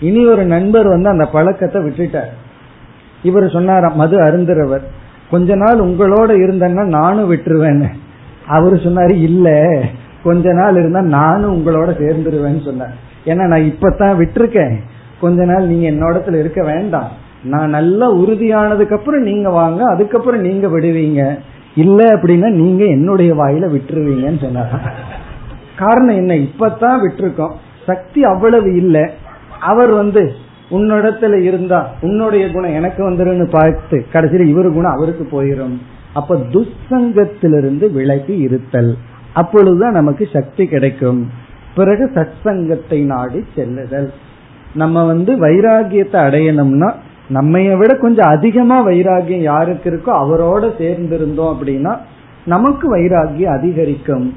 இனி 0.00 0.22
ஒரு 0.26 0.44
நண்பர் 0.44 0.88
வந்து 0.88 1.08
அந்த 1.08 1.26
பழக்கத்தை 1.26 1.82
விட்டுட்டார். 1.82 2.32
இவர் 3.22 3.50
சொன்னார் 3.50 3.94
மது 3.94 4.16
அருந்துறவர். 4.18 4.86
கொஞ்ச 5.30 5.54
நாள் 5.54 5.78
உங்களோட 5.78 6.30
இருந்தேன்னா 6.30 6.84
நானும் 6.84 7.32
விட்டுருவேன்னு. 7.32 7.86
அவரு 8.46 8.76
சொன்னாரு 8.76 9.10
இல்ல 9.10 9.78
கொஞ்ச 10.22 10.52
நாள் 10.52 10.72
இருந்தா 10.72 11.00
நானும் 11.00 11.56
உங்களோட 11.56 11.88
சேர்ந்துருவேன்னு 11.88 12.64
சொன்னார். 12.64 12.94
ஏன்னா 13.24 13.46
நான் 13.46 13.60
இப்பதான் 13.60 14.22
விட்டுருக்கேன். 14.22 14.76
கொஞ்ச 15.20 15.44
நாள் 15.44 15.66
நீங்க 15.66 15.88
என்னோடத்துல 15.90 16.38
இருக்க 16.38 16.62
வேண்டாம். 16.64 17.08
நான் 17.44 17.70
நல்லா 17.70 18.14
உறுதியானதுக்கு 18.14 18.96
அப்புறம் 18.96 19.22
நீங்க 19.22 19.50
வாங்க 19.50 19.84
அதுக்கப்புறம் 19.84 20.40
நீங்க 20.40 20.66
விடுவீங்க. 20.66 21.38
இல்ல 21.74 22.04
அப்படின்னா 22.04 22.50
நீங்க 22.50 22.84
என்னுடைய 22.84 23.34
வாயில 23.34 23.70
விட்டுருவீங்கன்னு 23.70 24.40
சொன்னார். 24.40 24.94
காரணம் 25.76 26.16
என்ன? 26.16 26.34
இப்பதான் 26.34 26.98
விட்டுருக்கோம். 27.00 27.52
சக்தி 27.86 28.24
அவ்வளவு 28.24 28.76
இல்லை. 28.76 29.10
அவர் 29.60 29.90
வந்து 29.90 30.32
உன்னிடத்துல 30.70 31.40
இருந்தா 31.40 31.88
உன்னுடைய 32.00 32.50
குணம் 32.50 32.74
எனக்கு 32.74 33.10
வந்துருன்னு 33.10 33.48
பார்த்து 33.50 34.06
கடைசியில் 34.12 34.56
இவரு 34.56 34.72
குணம் 34.72 34.96
அவருக்கு 34.96 35.26
போயிடும் 35.32 35.76
அப்ப 36.14 36.34
துசங்கத்திலிருந்து 36.34 37.92
விலகி 37.92 38.36
இருத்தல். 38.36 38.96
அப்பொழுதுதான் 39.32 39.92
நமக்கு 39.92 40.28
சக்தி 40.32 40.66
கிடைக்கும். 40.66 41.30
பிறகு 41.74 42.10
சத்சங்கத்தை 42.14 43.04
நாடி 43.04 43.44
செல்லுதல். 43.54 44.12
நம்ம 44.74 45.04
வந்து 45.04 45.32
வைராகியத்தை 45.32 46.18
அடையணும்னா 46.28 46.92
நம்மைய 47.34 47.76
விட 47.76 47.94
கொஞ்சம் 47.94 48.28
அதிகமா 48.28 48.86
வைராகியம் 48.86 49.46
யாருக்கு 49.52 49.90
இருக்கோ 49.90 50.10
அவரோட 50.10 50.64
சேர்ந்திருந்தோம் 50.80 51.52
அப்படின்னா 51.54 51.98
நமக்கு 52.44 52.96
வைராகியம் 52.96 53.58
அதிகரிக்கும். 53.58 54.34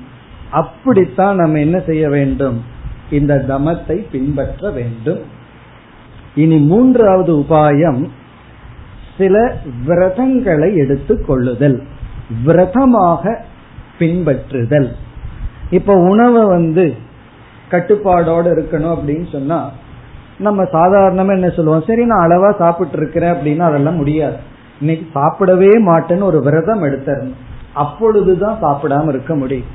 அப்படித்தான் 0.51 1.35
நம்ம 1.35 1.59
என்ன 1.59 1.79
செய்ய 1.79 2.09
வேண்டும்? 2.09 2.63
இந்த 3.11 3.45
தமத்தை 3.47 4.05
பின்பற்ற 4.11 4.69
வேண்டும். 4.69 5.37
இனி 6.35 6.57
மூன்றாவது 6.57 7.33
உபாயம் 7.33 8.07
சில 9.17 9.55
விரதங்களை 9.85 10.75
எடுத்துக் 10.75 11.27
கொள்ளுதல். 11.27 11.83
விரதமாக 12.43 13.41
பின்பற்றுதல். 13.99 14.89
இப்ப 15.69 15.93
உணவை 15.93 16.45
வந்து 16.45 16.95
கட்டுப்பாடோடு 17.71 18.53
இருக்கணும் 18.53 18.97
அப்படின்னு 18.97 19.31
சொன்னா 19.31 19.71
நம்ம 20.39 20.63
சாதாரணமா 20.63 21.29
என்ன 21.29 21.49
சொல்லுவோம்? 21.49 21.83
சரி 21.87 22.05
நான் 22.05 22.29
அளவா 22.29 22.55
சாப்பிட்டு 22.57 22.97
இருக்கிறேன் 22.97 23.33
அப்படின்னா 23.33 23.59
அதெல்லாம் 23.59 23.95
முடியாது. 23.95 24.35
இன்னைக்கு 24.79 25.19
சாப்பிடவே 25.19 25.71
மாட்டேன்னு 25.87 26.23
ஒரு 26.23 26.41
விரதம் 26.41 26.83
எடுத்துறணும் 26.83 27.37
அப்பொழுதுதான் 27.73 28.57
சாப்பிடாம 28.61 29.07
இருக்க 29.07 29.35
முடியும். 29.35 29.67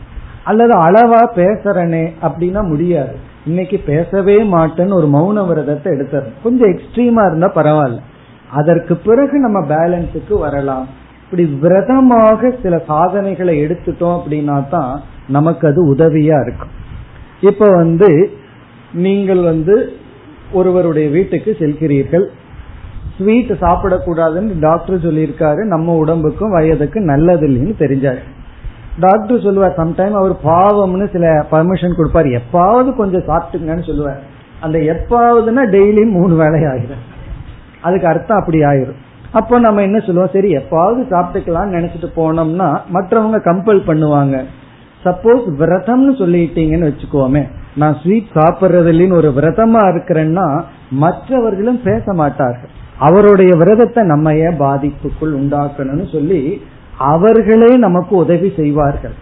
அல்லது 0.45 0.79
அளவா 0.79 1.21
பேசுறனே 1.37 2.13
அப்படின்னா 2.23 2.67
முடியாது. 2.67 3.17
இன்னைக்கு 3.47 3.79
பேசவே 3.87 4.37
மாட்டேன்னு 4.43 4.93
ஒரு 4.93 5.07
மௌன 5.07 5.47
விரதத்தை 5.47 5.89
எடுத்துறோம் 5.93 6.37
கொஞ்சம் 6.43 6.71
எக்ஸ்ட்ரீமா 6.75 7.23
இருந்தா 7.27 7.49
பரவாயில்ல. 7.55 7.99
அதற்கு 8.51 8.97
பிறகு 8.97 9.39
நம்ம 9.39 9.59
பேலன்ஸுக்கு 9.61 10.39
வரலாம். 10.39 10.87
இப்படி 11.25 11.45
விரதமாக 11.45 12.51
சில 12.63 12.83
சாதனைகளை 12.87 13.55
எடுத்துட்டோம் 13.65 14.17
அப்படின்னா 14.19 14.69
தான் 14.69 15.03
நமக்கு 15.29 15.67
அது 15.69 15.95
உதவியா 15.95 16.39
இருக்கும். 16.41 16.73
இப்ப 17.41 17.69
வந்து 17.71 18.11
நீங்கள் 18.93 19.43
வந்து 19.43 19.93
ஒருவருடைய 20.53 21.09
வீட்டுக்கு 21.09 21.57
செல்கிறீர்கள். 21.59 22.27
ஸ்வீட் 23.17 23.53
சாப்பிடக்கூடாதுன்னு 23.65 24.59
டாக்டர் 24.61 25.05
சொல்லியிருக்காரு. 25.05 25.65
நம்ம 25.65 25.97
உடம்புக்கும் 26.05 26.55
வயதுக்கும் 26.55 27.11
நல்லது 27.13 27.47
இல்லைன்னு 27.49 27.75
தெரிஞ்சாரு. 27.79 28.23
டாக்டர் 29.01 29.41
சொல்லுவார் 29.41 29.79
சம்டைம் 29.79 30.13
அவர் 30.13 30.35
பாவம்னு 30.45 31.13
சில 31.13 31.47
பர்மிஷன் 31.51 31.97
கொடுப்பார். 31.97 32.27
எப்பாவது 32.27 32.97
கொஞ்சம் 32.97 33.27
சாப்பிட்டுங்கன்னு 33.27 33.87
சொல்லுவார். 33.87 34.21
அந்த 34.61 34.79
எப்பாவதுன்னா 34.79 35.65
டெய்லி 35.77 36.11
மூணு 36.11 36.35
வேலை 36.35 36.61
ஆகிடும் 36.63 37.03
அதுக்கு 37.81 38.07
அர்த்தம் 38.07 38.39
அப்படி 38.39 38.61
ஆயிரும். 38.61 39.01
அப்போ 39.33 39.59
நம்ம 39.59 39.83
என்ன 39.83 39.99
சொல்லுவோம்? 39.99 40.31
சரி 40.33 40.53
எப்பாவது 40.53 41.01
சாப்பிட்டுக்கலாம்னு 41.11 41.77
நினைச்சிட்டு 41.77 42.09
போனோம்னா 42.17 42.79
மற்றவங்க 42.93 43.41
கம்பல் 43.43 43.83
பண்ணுவாங்க. 43.87 44.45
சப்போஸ் 45.05 45.45
விரதம்னு 45.61 46.13
சொல்லிட்டீங்கன்னு 46.21 46.91
வச்சுக்கோமே. 46.91 47.43
நான் 47.77 47.97
ஸ்வீட் 48.03 48.31
சாப்பிட்றது 48.35 49.13
ஒரு 49.13 49.29
விரதமா 49.29 49.81
இருக்கிறேன்னா 49.93 50.63
மற்றவர்களும் 50.91 51.83
பேச 51.83 52.13
மாட்டார்கள். 52.13 52.71
அவருடைய 52.99 53.57
விரதத்தை 53.57 54.05
நம்ம 54.05 54.35
ஏன் 54.35 54.59
பாதிப்புக்குள் 54.59 55.35
உண்டாக்கணும்னு 55.41 56.13
சொல்லி 56.13 56.63
அவர்களே 56.99 57.77
நமக்கு 57.77 58.17
உதவி 58.17 58.53
செய்வார்கள். 58.57 59.15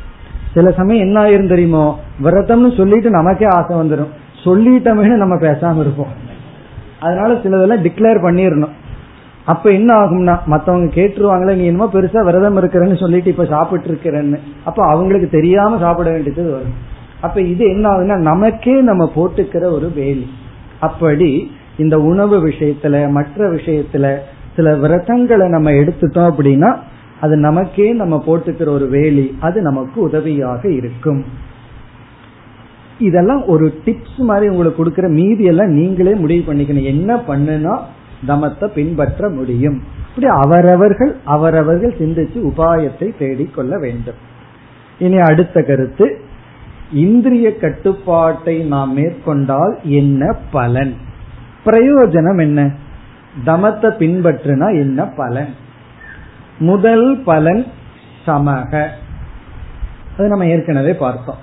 சில 0.54 0.70
சமயம் 0.70 1.06
என்ன 1.06 1.22
ஆயிரும் 1.22 1.48
தெரியுமோ? 1.48 1.98
விரதம்னு 2.22 2.76
சொல்லிட்டு 2.76 3.10
நமக்கே 3.10 3.44
ஆசை 3.44 3.76
வந்துடும் 3.76 4.12
சொல்லிட்டமே 4.44 5.16
நம்ம 5.16 5.34
பேசாம 5.34 5.80
இருப்போம். 5.80 6.30
அதனால 7.00 7.34
சிலதெல்லாம் 7.34 7.84
டிக்ளேர் 7.84 8.24
பண்ணிடணும் 8.24 8.74
அப்ப 9.44 9.70
என்ன 9.70 9.94
ஆகும்னா 9.94 10.38
மத்தவங்க 10.46 10.94
கேட்டுருவாங்களே 10.94 11.54
நீ 11.54 11.64
என்னமோ 11.64 11.90
பெருசா 11.92 12.24
விரதம் 12.24 12.56
இருக்கிறேன்னு 12.56 12.98
சொல்லிட்டு 12.98 13.30
இப்ப 13.30 13.44
சாப்பிட்டு 13.44 13.88
இருக்கிறேன்னு 13.88 14.38
அப்ப 14.64 14.86
அவங்களுக்கு 14.86 15.28
தெரியாம 15.28 15.78
சாப்பிட 15.78 16.10
வேண்டியது 16.10 16.50
வரும். 16.50 16.74
அப்ப 17.20 17.40
இது 17.40 17.64
என்ன 17.64 17.88
ஆகுதுன்னா 17.88 18.16
நமக்கே 18.16 18.80
நம்ம 18.80 19.12
போட்டுக்கிற 19.14 19.64
ஒரு 19.72 19.92
வேலி. 19.94 20.30
அப்படி 20.80 21.50
இந்த 21.76 21.98
உணவு 21.98 22.48
விஷயத்துல 22.48 23.10
மற்ற 23.10 23.50
விஷயத்துல 23.50 24.16
சில 24.56 24.74
விரதங்களை 24.76 25.48
நம்ம 25.48 25.70
எடுத்துட்டோம் 25.70 26.32
அப்படின்னா 26.32 26.76
அது 27.22 27.36
நமக்கே 27.36 27.86
நம்ம 27.92 28.16
போட்டுக்கிற 28.26 28.68
ஒரு 28.68 28.86
வேலி 28.88 29.36
அது 29.40 29.58
நமக்கு 29.62 29.98
உதவியாக 30.00 30.62
இருக்கும். 30.68 31.24
இதெல்லாம் 32.98 33.42
ஒரு 33.46 33.66
டிப்ஸ் 33.84 34.18
மாதிரி 34.30 34.46
உங்களுக்கு 34.48 34.80
கொடுக்குற 34.80 35.08
மீதி 35.08 35.44
எல்லாம் 35.44 35.72
நீங்களே 35.72 36.14
முடிவு 36.14 36.42
பண்ணிக்கணும். 36.52 36.90
என்ன 36.94 37.16
பண்ணுனா 37.28 37.74
தமத்தை 38.26 38.66
பின்பற்ற 38.74 39.28
முடியும். 39.28 39.78
இப்படி 40.08 40.28
அவரவர்கள் 40.42 41.12
அவரவர்கள் 41.24 41.94
சிந்திச்சு 41.98 42.38
உபாயத்தை 42.50 43.08
தேடிக்கொள்ள 43.18 43.78
வேண்டும். 43.78 44.20
இனி 44.98 45.18
அடுத்த 45.18 45.62
கருத்து 45.62 46.06
இந்திரிய 46.92 47.48
கட்டுப்பாட்டை 47.56 48.56
நாம் 48.74 48.92
மேற்கொண்டால் 48.92 49.74
என்ன 49.82 50.22
பலன்? 50.50 50.94
பிரயோஜனம் 51.66 52.40
என்ன? 52.40 52.60
தமத்தை 53.46 53.90
பின்பற்றுனா 54.02 54.68
என்ன 54.80 55.06
பலன்? 55.20 55.52
முதல் 56.62 57.22
பலன் 57.24 57.66
சமக. 58.26 58.88
அது 60.18 60.28
நம்ம 60.28 60.46
ஏற்கனவே 60.46 60.92
பார்த்தோம். 60.92 61.36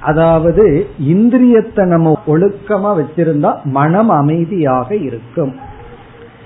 அதாவது 0.00 0.86
இந்திரியத்தை 1.08 1.84
நம்ம 1.86 2.20
ஒழுக்கமா 2.26 2.90
வச்சிருந்தா 2.98 3.62
மனம் 3.64 4.08
அமைதியாக 4.08 4.94
இருக்கும். 4.96 5.56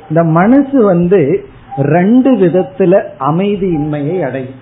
இந்த 0.08 0.22
மனசு 0.24 0.84
வந்து 0.84 1.44
ரெண்டு 1.76 2.36
விதத்துல 2.36 3.02
அமைதியின்மையை 3.20 4.20
அடையும். 4.20 4.54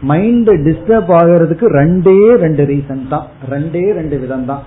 மைண்ட் 0.00 0.50
டிஸ்டர்ப் 0.50 1.12
ஆகிறதுக்கு 1.18 1.66
ரெண்டே 1.66 2.34
ரெண்டு 2.34 2.64
ரீசன் 2.64 3.08
தான். 3.08 3.26
ரெண்டே 3.50 3.92
ரெண்டு 3.92 4.18
விதம் 4.18 4.46
தான். 4.46 4.62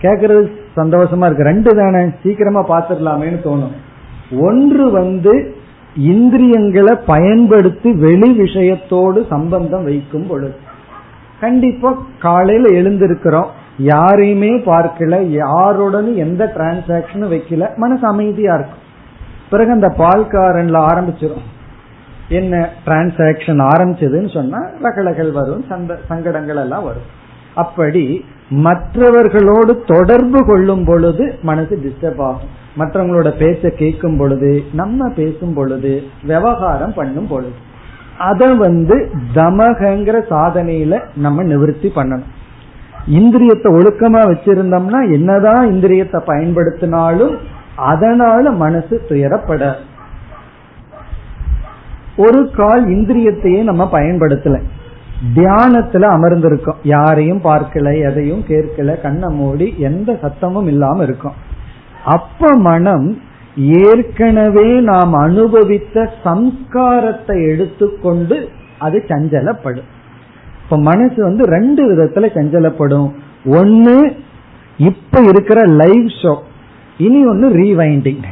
கேக்குறது 0.00 0.50
சந்தோஷமா 0.76 1.24
இருக்கு. 1.24 1.42
ரெண்டு 1.42 1.76
தானே. 1.76 2.08
சீக்கிரமா 2.22 2.68
பாத்துடலாமேன்னு 2.68 3.40
தோணும். 3.44 3.76
ஒன்று 4.38 4.90
வந்து 4.90 5.56
இந்திரியங்களை 5.98 6.98
பயன்படுத்தி 7.06 7.92
வெளி 7.92 8.38
விஷயத்தோடு 8.38 9.26
சம்பந்தம் 9.28 9.84
வைக்கும் 9.84 10.26
பொழுது 10.26 10.54
கண்டிப்பா 11.40 12.02
காலையில 12.18 12.80
எழுந்திருக்கிறோம் 12.80 13.46
யாரையுமே 13.78 14.50
பார்க்கல 14.58 15.22
யாருடனும் 15.22 16.16
எந்த 16.16 16.52
டிரான்சாக்சனும் 16.56 17.32
வைக்கல 17.34 17.76
மனசு 17.76 18.06
அமைதியா 18.06 18.54
இருக்கும். 18.54 18.84
பிறகு 19.50 19.70
அந்த 19.70 19.94
பால்காரன்ல 19.98 20.78
ஆரம்பிச்சிடும் 20.92 21.46
என்ன 22.28 22.70
டிரான்சாக்சன் 22.86 23.62
ஆரம்பிச்சதுன்னு 23.68 24.34
சொன்னா 24.34 24.58
ரகலகள் 24.82 25.32
வரும் 25.32 25.64
சந்த 25.68 25.98
சங்கடங்கள் 26.08 26.56
எல்லாம் 26.56 26.84
வரும். 26.84 27.08
அப்படி 27.54 28.24
மற்றவர்களோடு 28.48 29.82
தொடர்பு 29.86 30.46
கொள்ளும் 30.46 30.84
பொழுது 30.84 31.38
மனசு 31.42 31.76
டிஸ்டர்ப் 31.84 32.22
ஆகும். 32.22 32.57
மற்றவங்களோட 32.78 33.30
பேச்ச 33.38 33.68
கேட்கும் 33.68 34.16
பொழுது 34.16 34.62
நம்ம 34.72 35.08
பேசும் 35.08 35.54
பொழுது 35.54 36.02
விவகாரம் 36.22 36.94
பண்ணும் 36.94 37.26
பொழுது 37.26 37.66
அத 38.18 38.54
வந்து 38.54 39.10
தமகங்கிற 39.34 40.16
சாதனையில 40.30 41.00
நம்ம 41.16 41.42
நிவர்த்தி 41.42 41.92
பண்ணணும். 41.94 42.26
இந்திரியத்தை 43.10 43.68
ஒழுக்கமா 43.72 44.22
வச்சிருந்தோம்னா 44.30 45.12
என்னதான் 45.12 45.68
இந்திரியத்தை 45.68 46.20
பயன்படுத்தினாலும் 46.26 47.36
அதனால 47.76 48.50
மனசு 48.50 49.02
துயரப்பட. 49.08 49.74
ஒரு 52.16 52.50
கால் 52.56 52.86
இந்திரியத்தையே 52.86 53.62
நம்ம 53.62 53.88
பயன்படுத்தல. 53.92 54.62
தியானத்துல 55.34 56.04
அமர்ந்திருக்கோம். 56.16 56.80
யாரையும் 56.82 57.40
பார்க்கல 57.40 58.10
எதையும் 58.10 58.44
கேட்கல 58.48 59.00
கண்ணை 59.00 59.34
மூடி 59.34 59.74
எந்த 59.78 60.18
சத்தமும் 60.22 60.66
இல்லாம 60.66 61.02
இருக்கும். 61.02 61.32
அப்ப 62.04 62.56
மனம் 62.56 63.18
ஏற்கனவே 63.56 64.80
நாம் 64.80 65.12
அனுபவித்த 65.12 66.10
சம்ஸ்காரத்தை 66.24 67.36
எடுத்துக்கொண்டு 67.52 68.48
அது 68.78 69.04
சஞ்சலப்படும். 69.08 69.88
இப்ப 70.62 70.78
மனசு 70.78 71.22
வந்து 71.22 71.44
ரெண்டு 71.44 71.82
விதத்துல 71.90 72.26
சஞ்சலப்படும். 72.34 73.10
ஒன்னு 73.44 74.16
இப்ப 74.76 75.20
இருக்கிற 75.20 75.64
லைவ் 75.66 76.06
ஷோ 76.22 76.36
இனி 76.98 77.26
ஒன்னு 77.26 77.48
ரீவைண்டிங் 77.48 78.22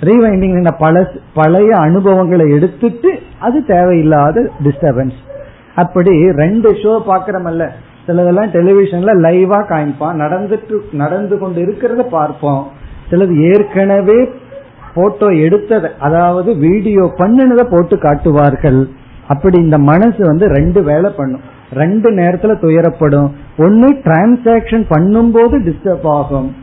ரீவைண்டிங் 0.00 0.72
பல 0.78 1.10
பழைய 1.34 1.76
அனுபவங்களை 1.76 2.50
எடுத்துட்டு 2.50 3.18
அது 3.38 3.66
தேவையில்லாத 3.66 4.50
டிஸ்டர்பன்ஸ் 4.64 5.18
அப்படி 5.74 6.30
ரெண்டு 6.30 6.70
ஷோ 6.72 6.92
பாக்கிறமல்ல 7.08 7.68
சிலதெல்லாம் 8.06 8.50
டெலிவிஷன்ல 8.56 9.12
லைவா 9.26 9.60
காமிப்பான். 9.68 10.20
நடந்துட்டு 10.22 10.80
நடந்து 10.92 11.38
கொண்டு 11.38 11.60
இருக்கிறத 11.62 12.02
பார்ப்போம். 12.10 12.68
சிலது 13.10 13.34
ஏற்கனவே 13.50 14.18
போட்டோ 14.94 15.28
எடுத்ததை 15.30 15.88
அதாவது 15.98 16.56
வீடியோ 16.56 17.04
பண்ணினதை 17.18 17.64
போட்டு 17.70 17.98
காட்டுவார்கள். 17.98 18.88
அப்படி 19.28 19.58
இந்த 19.60 19.78
மனசு 19.78 20.20
வந்து 20.20 20.46
ரெண்டு 20.48 20.82
வேலை 20.82 21.10
பண்ணும். 21.10 21.40
ரெண்டு 21.72 22.10
நேரத்துல 22.12 22.54
துயரப்படும். 22.64 23.30
ஒன்னு 23.58 23.88
டிரான்சாக்சன் 23.92 24.84
பண்ணும்போது 24.90 25.56
டிஸ்டர்ப் 25.68 26.06
ஆகும். 26.10 26.56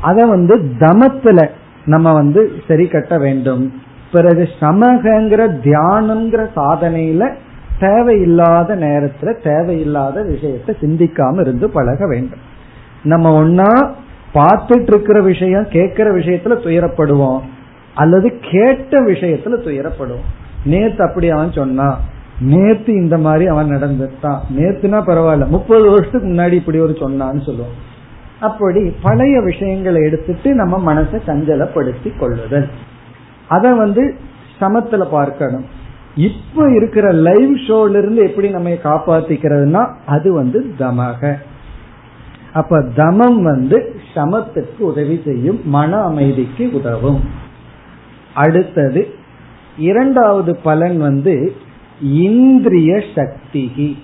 அத 0.00 0.26
வந்து 0.26 0.56
தமத்துல 0.78 1.48
நம்ம 1.84 2.12
வந்து 2.12 2.50
சரி 2.68 2.86
கட்ட 2.86 3.18
வேண்டும். 3.18 3.72
பிறகு 4.12 4.48
சமகங்கிற 4.60 5.42
தியானங்கிற 5.64 6.42
சாதனையில 6.56 7.32
தேவையில்லாத 7.78 8.76
நேரத்துல 8.76 9.30
தேவையில்லாத 9.44 10.22
விஷயத்தை 10.22 10.74
சிந்திக்காம 10.80 11.40
இருந்து 11.40 11.70
பழக 11.70 12.06
வேண்டும். 12.06 12.42
நம்ம 13.02 13.44
ஒன்னா 13.44 13.70
பார்த்துட்டு 14.34 14.86
இருக்கிற 14.86 15.22
விஷயம் 15.22 15.66
கேட்கிற 15.70 16.12
விஷயத்துல 16.12 16.56
துயரப்படுவோம். 16.64 17.40
அல்லது 17.94 18.38
கேட்ட 18.50 19.00
விஷயத்துல 19.00 19.52
துயரப்படுவோம். 19.60 20.26
நேத்து 20.64 21.08
அப்படி 21.08 21.30
அவன் 21.30 21.52
சொன்னான் 21.52 22.00
நேத்து 22.40 22.92
இந்த 22.92 23.18
மாதிரி 23.18 23.46
அவன் 23.46 23.68
நடந்துட்டான். 23.68 24.38
நேத்துனா 24.56 25.02
பரவாயில்ல 25.06 25.46
முப்பது 25.46 25.90
வருஷத்துக்கு 25.90 26.28
முன்னாடி 26.28 26.52
இப்படி 26.52 26.78
ஒரு 26.78 26.92
சொன்னான்னு 26.92 27.44
சொல்லுவோம். 27.44 27.90
அப்படி 28.40 28.94
பழைய 29.02 29.40
விஷயங்களை 29.40 30.02
எடுத்துட்டு 30.02 30.54
நம்ம 30.54 30.94
மனசை 30.94 31.20
சஞ்சலப்படுத்தி 31.26 32.18
கொள்ளுதல். 32.18 32.68
அத 33.48 33.74
வந்து 33.74 34.14
சமத்துல 34.60 35.10
பார்க்கணும். 35.10 35.64
இப்ப 36.16 36.72
இருக்கிற 36.72 37.12
லைவ் 37.12 37.54
ஷோல 37.68 37.90
இருந்து 37.90 38.22
எப்படி 38.22 38.50
நம்ம 38.50 38.70
காப்பாத்திக்கிறதுனா 38.70 39.94
அது 40.06 40.32
வந்து 40.32 40.74
தமாக. 40.78 41.34
அப்ப 42.52 42.82
தமம் 42.96 43.42
வந்து 43.42 44.00
சமத்துக்கு 44.14 44.84
உதவி 44.84 45.20
செய்யும் 45.24 45.60
மன 45.64 45.96
அமைதிக்கு 45.96 46.70
உதவும். 46.72 47.20
அடுத்தது 48.34 49.14
இரண்டாவது 49.78 50.56
பலன் 50.56 50.98
வந்து 50.98 51.52
இந்திரிய 52.00 53.02
சக்திகி. 53.14 53.96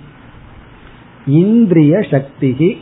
இந்திரிய 1.26 1.99
சக்திகி. 1.99 2.76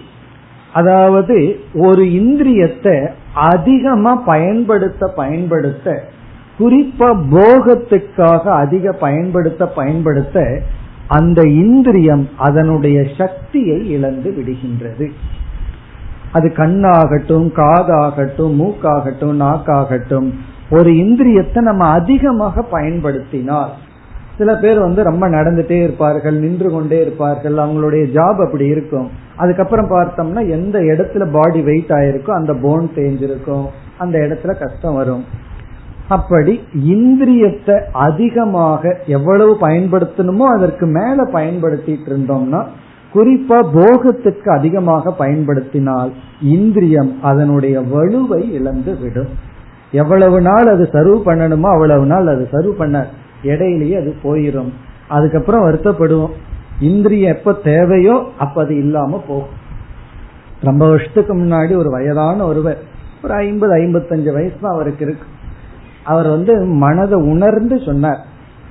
அதாவது 0.72 1.60
ஒரு 1.74 2.04
இந்திரியத்தை 2.04 3.10
அதிகமா 3.34 4.14
பயன்படுத்த 4.14 5.06
பயன்படுத்த 5.06 6.04
குறிப்பா 6.58 7.16
போகத்துக்காக 7.30 8.40
அதிக 8.40 8.92
பயன்படுத்த 8.92 9.66
பயன்படுத்த 9.66 10.62
அந்த 11.08 11.42
இந்திரியம் 11.42 12.28
அதனுடைய 12.36 13.06
சக்தியை 13.18 13.90
இழந்து 13.90 14.30
விடுகின்றது. 14.30 15.10
அது 16.36 16.48
கண்ணாகட்டும் 16.60 17.48
காதாகட்டும் 17.60 18.54
மூக்காகட்டும் 18.60 19.36
நாக்காகட்டும் 19.44 20.28
ஒரு 20.76 20.90
இந்திரியத்தை 21.04 21.60
நம்ம 21.70 21.84
அதிகமாக 21.98 22.62
பயன்படுத்தினால் 22.74 23.74
சில 24.38 24.54
பேர் 24.62 24.78
வந்து 24.84 25.00
ரொம்ப 25.08 25.24
நடந்துட்டே 25.34 25.76
இருப்பார்கள் 25.82 26.36
நின்று 26.44 26.68
கொண்டே 26.72 26.96
இருப்பார்கள் 27.00 27.56
அவங்களுடைய 27.64 28.04
ஜாப் 28.16 28.40
அப்படி 28.46 28.66
இருக்கும். 28.74 29.06
அதுக்கப்புறம் 29.42 29.90
பார்த்தோம்னா 29.92 30.42
எந்த 30.56 30.76
இடத்துல 30.92 31.24
பாடி 31.30 31.60
வெயிட் 31.68 31.92
ஆயிருக்கோ 31.98 32.32
அந்த 32.40 32.54
போன் 32.64 32.88
தேஞ்சிருக்கும் 32.96 33.66
அந்த 34.02 34.16
இடத்துல 34.26 34.54
கஷ்டம் 34.58 34.98
வரும். 35.00 35.24
அப்படி 36.16 36.52
இந்திரியத்தை 36.94 37.76
அதிகமாக 38.06 38.82
எவ்வளவு 39.16 39.54
பயன்படுத்தணுமோ 39.60 40.44
அதற்கு 40.56 40.86
மேல 40.98 41.18
பயன்படுத்திட்டு 41.32 42.08
இருந்தோம்னா 42.10 42.60
குறிப்பா 43.16 43.58
போகத்துக்கு 43.76 44.48
அதிகமாக 44.58 45.10
பயன்படுத்தினால் 45.10 46.10
இந்திரியம் 46.54 47.12
அதனுடைய 47.22 47.76
வலுவை 47.92 48.40
இழந்து 48.52 48.94
விடும். 48.98 49.30
எவ்வளவு 49.90 50.38
நாள் 50.40 50.66
அது 50.66 50.84
சர்வ் 50.92 51.20
பண்ணணுமோ 51.28 51.68
அவ்வளவு 51.74 52.06
நாள் 52.06 52.26
அது 52.26 52.48
சர்வ் 52.52 52.72
பண்ண 52.80 53.06
இடையிலேயே 53.42 53.96
அது 54.00 54.10
போயிடும் 54.24 54.70
அதுக்கப்புறம் 55.08 55.64
வருத்தப்படுவோம். 55.66 56.34
இந்திரியம் 56.80 57.34
எப்ப 57.36 57.52
தேவையோ 57.52 58.16
அப்ப 58.38 58.62
அது 58.62 58.74
இல்லாம 58.76 59.20
போகும். 59.28 59.54
ரொம்ப 60.60 60.82
வருஷத்துக்கு 60.88 61.32
முன்னாடி 61.36 61.72
ஒரு 61.76 61.90
வயதான 61.90 62.46
ஒருவர் 62.46 62.78
ஒரு 63.24 63.34
ஐம்பது 63.34 63.72
ஐம்பத்தஞ்சு 63.76 64.30
வயசு 64.32 64.56
தான் 64.60 64.74
அவருக்கு 64.74 65.04
இருக்கு. 65.04 65.26
அவர் 66.04 66.28
வந்து 66.28 66.52
மனதை 66.84 67.18
உணர்ந்து 67.32 67.76
சொன்னார். 67.78 68.20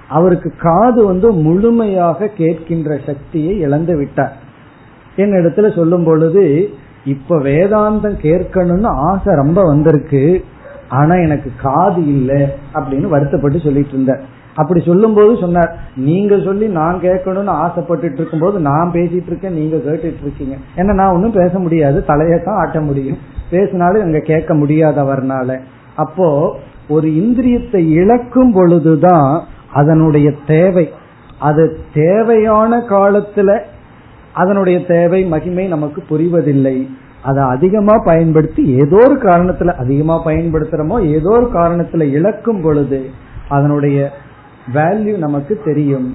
அவருக்கு 0.09 0.51
காது 0.57 1.05
வந்து 1.05 1.31
முழுமையாக 1.31 2.29
கேட்கின்ற 2.37 3.05
சக்தியை 3.05 3.59
இழந்து 3.59 3.97
விட்டார். 3.97 4.33
என் 5.15 5.31
இடத்துல 5.31 5.75
சொல்லும் 5.75 6.03
பொழுது 6.03 6.69
இப்ப 7.05 7.37
வேதாந்தம் 7.37 8.17
கேட்கணும்னு 8.21 8.87
ஆசை 8.87 9.35
ரொம்ப 9.35 9.61
வந்திருக்கு. 9.61 10.43
ஆனா 10.89 11.15
எனக்கு 11.15 11.51
காது 11.61 12.07
இல்லை 12.07 12.47
அப்படின்னு 12.73 13.07
வருத்தப்பட்டு 13.07 13.59
சொல்லிட்டு 13.59 13.89
இருந்தார். 13.89 14.23
அப்படி 14.55 14.83
சொல்லும் 14.85 15.13
போது 15.13 15.37
சொன்னார் 15.37 15.77
நீங்க 15.95 16.39
சொல்லி 16.39 16.67
நான் 16.67 16.99
கேட்கணும்னு 17.01 17.53
ஆசைப்பட்டு 17.63 18.11
இருக்கும் 18.13 18.39
போது 18.39 18.59
நான் 18.59 18.91
பேசிட்டு 18.93 19.25
இருக்கேன் 19.25 19.53
நீங்க 19.53 19.75
கேட்டுட்டு 19.75 20.21
இருக்கீங்க. 20.21 20.55
ஏன்னா 20.75 20.93
நான் 20.93 21.13
ஒன்னும் 21.13 21.31
பேச 21.31 21.59
முடியாது 21.59 22.05
தலையை 22.05 22.39
தான் 22.43 22.55
ஆட்ட 22.55 22.81
முடியும். 22.81 23.17
பேசினாலும் 23.49 24.01
அங்க 24.01 24.19
கேட்க 24.19 24.53
முடியாதவர்னால. 24.53 25.59
அப்போ 25.95 26.55
ஒரு 26.87 27.07
இந்திரியத்தை 27.07 27.89
இழக்கும் 27.89 28.53
பொழுதுதான் 28.53 29.43
அதனுடைய 29.75 30.27
தேவை. 30.47 30.85
அது 31.39 31.63
தேவையான 31.93 32.77
காலத்துல 32.89 33.49
அதனுடைய 34.33 34.77
தேவை 34.85 35.21
மகிமை 35.25 35.65
நமக்கு 35.67 36.03
புரிவதில்லை. 36.09 36.77
அதை 37.23 37.43
அதிகமா 37.43 37.95
பயன்படுத்தி 38.05 38.63
ஏதோ 38.81 38.97
ஒரு 39.07 39.15
காரணத்துல 39.21 39.71
அதிகமா 39.73 40.15
பயன்படுத்துறோமோ 40.25 40.97
ஏதோ 41.09 41.29
ஒரு 41.29 41.47
காரணத்துல 41.53 42.03
இழக்கும் 42.11 42.61
பொழுது 42.61 42.99
அதனுடைய 43.49 43.97
வேல்யூ 44.73 45.17
நமக்கு 45.17 45.61
தெரியும். 45.65 46.07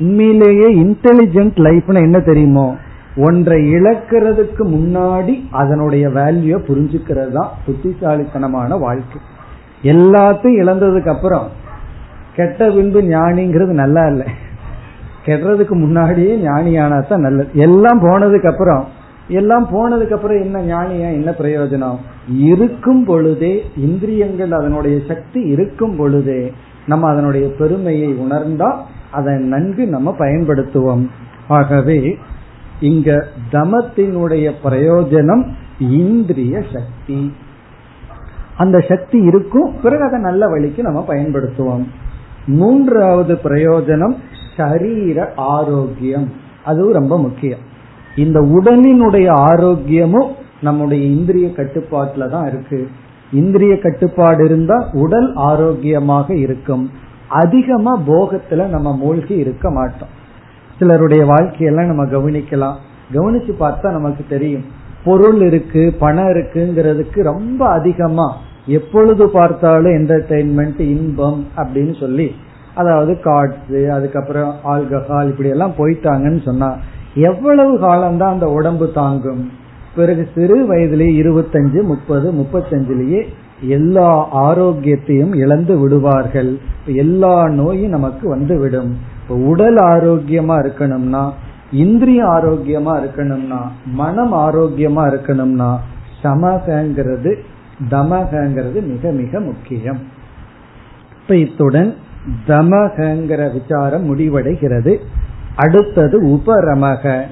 உண்மையிலேயே 0.00 0.68
இன்டெலிஜென்ட் 0.84 1.58
லைஃப்னு 1.66 2.02
என்ன 2.02 2.18
தெரியுமோ? 2.20 2.66
ஒன்றை 3.16 3.58
இழக்கிறதுக்கு 3.74 4.64
முன்னாடி 4.74 5.34
அதனுடைய 5.50 6.08
வேல்யூ 6.08 6.56
புரிஞ்சுக்கிறது 6.68 7.32
தான் 7.32 7.52
புத்திசாலித்தனமான 7.66 8.76
வாழ்க்கை. 8.76 9.20
எல்லாத்தையும் 9.82 10.58
இழந்ததுக்கு 10.62 11.12
அப்புறம் 11.14 11.46
கெட்ட 12.36 12.70
பின்பு 12.70 13.00
ஞானிங்கிறது 13.00 13.74
நல்லா 13.82 14.06
இல்லை. 14.06 14.26
கெடுறதுக்கு 15.26 15.74
முன்னாடியே 15.84 16.36
ஞானியானா 16.36 17.06
தான் 17.06 17.20
நல்லது. 17.20 17.48
எல்லாம் 17.54 18.00
போனதுக்கு 18.02 18.46
அப்புறம் 18.46 18.84
எல்லாம் 19.28 19.68
போனதுக்கு 19.72 20.12
அப்புறம் 20.12 20.40
என்ன 20.40 20.58
ஞானியா 20.62 21.08
என்ன 21.18 21.30
பிரயோஜனம்? 21.30 21.96
இருக்கும் 22.50 23.04
பொழுதே 23.04 23.64
இந்திரியங்கள் 23.76 24.52
அதனுடைய 24.52 25.00
சக்தி 25.08 25.40
இருக்கும் 25.40 25.96
பொழுதே 25.96 26.52
நம்ம 26.86 27.08
அதனுடைய 27.08 27.46
பெருமையை 27.58 28.14
உணர்ந்தா 28.14 28.82
அதை 29.10 29.34
நன்கு 29.34 29.86
நம்ம 29.86 30.14
பயன்படுத்துவோம். 30.18 31.04
ஆகவே 31.48 32.18
இங்க 32.80 33.26
தமத்தினுடைய 33.52 34.52
பிரயோஜனம் 34.64 35.44
இந்திரிய 35.78 36.62
சக்தி. 36.72 37.32
அந்த 38.56 38.78
சக்தி 38.80 39.18
இருக்கும் 39.18 39.72
பிறகு 39.82 40.02
அதை 40.02 40.20
நல்ல 40.20 40.46
வழிக்கு 40.46 40.82
நம்ம 40.82 41.04
பயன்படுத்துவோம். 41.08 41.86
மூன்றாவது 42.46 43.34
பிரயோஜனம் 43.34 44.16
சரீர 44.56 45.32
ஆரோக்கியம். 45.36 46.32
அதுவும் 46.64 46.92
ரொம்ப 46.92 47.18
முக்கியம். 47.18 47.58
இந்த 48.16 48.40
உடலினுடைய 48.40 49.32
ஆரோக்கியமும் 49.32 50.30
நம்முடைய 50.62 51.04
இந்திரிய 51.04 51.52
கட்டுப்பாட்டில் 51.52 52.30
தான் 52.30 52.48
இருக்கு. 52.48 52.88
இந்திரிய 53.32 53.78
கட்டுப்பாடு 53.78 54.44
இருந்தா 54.44 54.88
உடல் 54.92 55.34
ஆரோக்கியமாக 55.34 56.34
இருக்கும். 56.34 56.90
அதிகமா 57.28 57.98
போகத்துல 57.98 58.66
நம்ம 58.66 58.96
மூழ்கி 58.96 59.34
இருக்க 59.34 59.70
மாட்டோம். 59.70 60.08
சிலருடைய 60.78 61.24
வாழ்க்கையெல்லாம் 61.24 61.86
நம்ம 61.86 62.04
கவனிக்கலாம். 62.04 62.74
கவனிச்சு 63.12 63.54
பார்த்தா 63.60 63.90
நமக்கு 63.90 64.24
தெரியும். 64.28 64.64
பொருள் 65.04 65.40
இருக்கு 65.40 65.96
பணம் 65.98 66.26
இருக்குங்கிறதுக்கு 66.26 67.22
ரொம்ப 67.22 67.68
அதிகமா 67.68 68.36
எப்பொழுது 68.66 69.28
பார்த்தாலும் 69.28 69.92
என்டர்டைன்மெண்ட் 69.92 70.80
இன்பம் 70.80 71.46
அப்படின்னு 71.56 72.00
சொல்லி 72.00 72.34
அதாவது 72.74 73.12
கார்ட்ஸ் 73.24 73.88
அதுக்கப்புறம் 73.88 74.54
ஆல்கஹால் 74.64 75.28
இப்படி 75.28 75.48
எல்லாம் 75.48 75.74
போயிட்டாங்கன்னு 75.78 76.42
சொன்னா 76.42 76.76
எவ்வளவு 77.14 77.78
காலம்தான் 77.78 78.32
அந்த 78.32 78.46
உடம்பு 78.46 78.92
தாங்கும்? 78.92 79.50
பிறகு 79.96 80.28
சிறு 80.34 80.66
வயதிலேயே 80.66 81.22
இருபத்தஞ்சு 81.22 81.82
முப்பது 81.82 82.32
முப்பத்தஞ்சுலயே 82.32 83.26
எல்லா 83.60 84.28
ஆரோக்கியத்தையும் 84.30 85.32
இழந்து 85.32 85.78
விடுவார்கள். 85.78 86.58
எல்லா 86.86 87.48
நோயும் 87.48 87.90
நமக்கு 87.90 88.28
வந்து 88.28 88.58
விடும் 88.58 88.96
உடல் 89.28 89.76
ஆரோக்கியமா 89.76 90.56
இருக்கணும்னா 90.64 91.30
இந்திரிய 91.72 92.24
ஆரோக்கியமா 92.24 92.92
இருக்கணும்னா 93.02 93.60
மனம் 93.86 94.32
ஆரோக்கியமா 94.32 95.04
இருக்கணும்னா 95.12 95.76
சமகங்கிறது 96.22 97.34
தமகங்கிறது 97.80 98.86
மிக 98.86 99.10
மிக 99.10 99.40
முக்கியம். 99.40 100.02
இப்ப 101.20 101.36
இத்துடன் 101.36 101.96
தமகங்கிற 102.46 103.52
விசாரம் 103.52 104.18
முடிவடைகிறது. 104.18 104.98
அடுத்தது 105.56 106.26
உபரமக. 106.26 107.22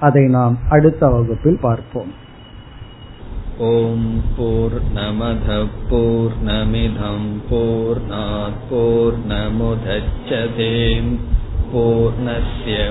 அதை 0.00 0.28
நாம் 0.28 0.58
அடுத்த 0.68 1.08
வகுப்பில் 1.08 1.58
பார்ப்போம். 1.60 2.12
ஓம் 3.58 4.22
போர் 4.36 4.80
நமத 4.94 5.66
போர் 5.90 6.32
நமிதம் 6.46 7.42
போர் 7.50 8.00
போர் 8.70 9.14
நமுதச்சதேம் 9.28 11.18
பூர்ணய 11.74 12.90